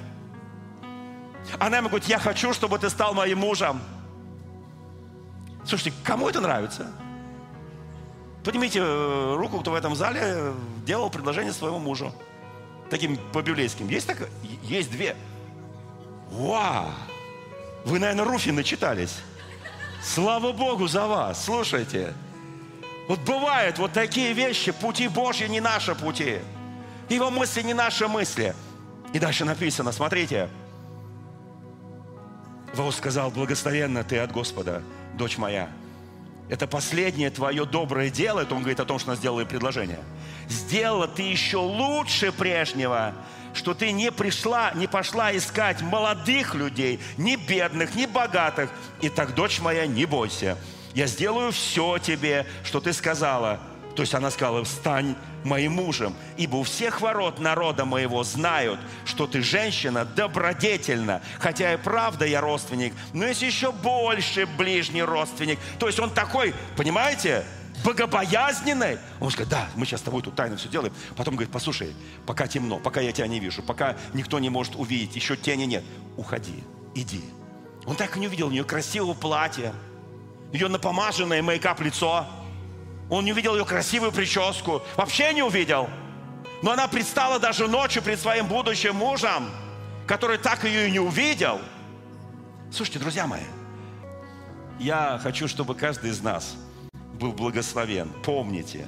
Она 1.59 1.77
ему 1.77 1.89
говорит, 1.89 2.07
я 2.07 2.19
хочу, 2.19 2.53
чтобы 2.53 2.79
ты 2.79 2.89
стал 2.89 3.13
моим 3.13 3.39
мужем. 3.39 3.81
Слушайте, 5.65 5.93
кому 6.03 6.29
это 6.29 6.39
нравится? 6.41 6.87
Поднимите 8.43 8.79
э, 8.79 9.35
руку, 9.35 9.59
кто 9.59 9.71
в 9.71 9.75
этом 9.75 9.95
зале 9.95 10.53
делал 10.85 11.09
предложение 11.09 11.51
своему 11.51 11.79
мужу. 11.79 12.13
Таким 12.89 13.17
по-библейским. 13.33 13.89
Есть 13.89 14.07
так? 14.07 14.29
Есть 14.63 14.91
две. 14.91 15.15
Вау! 16.31 16.91
Вы, 17.83 17.99
наверное, 17.99 18.25
Руфи 18.25 18.49
начитались. 18.49 19.17
Слава 20.01 20.53
Богу 20.53 20.87
за 20.87 21.07
вас. 21.07 21.43
Слушайте. 21.43 22.13
Вот 23.07 23.19
бывают 23.19 23.77
вот 23.79 23.93
такие 23.93 24.33
вещи, 24.33 24.71
пути 24.71 25.07
Божьи 25.07 25.47
не 25.47 25.61
наши 25.61 25.95
пути. 25.95 26.39
Его 27.09 27.31
мысли 27.31 27.61
не 27.61 27.73
наши 27.73 28.07
мысли. 28.07 28.53
И 29.13 29.19
дальше 29.19 29.45
написано, 29.45 29.91
смотрите. 29.91 30.49
Ваус 32.77 32.95
сказал, 32.97 33.31
благословенна 33.31 34.03
ты 34.03 34.19
от 34.19 34.31
Господа, 34.31 34.83
дочь 35.15 35.37
моя. 35.37 35.69
Это 36.49 36.67
последнее 36.67 37.29
твое 37.29 37.65
доброе 37.65 38.09
дело, 38.09 38.41
это 38.41 38.53
он 38.53 38.61
говорит 38.61 38.79
о 38.79 38.85
том, 38.85 38.99
что 38.99 39.11
она 39.11 39.17
сделала 39.17 39.43
предложение. 39.43 39.99
Сделала 40.47 41.07
ты 41.07 41.23
еще 41.23 41.57
лучше 41.57 42.31
прежнего, 42.31 43.13
что 43.53 43.73
ты 43.73 43.91
не 43.91 44.11
пришла, 44.11 44.71
не 44.75 44.87
пошла 44.87 45.35
искать 45.35 45.81
молодых 45.81 46.55
людей, 46.55 47.01
ни 47.17 47.35
бедных, 47.35 47.95
ни 47.95 48.05
богатых. 48.05 48.69
И 49.01 49.09
так, 49.09 49.35
дочь 49.35 49.59
моя, 49.59 49.87
не 49.87 50.05
бойся. 50.05 50.57
Я 50.93 51.07
сделаю 51.07 51.51
все 51.51 51.97
тебе, 51.97 52.45
что 52.63 52.79
ты 52.79 52.93
сказала. 52.93 53.59
То 53.97 54.03
есть 54.03 54.13
она 54.13 54.29
сказала, 54.29 54.63
стань 54.63 55.15
моим 55.43 55.71
мужем, 55.71 56.15
ибо 56.37 56.57
у 56.57 56.63
всех 56.63 57.01
ворот 57.01 57.39
народа 57.39 57.83
моего 57.83 58.23
знают, 58.23 58.79
что 59.05 59.25
ты 59.25 59.41
женщина 59.41 60.05
добродетельна, 60.05 61.23
хотя 61.39 61.73
и 61.73 61.77
правда 61.77 62.23
я 62.23 62.39
родственник, 62.39 62.93
но 63.13 63.25
есть 63.25 63.41
еще 63.41 63.71
больше 63.71 64.45
ближний 64.45 65.01
родственник. 65.01 65.57
То 65.79 65.87
есть 65.87 65.99
он 65.99 66.11
такой, 66.11 66.53
понимаете, 66.75 67.43
богобоязненной. 67.83 68.99
Он 69.19 69.31
скажет, 69.31 69.49
да, 69.49 69.67
мы 69.75 69.87
сейчас 69.87 70.01
с 70.01 70.03
тобой 70.03 70.21
тут 70.21 70.35
тайно 70.35 70.57
все 70.57 70.69
делаем. 70.69 70.93
Потом 71.15 71.33
говорит, 71.33 71.51
послушай, 71.51 71.95
пока 72.27 72.45
темно, 72.45 72.77
пока 72.77 73.01
я 73.01 73.11
тебя 73.11 73.25
не 73.25 73.39
вижу, 73.39 73.63
пока 73.63 73.97
никто 74.13 74.37
не 74.37 74.51
может 74.51 74.75
увидеть, 74.75 75.15
еще 75.15 75.35
тени 75.35 75.63
нет, 75.63 75.83
уходи, 76.17 76.63
иди. 76.93 77.23
Он 77.87 77.95
так 77.95 78.15
и 78.15 78.19
не 78.19 78.27
увидел 78.27 78.49
у 78.49 78.51
нее 78.51 78.63
красивого 78.63 79.15
платья, 79.15 79.73
ее 80.53 80.67
напомаженное 80.67 81.41
мейкап 81.41 81.81
лицо. 81.81 82.27
Он 83.09 83.25
не 83.25 83.31
увидел 83.31 83.55
ее 83.55 83.65
красивую 83.65 84.11
прическу, 84.11 84.81
вообще 84.95 85.33
не 85.33 85.43
увидел. 85.43 85.89
Но 86.61 86.71
она 86.71 86.87
предстала 86.87 87.39
даже 87.39 87.67
ночью 87.67 88.01
перед 88.01 88.19
своим 88.19 88.47
будущим 88.47 88.95
мужем, 88.95 89.49
который 90.05 90.37
так 90.37 90.63
ее 90.63 90.87
и 90.87 90.91
не 90.91 90.99
увидел. 90.99 91.59
Слушайте, 92.71 92.99
друзья 92.99 93.27
мои, 93.27 93.43
я 94.79 95.19
хочу, 95.21 95.47
чтобы 95.47 95.75
каждый 95.75 96.11
из 96.11 96.21
нас– 96.21 96.55
был 97.17 97.33
благословен. 97.33 98.09
Помните, 98.23 98.85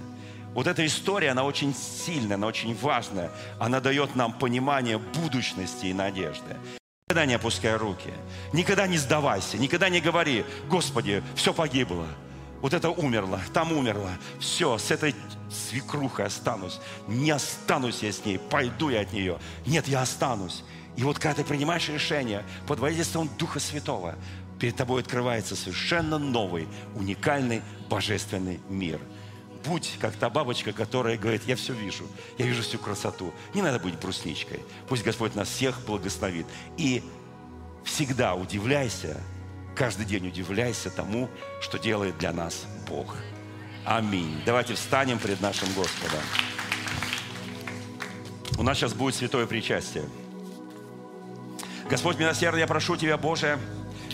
вот 0.54 0.68
эта 0.68 0.86
история, 0.86 1.32
она 1.32 1.44
очень 1.44 1.76
сильная, 1.76 2.36
она 2.36 2.48
очень 2.48 2.76
важная. 2.76 3.32
Она 3.60 3.80
дает 3.80 4.16
нам 4.16 4.34
понимание 4.34 4.98
будущности 4.98 5.88
и 5.88 5.94
надежды. 5.94 6.56
Никогда 7.08 7.26
не 7.26 7.34
опускай 7.34 7.76
руки, 7.76 8.14
никогда 8.54 8.86
не 8.86 9.00
сдавайся, 9.00 9.58
никогда 9.58 9.90
не 9.90 10.00
говори, 10.00 10.46
Господи, 10.68 11.24
все 11.36 11.56
погибло, 11.56 12.06
вот 12.62 12.74
это 12.74 12.90
умерло, 12.90 13.40
там 13.54 13.72
умерло, 13.72 14.12
все, 14.40 14.78
с 14.78 14.92
этой 14.92 15.16
свекрухой 15.50 16.26
останусь, 16.26 16.80
не 17.08 17.32
останусь 17.32 18.04
я 18.04 18.12
с 18.12 18.26
ней, 18.26 18.38
пойду 18.38 18.90
я 18.90 19.02
от 19.02 19.14
нее. 19.14 19.40
Нет, 19.66 19.88
я 19.88 20.02
останусь. 20.02 20.64
И 20.96 21.04
вот 21.04 21.18
когда 21.18 21.36
ты 21.36 21.44
принимаешь 21.44 21.88
решение 21.90 22.44
под 22.68 22.80
водительством 22.80 23.30
Духа 23.38 23.60
Святого, 23.60 24.16
перед 24.60 24.76
тобой 24.76 25.02
открывается 25.02 25.56
совершенно 25.56 26.18
новый, 26.18 26.68
уникальный, 26.96 27.62
божественный 27.90 28.60
мир. 28.70 29.00
Будь 29.66 29.98
как 30.00 30.16
та 30.16 30.30
бабочка, 30.30 30.74
которая 30.74 31.18
говорит, 31.18 31.44
я 31.46 31.56
все 31.56 31.74
вижу, 31.74 32.06
я 32.38 32.46
вижу 32.46 32.62
всю 32.62 32.78
красоту. 32.78 33.34
Не 33.54 33.62
надо 33.62 33.80
быть 33.80 34.00
брусничкой. 34.00 34.60
Пусть 34.88 35.04
Господь 35.04 35.36
нас 35.36 35.50
всех 35.50 35.80
благословит. 35.86 36.46
И 36.78 37.04
всегда 37.84 38.36
удивляйся, 38.36 39.22
каждый 39.76 40.06
день 40.06 40.28
удивляйся 40.28 40.90
тому, 40.90 41.30
что 41.62 41.78
делает 41.78 42.18
для 42.18 42.32
нас 42.32 42.66
Бог. 42.88 43.16
Аминь. 43.86 44.42
Давайте 44.46 44.74
встанем 44.76 45.20
пред 45.20 45.42
нашим 45.42 45.72
Господом. 45.74 46.20
У 48.58 48.64
нас 48.64 48.78
сейчас 48.78 48.94
будет 48.94 49.16
святое 49.16 49.46
причастие. 49.46 50.04
Господь 51.90 52.20
милосердный, 52.20 52.62
я 52.62 52.68
прошу 52.68 52.98
Тебя, 52.98 53.18
Боже, 53.18 53.58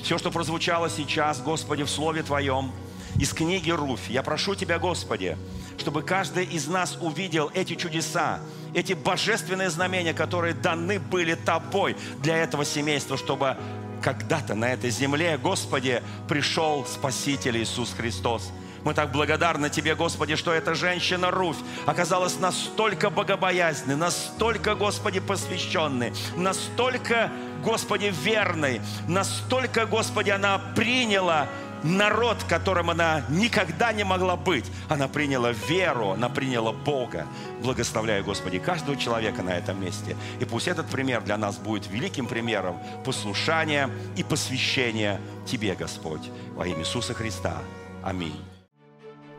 все, 0.01 0.17
что 0.17 0.31
прозвучало 0.31 0.89
сейчас, 0.89 1.41
Господи, 1.41 1.83
в 1.83 1.89
Слове 1.89 2.23
Твоем, 2.23 2.71
из 3.19 3.33
книги 3.33 3.71
Руфь. 3.71 4.07
Я 4.07 4.23
прошу 4.23 4.55
Тебя, 4.55 4.77
Господи, 4.77 5.37
чтобы 5.77 6.03
каждый 6.03 6.45
из 6.45 6.67
нас 6.67 6.97
увидел 7.01 7.51
эти 7.53 7.75
чудеса, 7.75 8.39
эти 8.73 8.93
божественные 8.93 9.69
знамения, 9.69 10.13
которые 10.13 10.53
даны 10.53 10.99
были 10.99 11.33
Тобой 11.33 11.97
для 12.21 12.37
этого 12.37 12.63
семейства, 12.65 13.17
чтобы 13.17 13.57
когда-то 14.05 14.53
на 14.53 14.71
этой 14.71 14.91
земле, 14.91 15.35
Господи, 15.41 16.03
пришел 16.29 16.85
Спаситель 16.85 17.57
Иисус 17.57 17.91
Христос– 17.91 18.51
мы 18.85 18.93
так 18.93 19.11
благодарны 19.11 19.71
Тебе, 19.71 19.95
Господи, 19.95 20.35
что 20.35 20.53
эта 20.53 20.75
женщина 20.75 21.31
Руфь 21.31 21.57
оказалась 21.87 22.39
настолько 22.39 23.09
богобоязненной, 23.09 23.95
настолько, 23.95 24.75
Господи, 24.75 25.19
посвященной, 25.19 26.13
настолько, 26.35 27.31
Господи, 27.63 28.13
верной, 28.23 28.81
настолько, 29.07 29.87
Господи, 29.87 30.29
она 30.29 30.59
приняла 30.75 31.47
народ, 31.85 32.43
которым 32.49 32.89
она 32.89 33.23
никогда 33.29 33.93
не 33.93 34.03
могла 34.03 34.35
быть. 34.35 34.65
Она 34.89 35.07
приняла 35.07 35.51
веру, 35.51 36.11
она 36.11 36.29
приняла 36.29 36.73
Бога. 36.73 37.27
Благословляю, 37.61 38.23
Господи, 38.23 38.59
каждого 38.59 38.97
человека 38.97 39.43
на 39.43 39.51
этом 39.51 39.79
месте. 39.79 40.15
И 40.39 40.45
пусть 40.45 40.67
этот 40.67 40.87
пример 40.87 41.21
для 41.21 41.37
нас 41.37 41.57
будет 41.57 41.89
великим 41.89 42.27
примером 42.27 42.77
послушания 43.05 43.89
и 44.17 44.23
посвящения 44.23 45.19
Тебе, 45.45 45.75
Господь, 45.75 46.31
во 46.55 46.67
имя 46.67 46.79
Иисуса 46.79 47.13
Христа. 47.13 47.57
Аминь. 48.03 48.35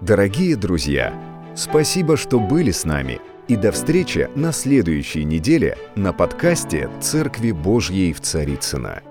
Дорогие 0.00 0.56
друзья, 0.56 1.12
спасибо, 1.56 2.16
что 2.16 2.38
были 2.38 2.70
с 2.70 2.84
нами. 2.84 3.20
И 3.48 3.56
до 3.56 3.70
встречи 3.70 4.28
на 4.34 4.52
следующей 4.52 5.24
неделе 5.24 5.78
на 5.94 6.12
подкасте 6.12 6.90
«Церкви 7.00 7.52
Божьей 7.52 8.12
в 8.12 8.20
Царицына. 8.20 9.02